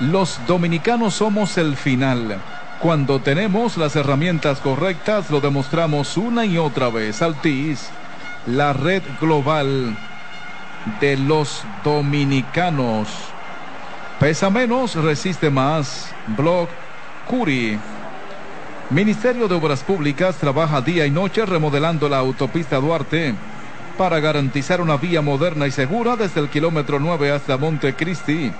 Los 0.00 0.40
dominicanos 0.46 1.14
somos 1.14 1.58
el 1.58 1.76
final. 1.76 2.40
Cuando 2.80 3.20
tenemos 3.20 3.76
las 3.76 3.96
herramientas 3.96 4.60
correctas, 4.60 5.30
lo 5.30 5.40
demostramos 5.40 6.16
una 6.16 6.44
y 6.44 6.58
otra 6.58 6.88
vez. 6.90 7.22
Altis, 7.22 7.90
la 8.46 8.72
red 8.72 9.02
global 9.20 9.96
de 11.00 11.16
los 11.16 11.62
dominicanos. 11.82 13.08
Pesa 14.20 14.50
menos, 14.50 14.94
resiste 14.94 15.50
más. 15.50 16.14
Blog 16.28 16.68
Curi. 17.26 17.78
Ministerio 18.90 19.48
de 19.48 19.54
Obras 19.54 19.82
Públicas 19.82 20.36
trabaja 20.36 20.80
día 20.80 21.04
y 21.04 21.10
noche 21.10 21.44
remodelando 21.44 22.08
la 22.08 22.18
autopista 22.18 22.76
Duarte 22.76 23.34
para 23.98 24.20
garantizar 24.20 24.80
una 24.80 24.96
vía 24.96 25.20
moderna 25.20 25.66
y 25.66 25.72
segura 25.72 26.14
desde 26.14 26.40
el 26.40 26.48
kilómetro 26.48 27.00
9 27.00 27.32
hasta 27.32 27.58
Montecristi 27.58 28.52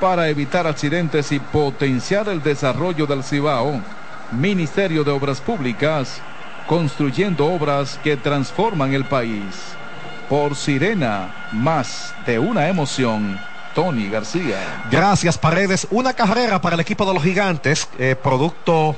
para 0.00 0.28
evitar 0.28 0.68
accidentes 0.68 1.32
y 1.32 1.40
potenciar 1.40 2.28
el 2.28 2.40
desarrollo 2.42 3.04
del 3.04 3.24
Cibao. 3.24 3.82
Ministerio 4.30 5.02
de 5.02 5.10
Obras 5.10 5.40
Públicas, 5.40 6.22
construyendo 6.68 7.46
obras 7.46 7.98
que 8.04 8.16
transforman 8.16 8.94
el 8.94 9.04
país. 9.04 9.42
Por 10.28 10.54
Sirena, 10.54 11.48
más 11.52 12.14
de 12.24 12.38
una 12.38 12.68
emoción. 12.68 13.38
Tony 13.74 14.08
García. 14.08 14.84
Gracias, 14.90 15.38
Paredes. 15.38 15.86
Una 15.90 16.12
carrera 16.12 16.60
para 16.60 16.74
el 16.74 16.80
equipo 16.80 17.04
de 17.04 17.14
los 17.14 17.22
gigantes, 17.22 17.88
eh, 17.98 18.16
producto 18.20 18.96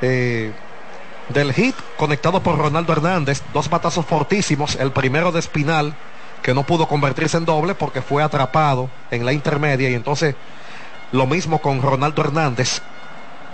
eh, 0.00 0.52
del 1.28 1.52
hit 1.52 1.74
conectado 1.96 2.42
por 2.42 2.58
Ronaldo 2.58 2.92
Hernández. 2.92 3.42
Dos 3.52 3.68
batazos 3.68 4.06
fortísimos. 4.06 4.76
El 4.76 4.92
primero 4.92 5.32
de 5.32 5.40
Espinal 5.40 5.94
que 6.42 6.54
no 6.54 6.64
pudo 6.64 6.86
convertirse 6.86 7.36
en 7.36 7.44
doble 7.44 7.74
porque 7.74 8.02
fue 8.02 8.22
atrapado 8.22 8.88
en 9.10 9.24
la 9.24 9.32
intermedia 9.32 9.90
y 9.90 9.94
entonces 9.94 10.34
lo 11.12 11.26
mismo 11.26 11.60
con 11.60 11.82
Ronaldo 11.82 12.22
Hernández. 12.22 12.80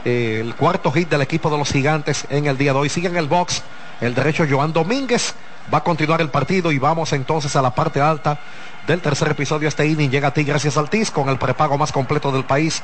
Eh, 0.05 0.41
el 0.41 0.55
cuarto 0.55 0.93
hit 0.93 1.09
del 1.09 1.23
equipo 1.23 1.49
de 1.49 1.57
los 1.57 1.71
gigantes 1.71 2.27
en 2.29 2.47
el 2.47 2.59
día 2.59 2.73
de 2.73 2.79
hoy. 2.79 2.89
Sigue 2.89 3.09
en 3.09 3.17
el 3.17 3.27
box 3.27 3.63
el 4.01 4.15
derecho 4.15 4.45
Joan 4.49 4.73
Domínguez. 4.73 5.35
Va 5.73 5.79
a 5.79 5.85
continuar 5.85 6.21
el 6.21 6.29
partido 6.29 6.73
y 6.73 6.79
vamos 6.79 7.13
entonces 7.15 7.57
a 7.57 7.63
la 7.63 7.75
parte 7.75 8.01
alta 8.01 8.39
del 8.87 9.01
tercer 9.01 9.31
episodio. 9.31 9.67
Este 9.67 9.87
inning 9.87 10.11
llega 10.11 10.29
a 10.29 10.35
ti 10.35 10.45
gracias 10.45 10.77
al 10.77 10.91
TIS 10.91 11.11
con 11.11 11.31
el 11.31 11.39
prepago 11.39 11.79
más 11.79 11.91
completo 11.91 12.31
del 12.31 12.45
país 12.45 12.83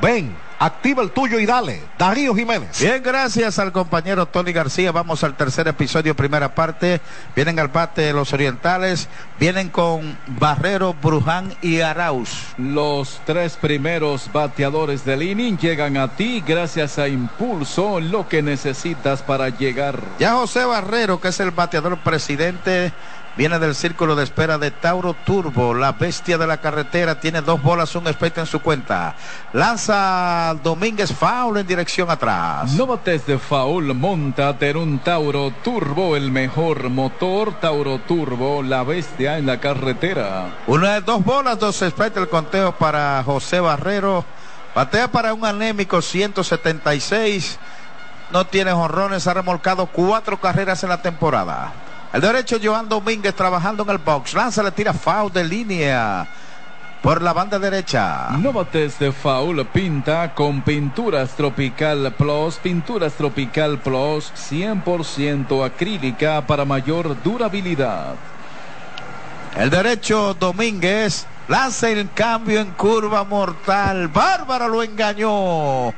Ven, 0.00 0.36
activa 0.58 1.02
el 1.02 1.10
tuyo 1.10 1.38
y 1.38 1.46
dale. 1.46 1.82
Darío 1.98 2.34
Jiménez. 2.34 2.80
Bien, 2.80 3.02
gracias 3.02 3.58
al 3.58 3.72
compañero 3.72 4.26
Tony 4.26 4.52
García. 4.52 4.92
Vamos 4.92 5.24
al 5.24 5.36
tercer 5.36 5.68
episodio, 5.68 6.14
primera 6.14 6.54
parte. 6.54 7.00
Vienen 7.34 7.58
al 7.58 7.68
bate 7.68 8.12
los 8.12 8.32
orientales. 8.32 9.08
Vienen 9.40 9.70
con 9.70 10.18
Barrero, 10.26 10.94
Bruján 10.94 11.54
y 11.62 11.80
Arauz. 11.80 12.54
Los 12.58 13.20
tres 13.24 13.56
primeros 13.56 14.30
bateadores 14.32 15.04
del 15.04 15.22
inning 15.22 15.58
llegan 15.58 15.96
a 15.96 16.08
ti 16.08 16.42
gracias 16.46 16.98
a 16.98 17.08
Impulso, 17.08 18.00
lo 18.00 18.28
que 18.28 18.42
necesitas 18.42 19.22
para 19.22 19.48
llegar. 19.48 19.98
Ya 20.18 20.34
José 20.34 20.64
Barrero, 20.64 21.20
que 21.20 21.28
es 21.28 21.40
el 21.40 21.50
bateador 21.50 21.98
presidente 21.98 22.92
Viene 23.36 23.58
del 23.58 23.74
círculo 23.74 24.16
de 24.16 24.24
espera 24.24 24.56
de 24.56 24.70
Tauro 24.70 25.12
Turbo, 25.12 25.74
la 25.74 25.92
bestia 25.92 26.38
de 26.38 26.46
la 26.46 26.56
carretera. 26.56 27.20
Tiene 27.20 27.42
dos 27.42 27.62
bolas, 27.62 27.94
un 27.94 28.06
espectro 28.06 28.42
en 28.42 28.46
su 28.46 28.60
cuenta. 28.60 29.14
Lanza 29.52 30.56
Domínguez 30.62 31.12
Faul 31.12 31.58
en 31.58 31.66
dirección 31.66 32.10
atrás. 32.10 32.72
No 32.72 32.86
bates 32.86 33.26
de 33.26 33.38
Faul, 33.38 33.94
montate 33.94 34.70
en 34.70 34.78
un 34.78 34.98
Tauro 35.00 35.52
Turbo, 35.62 36.16
el 36.16 36.30
mejor 36.30 36.88
motor. 36.88 37.60
Tauro 37.60 37.98
Turbo, 37.98 38.62
la 38.62 38.84
bestia 38.84 39.36
en 39.36 39.44
la 39.44 39.60
carretera. 39.60 40.56
Una 40.66 40.94
de 40.94 41.00
dos 41.02 41.22
bolas, 41.22 41.58
dos 41.58 41.82
espectros 41.82 42.24
el 42.24 42.30
conteo 42.30 42.72
para 42.72 43.22
José 43.22 43.60
Barrero. 43.60 44.24
Batea 44.74 45.08
para 45.08 45.34
un 45.34 45.44
anémico 45.44 46.00
176. 46.00 47.58
No 48.32 48.46
tiene 48.46 48.72
jonrones, 48.72 49.26
ha 49.26 49.34
remolcado 49.34 49.86
cuatro 49.86 50.40
carreras 50.40 50.82
en 50.82 50.88
la 50.88 51.02
temporada. 51.02 51.85
El 52.16 52.22
derecho 52.22 52.56
Joan 52.62 52.88
Domínguez 52.88 53.34
trabajando 53.34 53.82
en 53.82 53.90
el 53.90 53.98
box. 53.98 54.32
Lanza, 54.32 54.62
le 54.62 54.70
tira 54.70 54.94
foul 54.94 55.30
de 55.30 55.44
línea 55.44 56.26
por 57.02 57.20
la 57.20 57.34
banda 57.34 57.58
derecha. 57.58 58.28
No 58.38 58.54
bates 58.54 58.98
de 58.98 59.12
foul, 59.12 59.66
pinta 59.66 60.32
con 60.32 60.62
Pinturas 60.62 61.34
Tropical 61.36 62.14
Plus. 62.14 62.56
Pinturas 62.56 63.12
Tropical 63.12 63.78
Plus 63.80 64.32
100% 64.32 65.62
acrílica 65.62 66.46
para 66.46 66.64
mayor 66.64 67.22
durabilidad. 67.22 68.14
El 69.54 69.68
derecho 69.68 70.32
Domínguez 70.32 71.26
lanza 71.48 71.90
el 71.90 72.10
cambio 72.12 72.60
en 72.60 72.72
curva 72.72 73.24
mortal. 73.24 74.08
Bárbara 74.08 74.68
lo 74.68 74.82
engañó. 74.82 75.94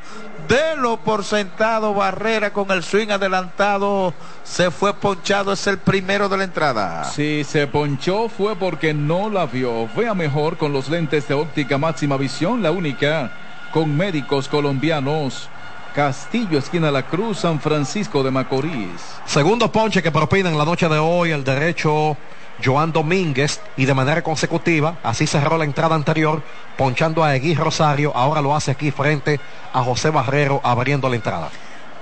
Delo 0.49 0.99
por 1.05 1.25
sentado 1.25 1.93
Barrera 1.93 2.53
con 2.53 2.71
el 2.71 2.83
swing 2.83 3.11
adelantado. 3.11 4.15
Se 4.45 4.71
fue 4.71 4.95
ponchado, 4.95 5.53
es 5.53 5.67
el 5.67 5.79
primero 5.79 6.29
de 6.29 6.39
la 6.39 6.45
entrada. 6.45 7.05
Si 7.05 7.45
se 7.45 7.67
ponchó 7.67 8.29
fue 8.29 8.57
porque 8.57 8.95
no 8.95 9.29
la 9.29 9.47
vio. 9.47 9.89
Vea 9.95 10.15
mejor 10.15 10.57
con 10.57 10.73
los 10.73 10.89
lentes 10.89 11.29
de 11.29 11.35
óptica 11.35 11.77
máxima 11.77 12.17
visión, 12.17 12.63
la 12.63 12.71
única, 12.71 13.31
con 13.73 13.95
médicos 13.95 14.49
colombianos. 14.49 15.49
Castillo, 15.95 16.59
esquina 16.59 16.91
La 16.91 17.03
Cruz, 17.03 17.41
San 17.41 17.61
Francisco 17.61 18.23
de 18.23 18.31
Macorís. 18.31 19.01
Segundo 19.27 19.73
ponche 19.73 20.03
que 20.03 20.13
propina 20.13 20.49
en 20.49 20.57
la 20.57 20.65
noche 20.65 20.89
de 20.89 20.99
hoy 20.99 21.33
el 21.33 21.43
derecho 21.43 22.17
Joan 22.65 22.93
Domínguez 22.93 23.61
y 23.77 23.85
de 23.85 23.95
manera 23.95 24.23
consecutiva, 24.23 24.99
así 25.03 25.27
cerró 25.27 25.59
la 25.59 25.65
entrada 25.65 25.95
anterior, 25.95 26.43
ponchando 26.77 27.25
a 27.25 27.35
Egui 27.37 27.55
Rosario, 27.55 28.13
ahora 28.17 28.41
lo 28.41 28.55
hace 28.55 28.71
aquí 28.73 28.91
frente 28.91 29.41
a 29.73 29.83
José 29.83 30.11
Barrero 30.11 30.61
abriendo 30.65 31.09
la 31.09 31.17
entrada. 31.17 31.51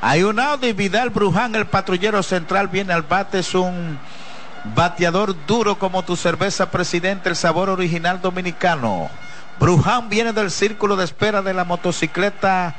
Hay 0.00 0.22
un 0.22 0.38
Audi 0.38 0.72
Vidal 0.72 1.10
Bruján, 1.10 1.54
el 1.54 1.66
patrullero 1.66 2.22
central, 2.22 2.68
viene 2.68 2.92
al 2.92 3.02
bate, 3.02 3.40
es 3.40 3.54
un 3.54 3.98
bateador 4.74 5.46
duro 5.46 5.78
como 5.78 6.02
tu 6.02 6.16
cerveza 6.16 6.70
presidente, 6.70 7.28
el 7.28 7.36
sabor 7.36 7.70
original 7.70 8.20
dominicano. 8.20 9.08
Bruján 9.58 10.08
viene 10.08 10.32
del 10.32 10.50
círculo 10.50 10.96
de 10.96 11.04
espera 11.04 11.40
de 11.40 11.54
la 11.54 11.64
motocicleta 11.64 12.74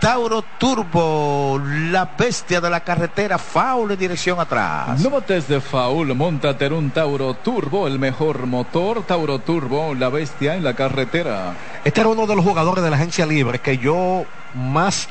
Tauro 0.00 0.44
Turbo, 0.58 1.60
la 1.90 2.08
bestia 2.16 2.60
de 2.60 2.70
la 2.70 2.80
carretera, 2.80 3.36
faul 3.36 3.90
en 3.90 3.98
dirección 3.98 4.38
atrás. 4.38 5.00
No 5.00 5.10
botes 5.10 5.48
de 5.48 5.60
faul, 5.60 6.14
montate 6.14 6.66
en 6.66 6.72
un 6.72 6.90
Tauro 6.90 7.34
Turbo, 7.34 7.88
el 7.88 7.98
mejor 7.98 8.46
motor, 8.46 9.02
Tauro 9.02 9.40
Turbo, 9.40 9.94
la 9.94 10.08
bestia 10.08 10.54
en 10.54 10.62
la 10.62 10.74
carretera. 10.74 11.54
Este 11.84 12.00
era 12.00 12.10
uno 12.10 12.28
de 12.28 12.36
los 12.36 12.44
jugadores 12.44 12.84
de 12.84 12.90
la 12.90 12.96
agencia 12.96 13.26
libre 13.26 13.58
que 13.58 13.78
yo 13.78 14.24
más 14.54 15.08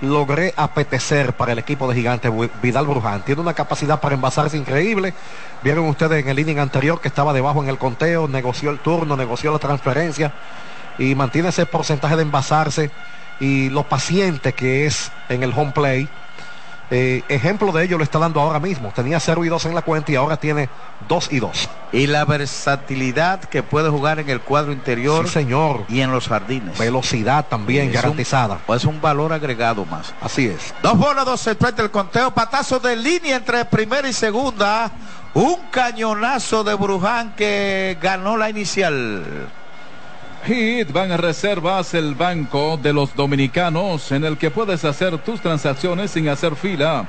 logré 0.00 0.54
apetecer 0.56 1.34
para 1.34 1.52
el 1.52 1.60
equipo 1.60 1.88
de 1.88 1.94
gigantes 1.94 2.32
Vidal 2.60 2.86
Bruján. 2.86 3.22
Tiene 3.22 3.42
una 3.42 3.54
capacidad 3.54 4.00
para 4.00 4.16
envasarse 4.16 4.56
increíble. 4.56 5.14
Vieron 5.62 5.86
ustedes 5.86 6.24
en 6.24 6.28
el 6.28 6.38
inning 6.38 6.58
anterior 6.58 7.00
que 7.00 7.08
estaba 7.08 7.32
debajo 7.32 7.62
en 7.62 7.68
el 7.68 7.78
conteo, 7.78 8.26
negoció 8.26 8.70
el 8.70 8.80
turno, 8.80 9.16
negoció 9.16 9.52
la 9.52 9.58
transferencia 9.60 10.32
y 10.98 11.14
mantiene 11.14 11.50
ese 11.50 11.64
porcentaje 11.64 12.16
de 12.16 12.22
envasarse 12.22 12.90
y 13.40 13.70
lo 13.70 13.88
paciente 13.88 14.52
que 14.52 14.86
es 14.86 15.10
en 15.28 15.42
el 15.42 15.52
home 15.56 15.72
play. 15.72 16.08
Eh, 16.92 17.22
ejemplo 17.28 17.70
de 17.70 17.84
ello 17.84 17.98
lo 17.98 18.04
está 18.04 18.18
dando 18.18 18.40
ahora 18.40 18.58
mismo. 18.58 18.92
Tenía 18.92 19.20
0 19.20 19.44
y 19.44 19.48
2 19.48 19.66
en 19.66 19.74
la 19.76 19.82
cuenta 19.82 20.10
y 20.10 20.16
ahora 20.16 20.36
tiene 20.36 20.68
2 21.08 21.28
y 21.32 21.38
2. 21.38 21.68
Y 21.92 22.06
la 22.08 22.24
versatilidad 22.24 23.40
que 23.44 23.62
puede 23.62 23.88
jugar 23.90 24.18
en 24.18 24.28
el 24.28 24.40
cuadro 24.40 24.72
interior. 24.72 25.28
señor. 25.28 25.84
Y 25.88 26.00
en 26.00 26.10
los 26.10 26.26
jardines. 26.26 26.76
Velocidad 26.78 27.46
también 27.48 27.92
garantizada. 27.92 28.58
pues 28.66 28.84
un 28.84 29.00
valor 29.00 29.32
agregado 29.32 29.84
más. 29.84 30.12
Así 30.20 30.46
es. 30.46 30.74
Dos 30.82 30.98
bolas, 30.98 31.24
dos 31.24 31.40
se 31.40 31.56
el 31.78 31.90
conteo. 31.92 32.32
Patazo 32.32 32.80
de 32.80 32.96
línea 32.96 33.36
entre 33.36 33.64
primera 33.64 34.08
y 34.08 34.12
segunda. 34.12 34.90
Un 35.32 35.68
cañonazo 35.70 36.64
de 36.64 36.74
Bruján 36.74 37.36
que 37.36 37.96
ganó 38.00 38.36
la 38.36 38.50
inicial. 38.50 39.48
Hit 40.46 40.90
Van 40.90 41.16
Reservas, 41.18 41.92
el 41.92 42.14
banco 42.14 42.78
de 42.78 42.94
los 42.94 43.14
dominicanos 43.14 44.10
en 44.10 44.24
el 44.24 44.38
que 44.38 44.50
puedes 44.50 44.84
hacer 44.86 45.18
tus 45.18 45.40
transacciones 45.40 46.12
sin 46.12 46.28
hacer 46.28 46.56
fila. 46.56 47.06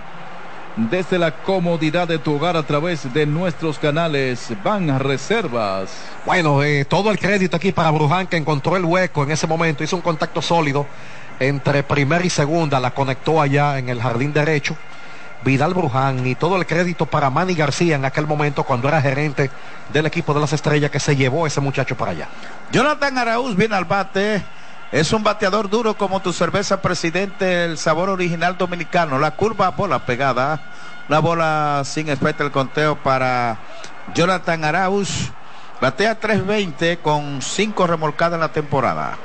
Desde 0.75 1.17
la 1.17 1.31
comodidad 1.31 2.07
de 2.07 2.19
tu 2.19 2.35
hogar 2.35 2.57
a 2.57 2.63
través 2.63 3.11
de 3.13 3.25
nuestros 3.25 3.79
canales 3.79 4.49
Van 4.63 4.99
Reservas. 4.99 5.91
Bueno, 6.25 6.61
eh, 6.61 6.83
todo 6.85 7.09
el 7.09 7.19
crédito 7.19 7.55
aquí 7.55 7.71
para 7.71 7.91
Bruján 7.91 8.27
que 8.27 8.37
encontró 8.37 8.75
el 8.75 8.85
hueco 8.85 9.23
en 9.23 9.31
ese 9.31 9.47
momento, 9.47 9.83
hizo 9.83 9.95
un 9.95 10.01
contacto 10.01 10.41
sólido 10.41 10.85
entre 11.39 11.83
primera 11.83 12.25
y 12.25 12.29
segunda, 12.29 12.79
la 12.79 12.91
conectó 12.91 13.41
allá 13.41 13.79
en 13.79 13.89
el 13.89 14.01
jardín 14.01 14.33
derecho 14.33 14.75
Vidal 15.43 15.73
Bruján 15.73 16.25
y 16.27 16.35
todo 16.35 16.57
el 16.57 16.67
crédito 16.67 17.05
para 17.05 17.29
Manny 17.29 17.55
García 17.55 17.95
en 17.95 18.05
aquel 18.05 18.27
momento 18.27 18.63
cuando 18.63 18.87
era 18.87 19.01
gerente 19.01 19.49
del 19.91 20.05
equipo 20.05 20.33
de 20.33 20.39
las 20.39 20.53
estrellas 20.53 20.91
que 20.91 20.99
se 20.99 21.15
llevó 21.15 21.47
ese 21.47 21.61
muchacho 21.61 21.97
para 21.97 22.11
allá. 22.11 22.27
Jonathan 22.71 23.17
Araúz 23.17 23.55
viene 23.55 23.75
al 23.75 23.85
bate. 23.85 24.43
Es 24.91 25.13
un 25.13 25.23
bateador 25.23 25.69
duro 25.69 25.95
como 25.95 26.19
tu 26.19 26.33
cerveza 26.33 26.81
presidente, 26.81 27.65
el 27.65 27.77
sabor 27.77 28.09
original 28.09 28.57
dominicano. 28.57 29.17
La 29.17 29.31
curva 29.31 29.69
bola 29.69 30.05
pegada. 30.05 30.61
Una 31.07 31.19
bola 31.19 31.81
sin 31.85 32.09
espectro 32.09 32.45
el 32.45 32.51
conteo 32.51 32.95
para 32.97 33.57
Jonathan 34.13 34.63
Arauz. 34.63 35.31
Batea 35.81 36.19
320 36.19 36.99
con 36.99 37.41
5 37.41 37.87
remolcadas 37.87 38.35
en 38.35 38.41
la 38.41 38.51
temporada. 38.51 39.17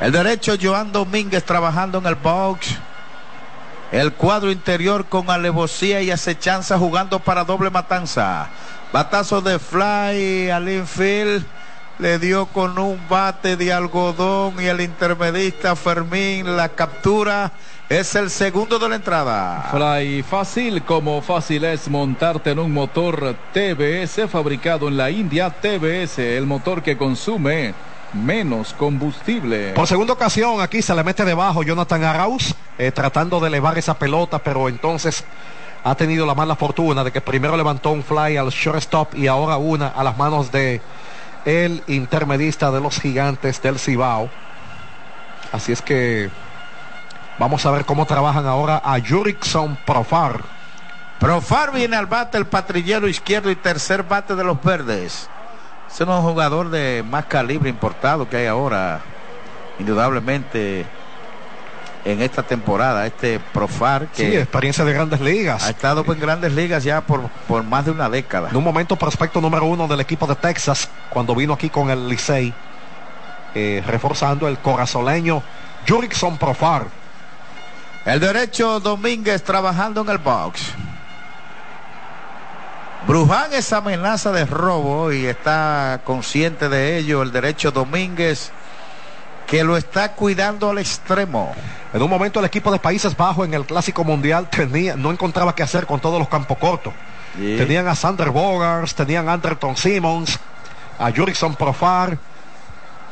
El 0.00 0.12
derecho 0.12 0.54
Joan 0.60 0.90
Domínguez 0.90 1.44
trabajando 1.44 1.98
en 1.98 2.06
el 2.06 2.14
box. 2.16 2.78
El 3.92 4.12
cuadro 4.12 4.52
interior 4.52 5.06
con 5.06 5.30
alevosía 5.30 6.00
y 6.00 6.12
acechanza 6.12 6.78
jugando 6.78 7.18
para 7.18 7.42
doble 7.42 7.70
matanza. 7.70 8.48
Batazo 8.92 9.40
de 9.40 9.58
fly 9.58 10.48
al 10.50 10.68
infield. 10.68 11.44
Le 11.98 12.18
dio 12.18 12.46
con 12.46 12.78
un 12.78 12.98
bate 13.10 13.56
de 13.56 13.72
algodón 13.72 14.54
y 14.58 14.66
el 14.66 14.80
intermedista 14.80 15.74
Fermín 15.74 16.56
la 16.56 16.70
captura. 16.70 17.52
Es 17.88 18.14
el 18.14 18.30
segundo 18.30 18.78
de 18.78 18.88
la 18.88 18.94
entrada. 18.94 19.68
Fly 19.72 20.22
fácil 20.22 20.82
como 20.84 21.20
fácil 21.20 21.64
es 21.64 21.88
montarte 21.88 22.52
en 22.52 22.60
un 22.60 22.72
motor 22.72 23.34
TBS 23.52 24.30
fabricado 24.30 24.86
en 24.86 24.96
la 24.96 25.10
India. 25.10 25.50
TBS, 25.50 26.20
el 26.20 26.46
motor 26.46 26.82
que 26.82 26.96
consume 26.96 27.74
menos 28.12 28.72
combustible. 28.74 29.72
Por 29.72 29.86
segunda 29.86 30.12
ocasión 30.12 30.60
aquí 30.60 30.82
se 30.82 30.94
le 30.94 31.04
mete 31.04 31.24
debajo 31.24 31.62
Jonathan 31.62 32.04
Arauz 32.04 32.54
eh, 32.78 32.90
tratando 32.92 33.40
de 33.40 33.48
elevar 33.48 33.78
esa 33.78 33.98
pelota, 33.98 34.38
pero 34.40 34.68
entonces 34.68 35.24
ha 35.82 35.94
tenido 35.94 36.26
la 36.26 36.34
mala 36.34 36.56
fortuna 36.56 37.04
de 37.04 37.12
que 37.12 37.20
primero 37.20 37.56
levantó 37.56 37.90
un 37.90 38.02
fly 38.02 38.36
al 38.36 38.50
shortstop 38.50 39.14
y 39.14 39.26
ahora 39.26 39.56
una 39.56 39.88
a 39.88 40.04
las 40.04 40.16
manos 40.16 40.52
de 40.52 40.80
el 41.44 41.82
intermedista 41.86 42.70
de 42.70 42.80
los 42.80 43.00
gigantes 43.00 43.62
del 43.62 43.78
Cibao. 43.78 44.28
Así 45.52 45.72
es 45.72 45.82
que 45.82 46.30
vamos 47.38 47.64
a 47.64 47.70
ver 47.70 47.84
cómo 47.84 48.06
trabajan 48.06 48.46
ahora 48.46 48.80
a 48.84 48.98
Jurickson 49.00 49.76
Profar. 49.86 50.40
Profar 51.18 51.72
viene 51.72 51.96
al 51.96 52.06
bate 52.06 52.38
el 52.38 52.46
patrillero 52.46 53.08
izquierdo 53.08 53.50
y 53.50 53.56
tercer 53.56 54.02
bate 54.04 54.34
de 54.36 54.44
los 54.44 54.62
verdes. 54.62 55.28
Es 55.92 56.00
un 56.00 56.22
jugador 56.22 56.70
de 56.70 57.04
más 57.06 57.26
calibre 57.26 57.68
importado 57.68 58.28
que 58.28 58.38
hay 58.38 58.46
ahora, 58.46 59.00
indudablemente 59.78 60.86
en 62.04 62.22
esta 62.22 62.42
temporada, 62.42 63.06
este 63.06 63.38
Profar 63.38 64.06
que 64.08 64.30
sí, 64.30 64.36
experiencia 64.36 64.84
de 64.84 64.92
grandes 64.92 65.20
ligas. 65.20 65.64
Ha 65.64 65.70
estado 65.70 66.04
en 66.06 66.18
grandes 66.18 66.52
ligas 66.52 66.84
ya 66.84 67.02
por, 67.02 67.28
por 67.46 67.62
más 67.64 67.84
de 67.84 67.90
una 67.90 68.08
década. 68.08 68.48
En 68.48 68.56
un 68.56 68.64
momento 68.64 68.96
prospecto 68.96 69.40
número 69.40 69.66
uno 69.66 69.86
del 69.88 70.00
equipo 70.00 70.26
de 70.26 70.36
Texas, 70.36 70.88
cuando 71.10 71.34
vino 71.34 71.52
aquí 71.52 71.68
con 71.68 71.90
el 71.90 72.08
Licey, 72.08 72.54
eh, 73.54 73.82
reforzando 73.86 74.48
el 74.48 74.58
corazoleño 74.58 75.42
Jurickson 75.86 76.38
Profar. 76.38 76.86
El 78.06 78.20
derecho 78.20 78.80
Domínguez 78.80 79.42
trabajando 79.42 80.00
en 80.00 80.08
el 80.08 80.18
box. 80.18 80.72
Bruján 83.06 83.52
es 83.54 83.72
amenaza 83.72 84.30
de 84.30 84.44
robo 84.44 85.12
y 85.12 85.26
está 85.26 86.00
consciente 86.04 86.68
de 86.68 86.98
ello 86.98 87.22
el 87.22 87.32
derecho 87.32 87.70
Domínguez 87.70 88.52
que 89.46 89.64
lo 89.64 89.76
está 89.76 90.12
cuidando 90.12 90.70
al 90.70 90.78
extremo. 90.78 91.52
En 91.92 92.02
un 92.02 92.10
momento 92.10 92.38
el 92.38 92.46
equipo 92.46 92.70
de 92.70 92.78
Países 92.78 93.16
Bajos 93.16 93.46
en 93.46 93.54
el 93.54 93.64
Clásico 93.64 94.04
Mundial 94.04 94.48
tenía, 94.48 94.96
no 94.96 95.10
encontraba 95.10 95.54
qué 95.54 95.62
hacer 95.62 95.86
con 95.86 95.98
todos 95.98 96.18
los 96.18 96.28
campos 96.28 96.58
cortos. 96.58 96.92
Sí. 97.36 97.56
Tenían 97.56 97.88
a 97.88 97.94
Sander 97.94 98.30
Bogars, 98.30 98.94
tenían 98.94 99.28
a 99.28 99.32
Anderton 99.32 99.76
Simmons, 99.76 100.38
a 100.98 101.10
Jurickson 101.10 101.56
Profar 101.56 102.18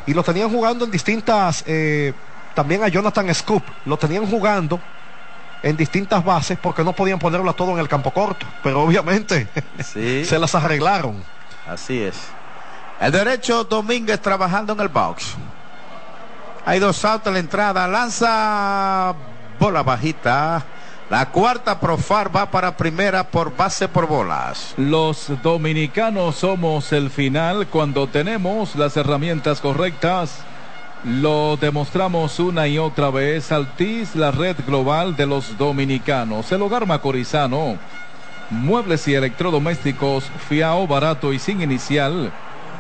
y 0.07 0.15
lo 0.15 0.23
tenían 0.23 0.51
jugando 0.51 0.85
en 0.85 0.91
distintas, 0.91 1.65
eh, 1.67 2.13
también 2.55 2.83
a 2.83 2.89
Jonathan 2.89 3.35
Scoop, 3.35 3.65
lo 3.85 3.97
tenían 3.97 4.27
jugando 4.27 4.81
en 5.63 5.77
distintas 5.77 6.25
bases 6.25 6.59
porque 6.59 6.85
no 6.85 6.93
podían 6.93 7.19
ponerlo 7.19 7.51
a 7.51 7.55
todo 7.55 7.73
en 7.73 7.79
el 7.79 7.89
campo 7.89 8.13
corto, 8.13 8.47
pero 8.63 8.83
obviamente 8.83 9.49
sí. 9.85 10.25
se 10.25 10.39
las 10.39 10.55
arreglaron. 10.55 11.23
Así 11.67 12.03
es. 12.03 12.17
El 13.01 13.13
derecho 13.13 13.65
Domínguez 13.65 14.21
trabajando 14.21 14.73
en 14.73 14.81
el 14.81 14.89
box. 14.89 15.37
Hay 16.65 16.81
dos 16.81 17.05
outs 17.05 17.27
en 17.27 17.33
la 17.35 17.39
entrada. 17.39 17.87
Lanza 17.87 19.15
bola 19.59 19.83
bajita. 19.83 20.65
La 21.11 21.31
cuarta 21.31 21.81
Profar 21.81 22.35
va 22.35 22.51
para 22.51 22.77
primera 22.77 23.25
por 23.25 23.57
base 23.57 23.89
por 23.89 24.07
bolas. 24.07 24.75
Los 24.77 25.31
dominicanos 25.43 26.37
somos 26.37 26.93
el 26.93 27.09
final 27.09 27.67
cuando 27.69 28.07
tenemos 28.09 28.77
las 28.77 28.97
herramientas 28.97 29.61
correctas. 29.61 30.41
Lo 31.05 31.57
demostramos 31.57 32.41
una 32.41 32.67
y 32.67 32.79
otra 32.79 33.11
vez. 33.11 33.53
Altiz, 33.53 34.17
la 34.17 34.33
red 34.33 34.57
global 34.67 35.15
de 35.17 35.27
los 35.27 35.57
dominicanos. 35.57 36.51
El 36.51 36.63
hogar 36.63 36.87
macorizano. 36.87 37.79
Muebles 38.51 39.07
y 39.07 39.15
electrodomésticos. 39.15 40.25
Fiao, 40.49 40.89
barato 40.89 41.33
y 41.33 41.39
sin 41.39 41.63
inicial. 41.63 42.33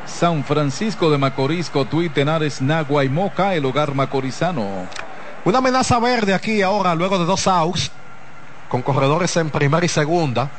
San 0.04 0.42
Francisco 0.42 1.10
de 1.10 1.18
Macorís, 1.18 1.70
Cotuí, 1.70 2.08
Tenares, 2.08 2.60
Nagua 2.60 3.04
y 3.04 3.08
Moca, 3.08 3.54
el 3.54 3.64
hogar 3.64 3.94
macorizano. 3.94 4.66
Una 5.44 5.58
amenaza 5.58 6.00
verde 6.00 6.34
aquí 6.34 6.62
ahora, 6.62 6.94
luego 6.94 7.18
de 7.18 7.24
dos 7.24 7.46
outs, 7.46 7.92
con 8.68 8.82
corredores 8.82 9.36
en 9.36 9.50
primera 9.50 9.84
y 9.84 9.88
segunda. 9.88 10.50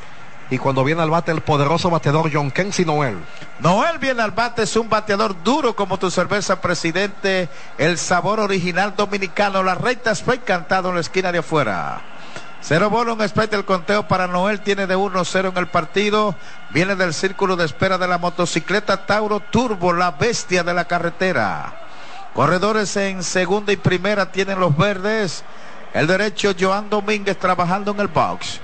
Y 0.51 0.57
cuando 0.57 0.83
viene 0.83 1.01
al 1.01 1.11
bate 1.11 1.31
el 1.31 1.41
poderoso 1.41 1.89
bateador 1.89 2.31
John 2.33 2.49
Kensi 2.49 2.83
Noel. 2.83 3.17
Noel 3.59 3.99
viene 3.99 4.23
al 4.23 4.31
bate, 4.31 4.63
es 4.63 4.75
un 4.75 4.89
bateador 4.89 5.43
duro 5.43 5.75
como 5.75 5.99
tu 5.99 6.09
cerveza, 6.09 6.59
presidente. 6.59 7.49
El 7.77 7.97
sabor 7.99 8.39
original 8.39 8.95
dominicano, 8.95 9.61
la 9.61 9.75
recta 9.75 10.15
fue 10.15 10.39
cantado 10.39 10.89
en 10.89 10.95
la 10.95 11.01
esquina 11.01 11.31
de 11.31 11.39
afuera. 11.39 12.01
Cero 12.61 12.89
bono, 12.89 13.13
un 13.13 13.21
strike 13.21 13.51
del 13.51 13.63
conteo 13.63 14.07
para 14.07 14.27
Noel, 14.27 14.59
tiene 14.61 14.87
de 14.87 14.97
1-0 14.97 15.51
en 15.51 15.57
el 15.57 15.67
partido. 15.67 16.35
Viene 16.71 16.95
del 16.95 17.13
círculo 17.13 17.55
de 17.55 17.65
espera 17.65 17.97
de 17.97 18.07
la 18.07 18.17
motocicleta 18.17 19.05
Tauro 19.05 19.39
Turbo, 19.39 19.93
la 19.93 20.11
bestia 20.11 20.63
de 20.63 20.73
la 20.73 20.85
carretera. 20.85 21.73
Corredores 22.33 22.95
en 22.97 23.23
segunda 23.23 23.71
y 23.71 23.77
primera 23.77 24.31
tienen 24.31 24.59
los 24.59 24.75
verdes. 24.75 25.43
El 25.93 26.07
derecho 26.07 26.53
Joan 26.59 26.89
Domínguez 26.89 27.37
trabajando 27.37 27.91
en 27.91 27.99
el 28.01 28.07
box. 28.07 28.59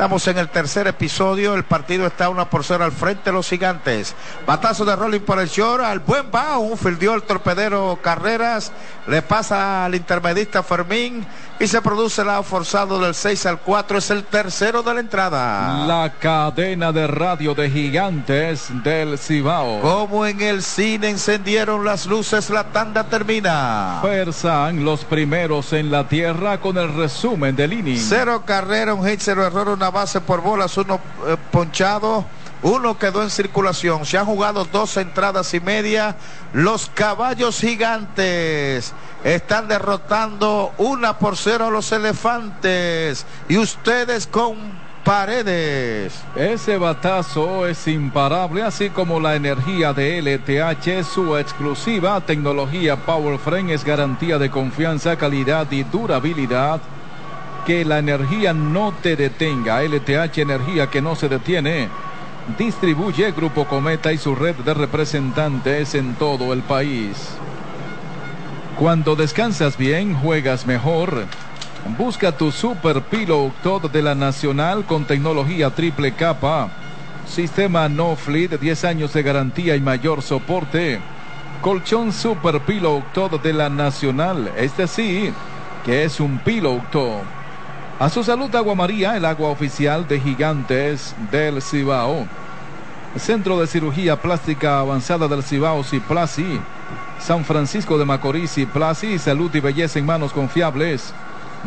Estamos 0.00 0.26
en 0.28 0.38
el 0.38 0.48
tercer 0.48 0.86
episodio. 0.86 1.52
El 1.52 1.64
partido 1.64 2.06
está 2.06 2.30
1 2.30 2.48
por 2.48 2.64
0 2.64 2.84
al 2.84 2.90
frente 2.90 3.24
de 3.24 3.32
los 3.32 3.46
gigantes. 3.46 4.14
Batazo 4.46 4.86
de 4.86 4.96
rolling 4.96 5.20
por 5.20 5.38
el 5.38 5.46
short. 5.46 5.84
Al 5.84 5.98
buen 5.98 6.30
bao. 6.30 6.60
Un 6.60 6.78
el 6.78 7.22
torpedero 7.24 7.98
Carreras. 8.02 8.72
Le 9.06 9.20
pasa 9.20 9.84
al 9.84 9.94
intermedista 9.94 10.62
Fermín. 10.62 11.26
Y 11.60 11.66
se 11.66 11.82
produce 11.82 12.22
el 12.22 12.42
forzado 12.42 12.98
del 12.98 13.14
6 13.14 13.44
al 13.44 13.58
4. 13.58 13.98
Es 13.98 14.10
el 14.10 14.24
tercero 14.24 14.82
de 14.82 14.94
la 14.94 15.00
entrada. 15.00 15.84
La 15.86 16.14
cadena 16.18 16.90
de 16.90 17.06
radio 17.06 17.54
de 17.54 17.68
gigantes 17.68 18.68
del 18.82 19.18
Cibao. 19.18 19.82
Como 19.82 20.24
en 20.24 20.40
el 20.40 20.62
cine 20.62 21.10
encendieron 21.10 21.84
las 21.84 22.06
luces, 22.06 22.48
la 22.48 22.64
tanda 22.64 23.04
termina. 23.04 23.98
Fuerzan 24.00 24.86
los 24.86 25.04
primeros 25.04 25.74
en 25.74 25.90
la 25.90 26.08
tierra 26.08 26.58
con 26.62 26.78
el 26.78 26.94
resumen 26.94 27.54
del 27.54 27.74
inning. 27.74 27.98
Cero 27.98 28.42
carrera, 28.46 28.94
un 28.94 29.06
hit, 29.06 29.20
cero 29.22 29.44
error, 29.44 29.68
una 29.68 29.90
base 29.90 30.22
por 30.22 30.40
bolas, 30.40 30.74
uno 30.78 30.98
eh, 31.26 31.36
ponchado. 31.50 32.24
Uno 32.62 32.98
quedó 32.98 33.22
en 33.22 33.30
circulación. 33.30 34.04
Se 34.04 34.18
han 34.18 34.26
jugado 34.26 34.64
dos 34.64 34.96
entradas 34.96 35.54
y 35.54 35.60
media. 35.60 36.16
Los 36.52 36.90
caballos 36.92 37.60
gigantes 37.60 38.92
están 39.24 39.68
derrotando 39.68 40.72
una 40.78 41.18
por 41.18 41.36
cero 41.36 41.66
a 41.66 41.70
los 41.70 41.90
elefantes. 41.92 43.24
Y 43.48 43.56
ustedes 43.56 44.26
con 44.26 44.56
paredes. 45.04 46.22
Ese 46.36 46.76
batazo 46.76 47.66
es 47.66 47.88
imparable, 47.88 48.62
así 48.62 48.90
como 48.90 49.18
la 49.18 49.34
energía 49.34 49.92
de 49.92 50.20
LTH, 50.20 51.04
su 51.04 51.36
exclusiva 51.36 52.20
tecnología 52.20 52.96
Power 52.96 53.38
Frame 53.38 53.74
es 53.74 53.84
garantía 53.84 54.38
de 54.38 54.50
confianza, 54.50 55.16
calidad 55.16 55.70
y 55.70 55.84
durabilidad. 55.84 56.80
Que 57.66 57.84
la 57.84 57.98
energía 57.98 58.52
no 58.52 58.92
te 59.02 59.16
detenga. 59.16 59.82
LTH, 59.82 60.38
energía 60.38 60.88
que 60.88 61.02
no 61.02 61.14
se 61.14 61.28
detiene. 61.28 61.88
Distribuye 62.56 63.32
Grupo 63.32 63.66
Cometa 63.66 64.12
y 64.12 64.18
su 64.18 64.34
red 64.34 64.54
de 64.56 64.74
representantes 64.74 65.94
en 65.94 66.14
todo 66.14 66.52
el 66.52 66.62
país. 66.62 67.16
Cuando 68.78 69.16
descansas 69.16 69.76
bien, 69.76 70.14
juegas 70.14 70.66
mejor. 70.66 71.26
Busca 71.98 72.32
tu 72.32 72.50
Super 72.50 73.02
Pillow 73.02 73.52
Todo 73.62 73.88
de 73.88 74.02
la 74.02 74.14
Nacional 74.14 74.84
con 74.84 75.04
tecnología 75.04 75.70
triple 75.70 76.12
capa. 76.12 76.70
Sistema 77.26 77.88
No 77.88 78.16
Fleet, 78.16 78.58
10 78.58 78.84
años 78.84 79.12
de 79.12 79.22
garantía 79.22 79.76
y 79.76 79.80
mayor 79.80 80.22
soporte. 80.22 81.00
Colchón 81.60 82.12
Super 82.12 82.60
Pillow 82.60 83.02
Todo 83.12 83.38
de 83.38 83.52
la 83.52 83.68
Nacional. 83.68 84.52
Este 84.56 84.86
sí, 84.86 85.32
que 85.84 86.04
es 86.04 86.20
un 86.20 86.38
Pillow. 86.38 86.80
A 87.98 88.08
su 88.08 88.24
salud, 88.24 88.54
Agua 88.56 88.74
María, 88.74 89.14
el 89.14 89.26
agua 89.26 89.50
oficial 89.50 90.08
de 90.08 90.18
Gigantes 90.18 91.14
del 91.30 91.60
Cibao. 91.60 92.26
Centro 93.18 93.58
de 93.58 93.66
Cirugía 93.66 94.22
Plástica 94.22 94.78
Avanzada 94.78 95.26
del 95.26 95.42
Cibao, 95.42 95.82
Ciplasi. 95.82 96.60
San 97.18 97.44
Francisco 97.44 97.98
de 97.98 98.04
Macorís, 98.04 98.54
Ciplasi. 98.54 99.18
Salud 99.18 99.52
y 99.54 99.60
belleza 99.60 99.98
en 99.98 100.06
manos 100.06 100.32
confiables. 100.32 101.12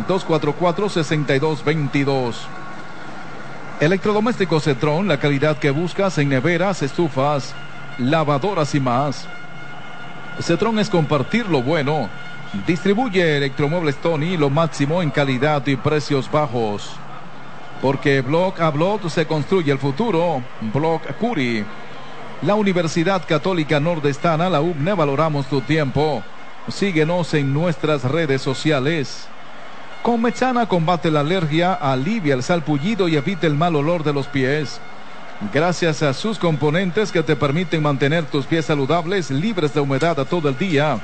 244-6222. 0.07 2.35
Electrodoméstico 3.79 4.59
Cetron, 4.61 5.07
la 5.07 5.19
calidad 5.19 5.57
que 5.57 5.71
buscas 5.71 6.17
en 6.17 6.29
neveras, 6.29 6.81
estufas, 6.81 7.53
lavadoras 7.97 8.73
y 8.75 8.79
más. 8.79 9.27
Cetron 10.39 10.79
es 10.79 10.89
compartir 10.89 11.47
lo 11.47 11.61
bueno. 11.61 12.09
Distribuye 12.65 13.37
Electromuebles 13.37 13.97
Tony 13.97 14.37
lo 14.37 14.49
máximo 14.49 15.01
en 15.01 15.11
calidad 15.11 15.67
y 15.67 15.75
precios 15.75 16.31
bajos. 16.31 16.97
Porque 17.83 18.21
blog 18.21 18.53
a 18.61 19.09
se 19.09 19.27
construye 19.27 19.69
el 19.69 19.77
futuro. 19.77 20.41
Blog 20.73 21.01
Curi. 21.19 21.65
La 22.41 22.55
Universidad 22.55 23.27
Católica 23.27 23.77
Nordestana, 23.81 24.49
la 24.49 24.61
UBNE, 24.61 24.93
valoramos 24.93 25.47
tu 25.47 25.59
tiempo. 25.59 26.23
Síguenos 26.69 27.33
en 27.33 27.53
nuestras 27.53 28.05
redes 28.05 28.41
sociales. 28.41 29.27
Con 30.01 30.21
Mechana 30.21 30.65
combate 30.65 31.11
la 31.11 31.19
alergia, 31.19 31.73
alivia 31.73 32.35
el 32.35 32.43
salpullido 32.43 33.09
y 33.09 33.17
evita 33.17 33.47
el 33.47 33.55
mal 33.55 33.75
olor 33.75 34.05
de 34.05 34.13
los 34.13 34.27
pies. 34.27 34.79
Gracias 35.53 36.01
a 36.03 36.13
sus 36.13 36.39
componentes 36.39 37.11
que 37.11 37.21
te 37.21 37.35
permiten 37.35 37.83
mantener 37.83 38.23
tus 38.23 38.45
pies 38.45 38.63
saludables, 38.63 39.29
libres 39.29 39.73
de 39.73 39.81
humedad 39.81 40.17
a 40.21 40.23
todo 40.23 40.47
el 40.47 40.57
día. 40.57 41.01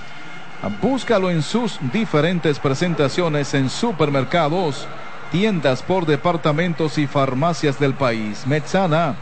Búscalo 0.82 1.30
en 1.30 1.42
sus 1.42 1.78
diferentes 1.92 2.58
presentaciones 2.58 3.54
en 3.54 3.70
supermercados, 3.70 4.88
tiendas 5.32 5.82
por 5.82 6.06
departamentos 6.06 6.98
y 6.98 7.08
farmacias 7.08 7.80
del 7.80 7.94
país. 7.94 8.46
Metsana, 8.46 9.16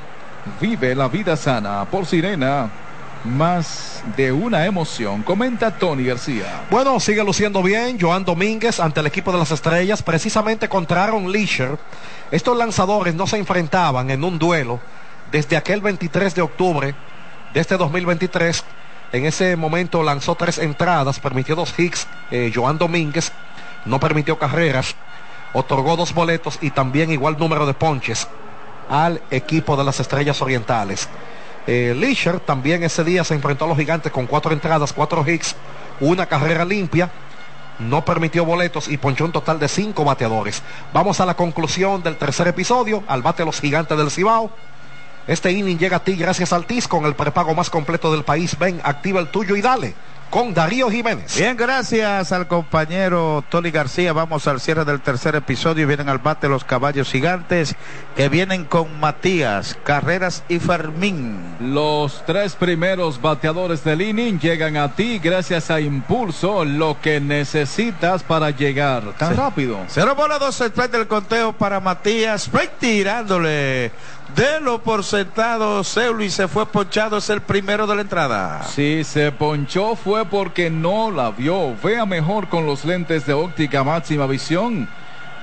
vive 0.60 0.95
la 0.95 1.08
vida 1.08 1.36
sana 1.36 1.86
por 1.86 2.05
Sirena. 2.05 2.70
Más 3.24 4.03
de 4.16 4.32
una 4.32 4.66
emoción, 4.66 5.24
comenta 5.24 5.72
Tony 5.72 6.05
García. 6.05 6.62
Bueno, 6.70 6.99
sigue 6.99 7.24
luciendo 7.24 7.62
bien 7.62 7.97
Joan 7.99 8.24
Domínguez 8.24 8.80
ante 8.80 9.01
el 9.01 9.08
equipo 9.08 9.32
de 9.32 9.39
las 9.39 9.51
estrellas, 9.51 10.01
precisamente 10.01 10.70
contra 10.70 11.03
Aaron 11.03 11.30
Leisure. 11.30 11.78
Estos 12.32 12.55
lanzadores 12.55 13.16
no 13.16 13.28
se 13.28 13.38
enfrentaban 13.38 14.12
en 14.12 14.24
un 14.24 14.39
duelo 14.39 14.80
desde 15.32 15.58
aquel 15.58 15.82
23 15.82 16.36
de 16.36 16.41
octubre 16.41 16.95
de 17.53 17.60
este 17.60 17.76
2023. 17.76 18.64
En 19.12 19.26
ese 19.26 19.55
momento 19.55 20.03
lanzó 20.03 20.36
tres 20.36 20.58
entradas, 20.60 21.20
permitió 21.20 21.55
dos 21.55 21.78
hits. 21.78 22.08
Eh, 22.32 22.51
Joan 22.53 22.78
Domínguez 22.78 23.32
no 23.86 23.99
permitió 23.99 24.38
carreras, 24.38 24.95
otorgó 25.53 25.95
dos 25.95 26.13
boletos 26.13 26.59
y 26.61 26.71
también 26.71 27.11
igual 27.11 27.37
número 27.37 27.65
de 27.65 27.73
ponches 27.73 28.27
al 28.89 29.21
equipo 29.31 29.75
de 29.75 29.83
las 29.83 29.99
Estrellas 29.99 30.41
Orientales. 30.41 31.07
Eh, 31.67 32.15
también 32.45 32.83
ese 32.83 33.03
día 33.03 33.23
se 33.23 33.33
enfrentó 33.33 33.65
a 33.65 33.67
los 33.67 33.77
gigantes 33.77 34.11
con 34.11 34.25
cuatro 34.25 34.53
entradas, 34.53 34.93
cuatro 34.93 35.27
hits, 35.27 35.55
una 35.99 36.25
carrera 36.25 36.63
limpia. 36.63 37.11
No 37.79 38.03
permitió 38.03 38.43
boletos 38.43 38.87
y 38.87 38.97
ponchó 38.97 39.25
un 39.25 39.31
total 39.31 39.59
de 39.59 39.67
cinco 39.67 40.03
bateadores. 40.03 40.63
Vamos 40.93 41.19
a 41.19 41.25
la 41.25 41.35
conclusión 41.35 42.01
del 42.01 42.17
tercer 42.17 42.47
episodio. 42.47 43.03
Al 43.07 43.21
bate 43.21 43.45
los 43.45 43.59
gigantes 43.59 43.97
del 43.97 44.09
Cibao. 44.09 44.49
Este 45.27 45.51
inning 45.51 45.77
llega 45.77 45.97
a 45.97 46.03
ti 46.03 46.15
gracias 46.15 46.53
al 46.53 46.65
TIS 46.65 46.87
con 46.87 47.05
el 47.05 47.13
prepago 47.13 47.53
más 47.53 47.69
completo 47.69 48.11
del 48.11 48.23
país. 48.23 48.57
Ven, 48.57 48.81
activa 48.83 49.19
el 49.19 49.27
tuyo 49.27 49.55
y 49.55 49.61
dale. 49.61 49.93
Con 50.30 50.53
Darío 50.53 50.89
Jiménez. 50.91 51.38
Bien, 51.38 51.55
gracias 51.55 52.34
al 52.34 52.47
compañero 52.47 53.43
Tony 53.49 53.71
García. 53.71 54.11
Vamos 54.11 54.45
al 54.47 54.59
cierre 54.59 54.84
del 54.84 54.99
tercer 54.99 55.36
episodio. 55.36 55.88
Vienen 55.88 56.09
al 56.09 56.17
bate 56.17 56.49
los 56.49 56.65
caballos 56.65 57.09
gigantes 57.09 57.75
que 58.15 58.28
vienen 58.28 58.65
con 58.65 58.99
Matías, 58.99 59.78
Carreras 59.86 60.43
y 60.49 60.59
Fermín. 60.59 61.55
Los 61.61 62.23
tres 62.25 62.55
primeros 62.55 63.21
bateadores 63.21 63.86
del 63.86 64.01
inning 64.01 64.38
llegan 64.39 64.75
a 64.75 64.93
ti 64.93 65.17
gracias 65.19 65.71
a 65.71 65.80
Impulso, 65.80 66.65
lo 66.65 66.99
que 67.01 67.21
necesitas 67.21 68.21
para 68.21 68.49
llegar 68.51 69.13
tan 69.17 69.32
Sí. 69.34 69.39
rápido. 69.39 69.80
Cero 69.88 70.13
bola, 70.15 70.38
dos 70.39 70.59
strike 70.59 70.91
del 70.91 71.07
conteo 71.07 71.53
para 71.53 71.80
Matías. 71.80 72.43
Strike 72.47 72.78
tirándole. 72.80 73.91
De 74.36 74.59
lo 74.59 74.84
por 74.84 75.05
sentado, 75.05 75.84
Seuli 75.84 76.30
se 76.30 76.47
fue 76.47 76.65
ponchado. 76.65 77.17
Es 77.17 77.30
el 77.30 77.41
primero 77.41 77.88
de 77.88 77.95
la 77.95 78.01
entrada. 78.01 78.63
Si 78.63 79.03
se 79.05 79.32
ponchó 79.32 79.95
fue 79.95 80.25
porque 80.25 80.69
no 80.69 81.11
la 81.11 81.32
vio. 81.32 81.75
Vea 81.78 82.05
mejor 82.05 82.49
con 82.49 82.65
los 82.65 82.84
lentes 82.84 83.25
de 83.25 83.34
óptica 83.34 83.84
máxima 83.86 84.28
visión. 84.28 84.89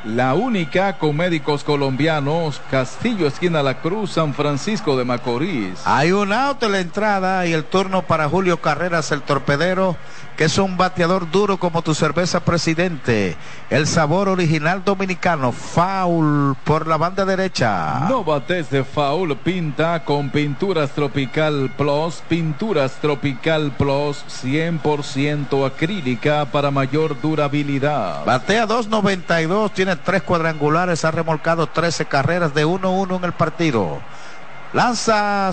La 0.04 0.34
única 0.34 0.98
con 0.98 1.16
médicos 1.16 1.64
colombianos, 1.64 2.60
Castillo 2.70 3.26
Esquina 3.26 3.62
La 3.62 3.80
Cruz, 3.80 4.10
San 4.10 4.34
Francisco 4.34 4.98
de 4.98 5.04
Macorís. 5.06 5.80
Hay 5.86 6.12
un 6.12 6.30
out 6.30 6.62
en 6.62 6.72
la 6.72 6.80
entrada 6.80 7.46
y 7.46 7.54
el 7.54 7.64
turno 7.64 8.02
para 8.02 8.28
Julio 8.28 8.60
Carreras, 8.60 9.12
el 9.12 9.22
torpedero, 9.22 9.96
que 10.36 10.44
es 10.44 10.58
un 10.58 10.76
bateador 10.76 11.30
duro 11.30 11.58
como 11.58 11.82
tu 11.82 11.94
cerveza 11.94 12.40
presidente. 12.40 13.36
El 13.70 13.86
sabor 13.86 14.28
original 14.28 14.82
dominicano, 14.84 15.52
foul 15.52 16.56
por 16.64 16.86
la 16.86 16.96
banda 16.96 17.24
derecha. 17.24 18.06
No 18.08 18.24
bates 18.24 18.70
de 18.70 18.84
foul, 18.84 19.36
pinta 19.36 20.04
con 20.04 20.30
Pinturas 20.30 20.90
Tropical 20.90 21.70
Plus, 21.76 22.22
Pinturas 22.28 22.92
Tropical 23.00 23.72
Plus 23.76 24.24
100% 24.42 25.66
acrílica 25.66 26.44
para 26.46 26.70
mayor 26.70 27.20
durabilidad. 27.20 28.24
Batea 28.24 28.66
2.92, 28.66 29.72
tiene 29.72 29.96
tres 29.96 30.22
cuadrangulares, 30.22 31.04
ha 31.04 31.10
remolcado 31.10 31.66
13 31.66 32.06
carreras 32.06 32.54
de 32.54 32.66
1-1 32.66 33.16
en 33.16 33.24
el 33.24 33.32
partido. 33.32 34.00
Lanza, 34.74 35.52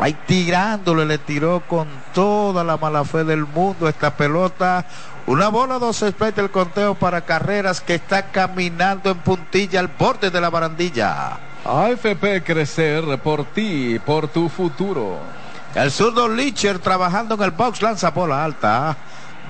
va 0.00 0.06
tirándole, 0.28 1.04
le 1.04 1.18
tiró 1.18 1.60
con 1.66 1.88
toda 2.14 2.62
la 2.62 2.76
mala 2.76 3.04
fe 3.04 3.24
del 3.24 3.44
mundo 3.44 3.88
esta 3.88 4.14
pelota. 4.14 4.84
Una 5.26 5.48
bola, 5.48 5.80
dos 5.80 5.96
strikes 5.96 6.40
el 6.40 6.52
conteo 6.52 6.94
para 6.94 7.22
carreras 7.22 7.80
que 7.80 7.96
está 7.96 8.30
caminando 8.30 9.10
en 9.10 9.18
puntilla 9.18 9.80
al 9.80 9.88
borde 9.88 10.30
de 10.30 10.40
la 10.40 10.50
barandilla. 10.50 11.40
AFP 11.64 12.44
Crecer 12.44 13.18
por 13.18 13.44
ti, 13.46 13.98
por 14.06 14.28
tu 14.28 14.48
futuro. 14.48 15.18
El 15.74 15.90
zurdo 15.90 16.28
Licher 16.28 16.78
trabajando 16.78 17.34
en 17.34 17.42
el 17.42 17.50
box, 17.50 17.82
lanza 17.82 18.10
bola 18.10 18.44
alta. 18.44 18.96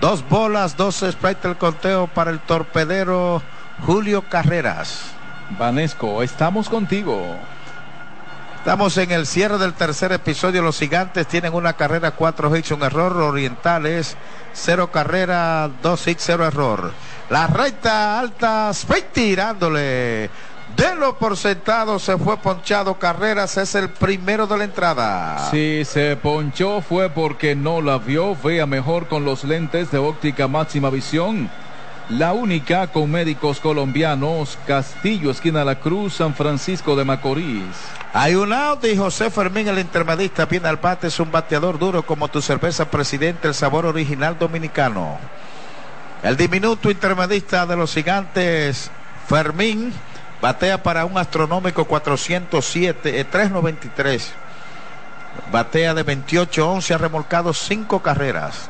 Dos 0.00 0.26
bolas, 0.26 0.78
dos 0.78 1.04
strikes 1.06 1.46
el 1.46 1.58
conteo 1.58 2.06
para 2.06 2.30
el 2.30 2.40
torpedero 2.40 3.42
Julio 3.84 4.22
Carreras. 4.30 5.10
Vanesco, 5.58 6.22
estamos 6.22 6.70
contigo. 6.70 7.36
Estamos 8.60 8.98
en 8.98 9.10
el 9.10 9.26
cierre 9.26 9.56
del 9.56 9.72
tercer 9.72 10.12
episodio. 10.12 10.60
Los 10.60 10.78
gigantes 10.78 11.26
tienen 11.26 11.54
una 11.54 11.72
carrera, 11.72 12.10
cuatro 12.10 12.54
hits, 12.54 12.72
un 12.72 12.82
error. 12.82 13.16
Orientales, 13.16 14.18
cero 14.52 14.90
carrera, 14.92 15.70
dos 15.82 16.06
hits, 16.06 16.24
cero 16.26 16.46
error. 16.46 16.92
La 17.30 17.46
recta 17.46 18.20
alta, 18.20 18.70
Spade 18.74 19.08
tirándole. 19.14 20.30
De 20.76 20.94
lo 20.94 21.16
por 21.16 21.38
sentado 21.38 21.98
se 21.98 22.18
fue 22.18 22.36
ponchado. 22.36 22.98
Carreras 22.98 23.56
es 23.56 23.74
el 23.74 23.88
primero 23.88 24.46
de 24.46 24.58
la 24.58 24.64
entrada. 24.64 25.50
Si 25.50 25.82
se 25.86 26.16
ponchó 26.16 26.82
fue 26.82 27.08
porque 27.08 27.56
no 27.56 27.80
la 27.80 27.96
vio. 27.96 28.36
Vea 28.36 28.66
mejor 28.66 29.08
con 29.08 29.24
los 29.24 29.42
lentes 29.42 29.90
de 29.90 29.96
óptica 29.96 30.48
máxima 30.48 30.90
visión. 30.90 31.50
La 32.10 32.32
única 32.32 32.88
con 32.88 33.08
médicos 33.08 33.60
colombianos, 33.60 34.58
Castillo, 34.66 35.30
esquina 35.30 35.64
La 35.64 35.78
Cruz, 35.78 36.14
San 36.14 36.34
Francisco 36.34 36.96
de 36.96 37.04
Macorís. 37.04 37.62
Hay 38.12 38.34
un 38.34 38.52
out 38.52 38.84
y 38.84 38.96
José 38.96 39.30
Fermín, 39.30 39.68
el 39.68 39.78
intermedista, 39.78 40.46
viene 40.46 40.66
al 40.66 40.78
bate, 40.78 41.06
es 41.06 41.20
un 41.20 41.30
bateador 41.30 41.78
duro 41.78 42.04
como 42.04 42.26
tu 42.26 42.42
cerveza 42.42 42.90
presidente, 42.90 43.46
el 43.46 43.54
sabor 43.54 43.86
original 43.86 44.36
dominicano. 44.36 45.18
El 46.24 46.36
diminuto 46.36 46.90
intermedista 46.90 47.64
de 47.64 47.76
los 47.76 47.94
gigantes, 47.94 48.90
Fermín, 49.28 49.92
batea 50.42 50.82
para 50.82 51.04
un 51.04 51.16
astronómico 51.16 51.84
407, 51.84 53.20
eh, 53.20 53.24
393. 53.24 54.32
Batea 55.52 55.94
de 55.94 56.04
28-11, 56.04 56.92
ha 56.92 56.98
remolcado 56.98 57.54
cinco 57.54 58.02
carreras. 58.02 58.68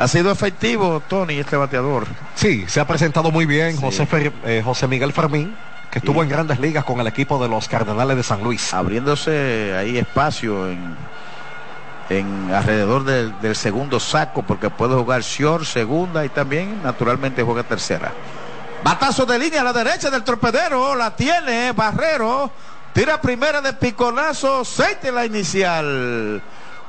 Ha 0.00 0.08
sido 0.08 0.30
efectivo, 0.32 1.02
Tony, 1.06 1.34
este 1.38 1.56
bateador. 1.56 2.06
Sí, 2.34 2.64
se 2.68 2.80
ha 2.80 2.86
presentado 2.86 3.30
muy 3.30 3.44
bien 3.44 3.72
Sí. 3.76 3.82
José, 3.82 4.08
Fer- 4.08 4.32
eh, 4.44 4.62
José 4.64 4.88
Miguel 4.88 5.12
Fermín, 5.12 5.54
que 5.90 5.98
estuvo 5.98 6.22
en 6.22 6.28
grandes 6.30 6.58
ligas 6.58 6.84
con 6.84 7.00
el 7.00 7.06
equipo 7.06 7.40
de 7.42 7.50
los 7.50 7.68
Cardenales 7.68 8.16
de 8.16 8.22
San 8.22 8.42
Luis. 8.42 8.72
abriéndose 8.72 9.74
ahí 9.78 9.98
espacio 9.98 10.70
en, 10.70 10.96
en 12.08 12.50
alrededor 12.50 13.04
del, 13.04 13.38
del 13.42 13.54
segundo 13.54 14.00
saco 14.00 14.42
porque 14.42 14.70
puede 14.70 14.94
jugar 14.94 15.20
short, 15.20 15.64
segunda 15.66 16.24
y 16.24 16.30
también 16.30 16.80
naturalmente 16.82 17.42
juega 17.42 17.62
tercera. 17.62 18.10
Batazo 18.82 19.26
de 19.26 19.38
línea 19.38 19.60
a 19.60 19.64
la 19.64 19.74
derecha 19.74 20.08
del 20.10 20.24
torpedero, 20.24 20.94
la 20.94 21.14
tiene 21.14 21.72
Barrero, 21.72 22.50
tira 22.94 23.20
primera 23.20 23.60
de 23.60 23.74
piconazo, 23.74 24.64
seite 24.64 25.12
la 25.12 25.26
inicial. 25.26 26.40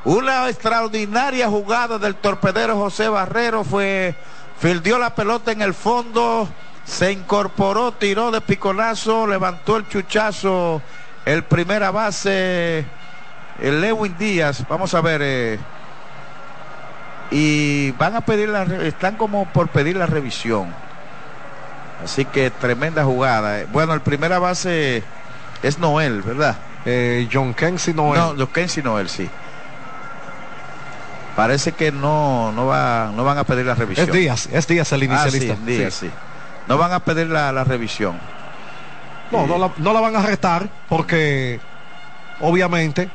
Una 0.03 0.49
extraordinaria 0.49 1.47
jugada 1.47 1.99
del 1.99 2.15
torpedero 2.15 2.75
José 2.75 3.07
Barrero 3.07 3.63
fue, 3.63 4.15
fildió 4.59 4.97
la 4.97 5.13
pelota 5.13 5.51
en 5.51 5.61
el 5.61 5.75
fondo, 5.75 6.49
se 6.83 7.11
incorporó, 7.11 7.91
tiró 7.91 8.31
de 8.31 8.41
piconazo, 8.41 9.27
levantó 9.27 9.77
el 9.77 9.87
chuchazo, 9.87 10.81
el 11.25 11.43
primera 11.43 11.91
base, 11.91 12.83
el 13.61 13.79
Lewin 13.79 14.17
Díaz, 14.17 14.65
vamos 14.67 14.91
a 14.95 15.01
ver, 15.01 15.21
eh, 15.23 15.59
y 17.29 17.91
van 17.91 18.15
a 18.15 18.21
pedir 18.21 18.49
la, 18.49 18.63
están 18.63 19.17
como 19.17 19.45
por 19.45 19.67
pedir 19.67 19.97
la 19.97 20.07
revisión. 20.07 20.73
Así 22.03 22.25
que 22.25 22.49
tremenda 22.49 23.03
jugada. 23.03 23.65
Bueno, 23.71 23.93
el 23.93 24.01
primera 24.01 24.39
base 24.39 25.03
es 25.61 25.77
Noel, 25.77 26.23
¿verdad? 26.23 26.57
Eh, 26.85 27.29
John 27.31 27.53
Kensi 27.53 27.93
Noel. 27.93 28.19
No, 28.19 28.33
los 28.33 28.49
Kensi 28.49 28.81
Noel, 28.81 29.07
sí. 29.07 29.29
Parece 31.41 31.71
que 31.71 31.91
no, 31.91 32.51
no, 32.51 32.67
va, 32.67 33.11
no 33.15 33.23
van 33.23 33.39
a 33.39 33.43
pedir 33.43 33.65
la 33.65 33.73
revisión. 33.73 34.07
Es 34.07 34.13
Díaz, 34.13 34.47
es 34.51 34.67
Díaz 34.67 34.91
el 34.91 35.01
inicialista. 35.01 35.53
Ah, 35.53 35.57
sí, 35.65 35.71
Díaz, 35.71 35.93
sí. 35.95 36.11
No 36.67 36.77
van 36.77 36.91
a 36.93 36.99
pedir 36.99 37.29
la, 37.29 37.51
la 37.51 37.63
revisión. 37.63 38.15
No, 39.31 39.47
no 39.47 39.57
la, 39.57 39.71
no 39.77 39.91
la 39.91 40.01
van 40.01 40.15
a 40.15 40.21
retar 40.21 40.69
porque 40.87 41.59
obviamente 42.41 43.09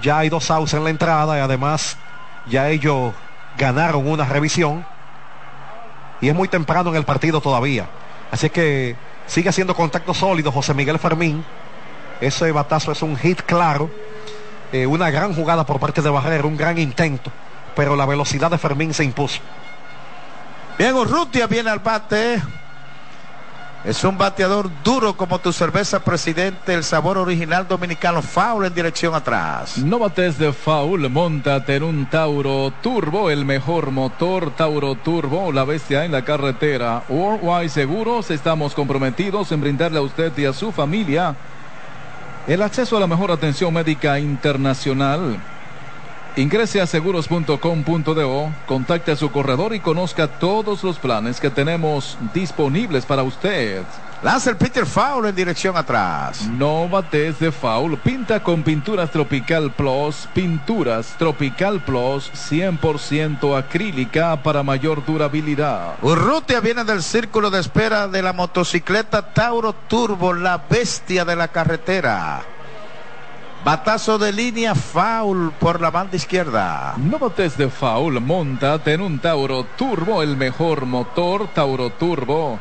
ya 0.00 0.20
hay 0.20 0.30
dos 0.30 0.50
outs 0.50 0.72
en 0.72 0.84
la 0.84 0.88
entrada 0.88 1.36
y 1.36 1.40
además 1.42 1.98
ya 2.46 2.70
ellos 2.70 3.12
ganaron 3.58 4.08
una 4.08 4.24
revisión 4.24 4.82
y 6.22 6.30
es 6.30 6.34
muy 6.34 6.48
temprano 6.48 6.88
en 6.88 6.96
el 6.96 7.04
partido 7.04 7.42
todavía. 7.42 7.84
Así 8.32 8.48
que 8.48 8.96
sigue 9.26 9.50
haciendo 9.50 9.74
contacto 9.74 10.14
sólido 10.14 10.50
José 10.50 10.72
Miguel 10.72 10.98
Fermín. 10.98 11.44
Ese 12.22 12.52
batazo 12.52 12.90
es 12.92 13.02
un 13.02 13.18
hit 13.18 13.42
claro. 13.42 13.90
Eh, 14.72 14.86
una 14.86 15.10
gran 15.10 15.34
jugada 15.34 15.66
por 15.66 15.78
parte 15.78 16.00
de 16.00 16.08
Barrera, 16.08 16.46
un 16.46 16.56
gran 16.56 16.78
intento. 16.78 17.30
Pero 17.76 17.94
la 17.94 18.06
velocidad 18.06 18.50
de 18.50 18.58
Fermín 18.58 18.92
se 18.92 19.04
impuso. 19.04 19.40
Bien, 20.78 20.94
Urrutia 20.94 21.46
viene 21.46 21.70
al 21.70 21.78
bate. 21.78 22.42
Es 23.84 24.02
un 24.02 24.18
bateador 24.18 24.68
duro 24.82 25.16
como 25.16 25.38
tu 25.38 25.52
cerveza, 25.52 26.00
presidente. 26.00 26.74
El 26.74 26.82
sabor 26.82 27.18
original 27.18 27.68
dominicano. 27.68 28.20
Foul 28.20 28.64
en 28.64 28.74
dirección 28.74 29.14
atrás. 29.14 29.78
No 29.78 30.00
bates 30.00 30.38
de 30.38 30.52
foul. 30.52 31.08
Montate 31.08 31.76
en 31.76 31.84
un 31.84 32.06
Tauro 32.06 32.72
Turbo. 32.82 33.30
El 33.30 33.44
mejor 33.44 33.92
motor 33.92 34.50
Tauro 34.56 34.96
Turbo. 34.96 35.52
La 35.52 35.64
bestia 35.64 36.04
en 36.04 36.10
la 36.10 36.24
carretera. 36.24 37.04
Worldwide 37.08 37.68
Seguros. 37.68 38.32
Estamos 38.32 38.74
comprometidos 38.74 39.52
en 39.52 39.60
brindarle 39.60 39.98
a 39.98 40.02
usted 40.02 40.36
y 40.36 40.46
a 40.46 40.52
su 40.52 40.72
familia 40.72 41.36
el 42.46 42.62
acceso 42.62 42.96
a 42.96 43.00
la 43.00 43.08
mejor 43.08 43.32
atención 43.32 43.74
médica 43.74 44.18
internacional. 44.20 45.36
Ingrese 46.38 46.82
a 46.82 46.86
seguros.com.do, 46.86 48.52
contacte 48.66 49.10
a 49.10 49.16
su 49.16 49.32
corredor 49.32 49.74
y 49.74 49.80
conozca 49.80 50.28
todos 50.38 50.84
los 50.84 50.98
planes 50.98 51.40
que 51.40 51.48
tenemos 51.48 52.18
disponibles 52.34 53.06
para 53.06 53.22
usted. 53.22 53.82
Lanza 54.22 54.50
el 54.50 54.58
Peter 54.58 54.84
Foul 54.84 55.26
en 55.26 55.34
dirección 55.34 55.78
atrás. 55.78 56.46
No 56.46 56.90
bates 56.90 57.38
de 57.38 57.50
foul. 57.50 57.96
Pinta 57.98 58.42
con 58.42 58.62
Pinturas 58.62 59.10
Tropical 59.10 59.72
Plus. 59.72 60.28
Pinturas 60.34 61.14
Tropical 61.18 61.82
Plus 61.82 62.30
100% 62.50 63.58
acrílica 63.58 64.42
para 64.42 64.62
mayor 64.62 65.06
durabilidad. 65.06 65.94
Urrutia 66.02 66.60
viene 66.60 66.84
del 66.84 67.02
círculo 67.02 67.50
de 67.50 67.60
espera 67.60 68.08
de 68.08 68.20
la 68.20 68.34
motocicleta 68.34 69.32
Tauro 69.32 69.72
Turbo, 69.72 70.34
la 70.34 70.58
bestia 70.68 71.24
de 71.24 71.36
la 71.36 71.48
carretera. 71.48 72.42
Batazo 73.66 74.16
de 74.16 74.30
línea, 74.30 74.76
foul 74.76 75.50
por 75.58 75.80
la 75.80 75.90
banda 75.90 76.14
izquierda. 76.14 76.94
No 76.98 77.18
botes 77.18 77.58
de 77.58 77.68
foul, 77.68 78.20
montate 78.20 78.92
en 78.92 79.00
un 79.00 79.18
Tauro 79.18 79.64
Turbo, 79.76 80.22
el 80.22 80.36
mejor 80.36 80.86
motor 80.86 81.48
Tauro 81.52 81.90
Turbo. 81.90 82.60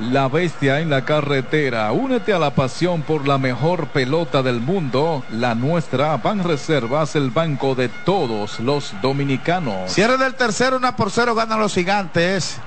La 0.00 0.26
bestia 0.26 0.80
en 0.80 0.90
la 0.90 1.04
carretera. 1.04 1.92
Únete 1.92 2.32
a 2.32 2.40
la 2.40 2.50
pasión 2.56 3.02
por 3.02 3.28
la 3.28 3.38
mejor 3.38 3.86
pelota 3.90 4.42
del 4.42 4.60
mundo. 4.60 5.22
La 5.30 5.54
nuestra. 5.54 6.16
Ban 6.16 6.42
Reservas, 6.42 7.14
el 7.14 7.30
banco 7.30 7.76
de 7.76 7.88
todos 7.88 8.58
los 8.58 8.92
dominicanos. 9.00 9.92
Cierre 9.92 10.18
del 10.18 10.34
tercero, 10.34 10.78
una 10.78 10.96
por 10.96 11.12
cero, 11.12 11.36
ganan 11.36 11.60
los 11.60 11.72
gigantes. 11.72 12.58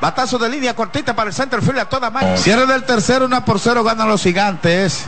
Batazo 0.00 0.38
de 0.38 0.48
línea 0.48 0.74
cortita 0.74 1.14
para 1.14 1.28
el 1.28 1.34
center 1.34 1.60
field 1.60 1.80
a 1.80 1.88
toda 1.90 2.08
máquina. 2.08 2.38
Cierre 2.38 2.64
del 2.64 2.84
tercero, 2.84 3.26
una 3.26 3.44
por 3.44 3.58
cero, 3.60 3.84
ganan 3.84 4.08
los 4.08 4.22
gigantes. 4.22 5.04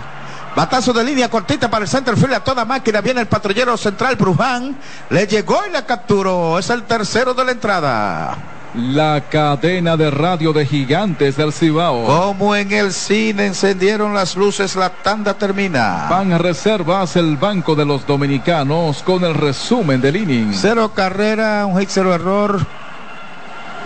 Batazo 0.59 0.93
de 0.93 1.05
línea 1.05 1.31
cortita 1.31 1.71
para 1.71 1.85
el 1.85 1.89
center 1.89 2.17
field 2.17 2.35
a 2.35 2.41
toda 2.41 2.65
máquina. 2.65 3.01
Viene 3.01 3.21
el 3.21 3.29
patrullero 3.29 3.77
central 3.77 4.17
Bruján. 4.17 4.77
Le 5.09 5.25
llegó 5.25 5.61
y 5.65 5.71
la 5.71 5.87
capturó. 5.87 6.59
Es 6.59 6.69
el 6.71 6.83
tercero 6.83 7.33
de 7.33 7.45
la 7.45 7.53
entrada. 7.53 8.37
La 8.75 9.23
cadena 9.31 9.97
de 9.97 10.11
radio 10.11 10.53
de 10.53 10.67
gigantes 10.67 11.37
del 11.37 11.53
Cibao. 11.53 12.05
Como 12.07 12.57
en 12.57 12.73
el 12.73 12.93
cine 12.93 13.47
encendieron 13.47 14.15
las 14.15 14.35
luces, 14.35 14.75
la 14.75 14.91
tanda 14.91 15.35
termina. 15.35 16.09
Van 16.11 16.33
a 16.33 16.39
reservas 16.39 17.15
el 17.15 17.37
banco 17.37 17.77
de 17.77 17.85
los 17.85 18.05
dominicanos 18.05 19.05
con 19.05 19.23
el 19.23 19.35
resumen 19.35 20.01
del 20.01 20.17
inning. 20.17 20.53
Cero 20.53 20.91
carrera, 20.93 21.67
un 21.67 21.79
hit, 21.79 21.89
cero 21.89 22.13
error. 22.13 22.67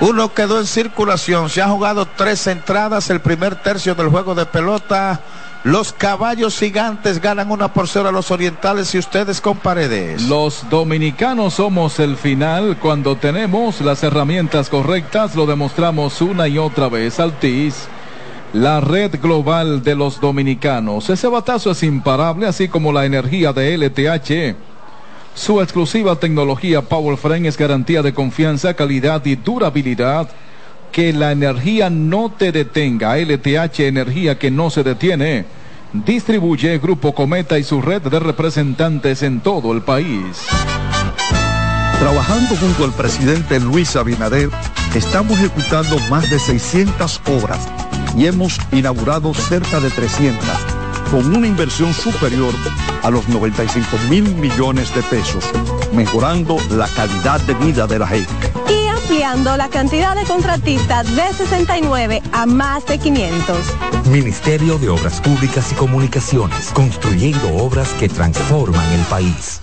Uno 0.00 0.32
quedó 0.32 0.58
en 0.58 0.66
circulación. 0.66 1.50
Se 1.50 1.60
han 1.60 1.70
jugado 1.70 2.06
tres 2.06 2.46
entradas. 2.46 3.10
El 3.10 3.20
primer 3.20 3.56
tercio 3.56 3.94
del 3.94 4.08
juego 4.08 4.34
de 4.34 4.46
pelota. 4.46 5.20
Los 5.64 5.92
caballos 5.92 6.58
gigantes 6.58 7.20
ganan 7.20 7.52
una 7.52 7.72
por 7.72 7.86
cero 7.86 8.08
a 8.08 8.12
los 8.12 8.32
orientales 8.32 8.92
y 8.96 8.98
ustedes 8.98 9.40
con 9.40 9.58
paredes. 9.58 10.22
Los 10.22 10.68
dominicanos 10.68 11.54
somos 11.54 12.00
el 12.00 12.16
final 12.16 12.78
cuando 12.80 13.14
tenemos 13.14 13.80
las 13.80 14.02
herramientas 14.02 14.68
correctas, 14.68 15.36
lo 15.36 15.46
demostramos 15.46 16.20
una 16.20 16.48
y 16.48 16.58
otra 16.58 16.88
vez. 16.88 17.20
Altis, 17.20 17.86
la 18.52 18.80
red 18.80 19.20
global 19.20 19.84
de 19.84 19.94
los 19.94 20.20
dominicanos. 20.20 21.08
Ese 21.08 21.28
batazo 21.28 21.70
es 21.70 21.84
imparable, 21.84 22.48
así 22.48 22.66
como 22.66 22.92
la 22.92 23.04
energía 23.04 23.52
de 23.52 23.78
LTH. 23.78 24.56
Su 25.36 25.62
exclusiva 25.62 26.16
tecnología 26.16 26.82
Power 26.82 27.16
Frame 27.16 27.46
es 27.46 27.56
garantía 27.56 28.02
de 28.02 28.12
confianza, 28.12 28.74
calidad 28.74 29.24
y 29.26 29.36
durabilidad. 29.36 30.28
Que 30.92 31.14
la 31.14 31.32
energía 31.32 31.88
no 31.88 32.30
te 32.36 32.52
detenga. 32.52 33.16
LTH, 33.16 33.80
energía 33.80 34.38
que 34.38 34.50
no 34.50 34.68
se 34.68 34.82
detiene. 34.82 35.46
Distribuye 35.92 36.78
Grupo 36.78 37.14
Cometa 37.14 37.58
y 37.58 37.64
su 37.64 37.80
red 37.80 38.02
de 38.02 38.20
representantes 38.20 39.22
en 39.22 39.40
todo 39.40 39.72
el 39.72 39.80
país. 39.80 40.46
Trabajando 41.98 42.56
junto 42.56 42.84
al 42.84 42.92
presidente 42.92 43.58
Luis 43.58 43.96
Abinader, 43.96 44.50
estamos 44.94 45.38
ejecutando 45.38 45.98
más 46.10 46.28
de 46.28 46.38
600 46.38 47.22
obras 47.26 47.68
y 48.16 48.26
hemos 48.26 48.58
inaugurado 48.72 49.32
cerca 49.32 49.80
de 49.80 49.88
300, 49.88 50.44
con 51.10 51.34
una 51.34 51.46
inversión 51.46 51.94
superior 51.94 52.52
a 53.02 53.10
los 53.10 53.28
95 53.28 53.86
mil 54.10 54.34
millones 54.34 54.94
de 54.94 55.02
pesos, 55.04 55.44
mejorando 55.92 56.56
la 56.70 56.88
calidad 56.88 57.40
de 57.42 57.54
vida 57.54 57.86
de 57.86 57.98
la 57.98 58.06
gente. 58.06 58.61
La 59.32 59.70
cantidad 59.70 60.14
de 60.14 60.24
contratistas 60.24 61.16
de 61.16 61.32
69 61.32 62.22
a 62.32 62.44
más 62.44 62.84
de 62.84 62.98
500. 62.98 63.56
Ministerio 64.10 64.78
de 64.78 64.90
Obras 64.90 65.22
Públicas 65.22 65.72
y 65.72 65.74
Comunicaciones, 65.74 66.70
construyendo 66.74 67.48
obras 67.56 67.88
que 67.94 68.10
transforman 68.10 68.92
el 68.92 69.00
país. 69.06 69.62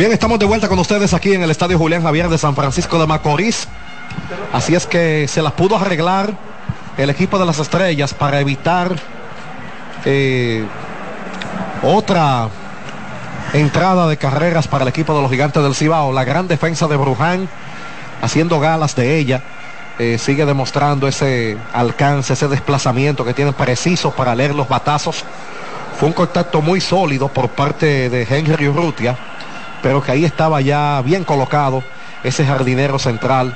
Bien, 0.00 0.12
estamos 0.12 0.38
de 0.38 0.46
vuelta 0.46 0.66
con 0.66 0.78
ustedes 0.78 1.12
aquí 1.12 1.34
en 1.34 1.42
el 1.42 1.50
Estadio 1.50 1.76
Julián 1.76 2.02
Javier 2.02 2.30
de 2.30 2.38
San 2.38 2.56
Francisco 2.56 2.98
de 2.98 3.06
Macorís. 3.06 3.68
Así 4.50 4.74
es 4.74 4.86
que 4.86 5.28
se 5.28 5.42
las 5.42 5.52
pudo 5.52 5.76
arreglar 5.76 6.38
el 6.96 7.10
equipo 7.10 7.38
de 7.38 7.44
las 7.44 7.58
estrellas 7.58 8.14
para 8.14 8.40
evitar 8.40 8.96
eh, 10.06 10.64
otra 11.82 12.48
entrada 13.52 14.08
de 14.08 14.16
carreras 14.16 14.66
para 14.68 14.84
el 14.84 14.88
equipo 14.88 15.14
de 15.14 15.20
los 15.20 15.30
gigantes 15.30 15.62
del 15.62 15.74
Cibao. 15.74 16.14
La 16.14 16.24
gran 16.24 16.48
defensa 16.48 16.88
de 16.88 16.96
Bruján 16.96 17.46
haciendo 18.22 18.58
galas 18.58 18.96
de 18.96 19.18
ella. 19.18 19.42
eh, 19.98 20.16
sigue 20.16 20.46
demostrando 20.46 21.08
ese 21.08 21.58
alcance, 21.74 22.32
ese 22.32 22.48
desplazamiento 22.48 23.22
que 23.22 23.34
tiene 23.34 23.52
preciso 23.52 24.12
para 24.12 24.34
leer 24.34 24.54
los 24.54 24.66
batazos. 24.66 25.26
Fue 25.98 26.08
un 26.08 26.14
contacto 26.14 26.62
muy 26.62 26.80
sólido 26.80 27.28
por 27.28 27.50
parte 27.50 28.08
de 28.08 28.22
Henry 28.22 28.66
Urrutia, 28.68 29.18
pero 29.82 30.02
que 30.02 30.12
ahí 30.12 30.24
estaba 30.24 30.60
ya 30.60 31.02
bien 31.04 31.24
colocado 31.24 31.82
ese 32.22 32.44
jardinero 32.44 32.98
central 32.98 33.54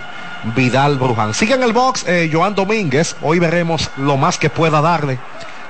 Vidal 0.55 0.99
Bruján. 0.99 1.35
Sigue 1.35 1.55
en 1.55 1.63
el 1.63 1.73
box 1.73 2.05
eh, 2.07 2.31
Joan 2.33 2.55
Domínguez. 2.55 3.17
Hoy 3.23 3.39
veremos 3.39 3.91
lo 3.97 4.17
más 4.17 4.39
que 4.39 4.51
pueda 4.51 4.81
darle 4.81 5.19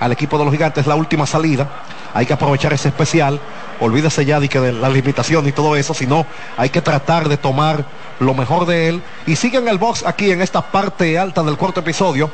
al 0.01 0.13
equipo 0.13 0.39
de 0.39 0.45
los 0.45 0.53
gigantes 0.53 0.87
la 0.87 0.97
última 0.97 1.27
salida. 1.27 1.69
Hay 2.13 2.27
que 2.27 2.33
aprovechar 2.33 2.73
ese 2.73 2.89
especial. 2.89 3.41
Olvídese 3.81 4.25
ya 4.25 4.41
de 4.41 4.49
que 4.49 4.61
de 4.61 4.73
la 4.73 4.89
limitación 4.89 5.47
y 5.49 5.53
todo 5.53 5.77
eso, 5.77 5.95
sino 5.95 6.27
hay 6.57 6.71
que 6.71 6.81
tratar 6.81 7.29
de 7.29 7.37
tomar 7.37 7.85
lo 8.21 8.35
mejor 8.35 8.67
de 8.67 8.89
él. 8.89 9.03
Y 9.27 9.37
sigue 9.37 9.59
en 9.59 9.69
el 9.69 9.79
box 9.79 10.05
aquí 10.07 10.31
en 10.31 10.41
esta 10.41 10.63
parte 10.63 11.19
alta 11.19 11.43
del 11.43 11.57
cuarto 11.57 11.81
episodio. 11.81 12.31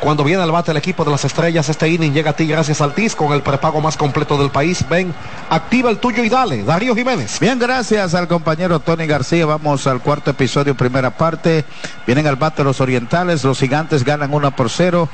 Cuando 0.00 0.24
viene 0.24 0.42
al 0.42 0.52
bate 0.52 0.70
el 0.70 0.76
equipo 0.76 1.04
de 1.04 1.10
las 1.10 1.24
estrellas, 1.24 1.68
este 1.68 1.88
inning 1.88 2.12
llega 2.12 2.30
a 2.30 2.36
ti 2.36 2.46
gracias 2.46 2.80
al 2.80 2.94
TIS 2.94 3.16
con 3.16 3.32
el 3.32 3.42
prepago 3.42 3.80
más 3.80 3.96
completo 3.96 4.36
del 4.38 4.50
país. 4.50 4.84
Ven, 4.88 5.14
activa 5.48 5.90
el 5.90 5.98
tuyo 5.98 6.22
y 6.22 6.28
dale. 6.28 6.62
Darío 6.64 6.94
Jiménez. 6.94 7.40
Bien, 7.40 7.58
gracias 7.58 8.14
al 8.14 8.28
compañero 8.28 8.78
Tony 8.80 9.06
García. 9.06 9.46
Vamos 9.46 9.86
al 9.86 10.00
cuarto 10.00 10.30
episodio, 10.30 10.76
primera 10.76 11.10
parte. 11.10 11.64
Vienen 12.06 12.26
al 12.26 12.36
bate 12.36 12.62
los 12.62 12.80
orientales. 12.80 13.42
Los 13.42 13.58
gigantes 13.58 14.04
ganan 14.04 14.32
1 14.32 14.54
por 14.54 14.70
0. 14.70 15.08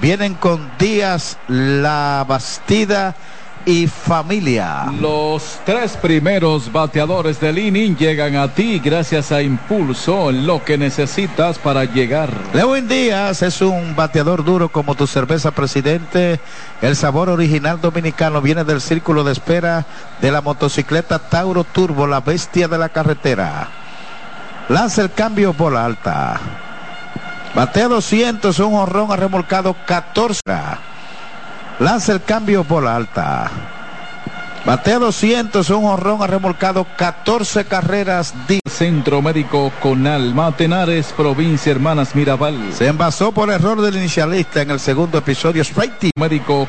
Vienen 0.00 0.34
con 0.34 0.70
Díaz, 0.78 1.38
La 1.48 2.24
Bastida 2.28 3.14
y 3.66 3.86
familia. 3.86 4.86
Los 5.00 5.60
tres 5.64 5.96
primeros 5.96 6.70
bateadores 6.70 7.40
del 7.40 7.58
inning 7.58 7.96
llegan 7.96 8.36
a 8.36 8.48
ti 8.52 8.78
gracias 8.78 9.32
a 9.32 9.42
Impulso, 9.42 10.32
lo 10.32 10.64
que 10.64 10.76
necesitas 10.76 11.58
para 11.58 11.84
llegar. 11.84 12.30
Lewin 12.52 12.88
Díaz 12.88 13.42
es 13.42 13.60
un 13.60 13.96
bateador 13.96 14.44
duro 14.44 14.68
como 14.68 14.94
tu 14.94 15.06
cerveza 15.06 15.50
presidente. 15.50 16.40
El 16.82 16.96
sabor 16.96 17.28
original 17.28 17.80
dominicano 17.80 18.40
viene 18.40 18.64
del 18.64 18.80
círculo 18.80 19.24
de 19.24 19.32
espera 19.32 19.86
de 20.20 20.30
la 20.30 20.40
motocicleta 20.40 21.18
Tauro 21.18 21.64
Turbo, 21.64 22.06
la 22.06 22.20
bestia 22.20 22.68
de 22.68 22.78
la 22.78 22.88
carretera. 22.88 23.68
Lanza 24.68 25.02
el 25.02 25.12
cambio 25.12 25.52
bola 25.52 25.84
alta. 25.84 26.40
Batea 27.54 27.88
200, 27.88 28.58
un 28.60 28.74
honrón 28.74 29.12
ha 29.12 29.16
remolcado 29.16 29.76
14. 29.86 30.40
Lanza 31.80 32.12
el 32.12 32.22
cambio 32.22 32.64
bola 32.64 32.96
alta. 32.96 33.50
Batea 34.64 34.98
200, 34.98 35.68
un 35.70 35.84
honrón 35.84 36.22
ha 36.22 36.26
remolcado 36.26 36.86
14 36.96 37.66
carreras. 37.66 38.32
Centro 38.66 39.20
Médico 39.20 39.70
Conal, 39.82 40.34
Matenares, 40.34 41.12
Provincia 41.14 41.70
Hermanas 41.70 42.14
Mirabal. 42.14 42.72
Se 42.72 42.86
envasó 42.86 43.30
por 43.30 43.50
error 43.50 43.82
del 43.82 43.96
inicialista 43.96 44.62
en 44.62 44.70
el 44.70 44.80
segundo 44.80 45.18
episodio. 45.18 45.62
Spritey. 45.62 46.12
Médico 46.16 46.66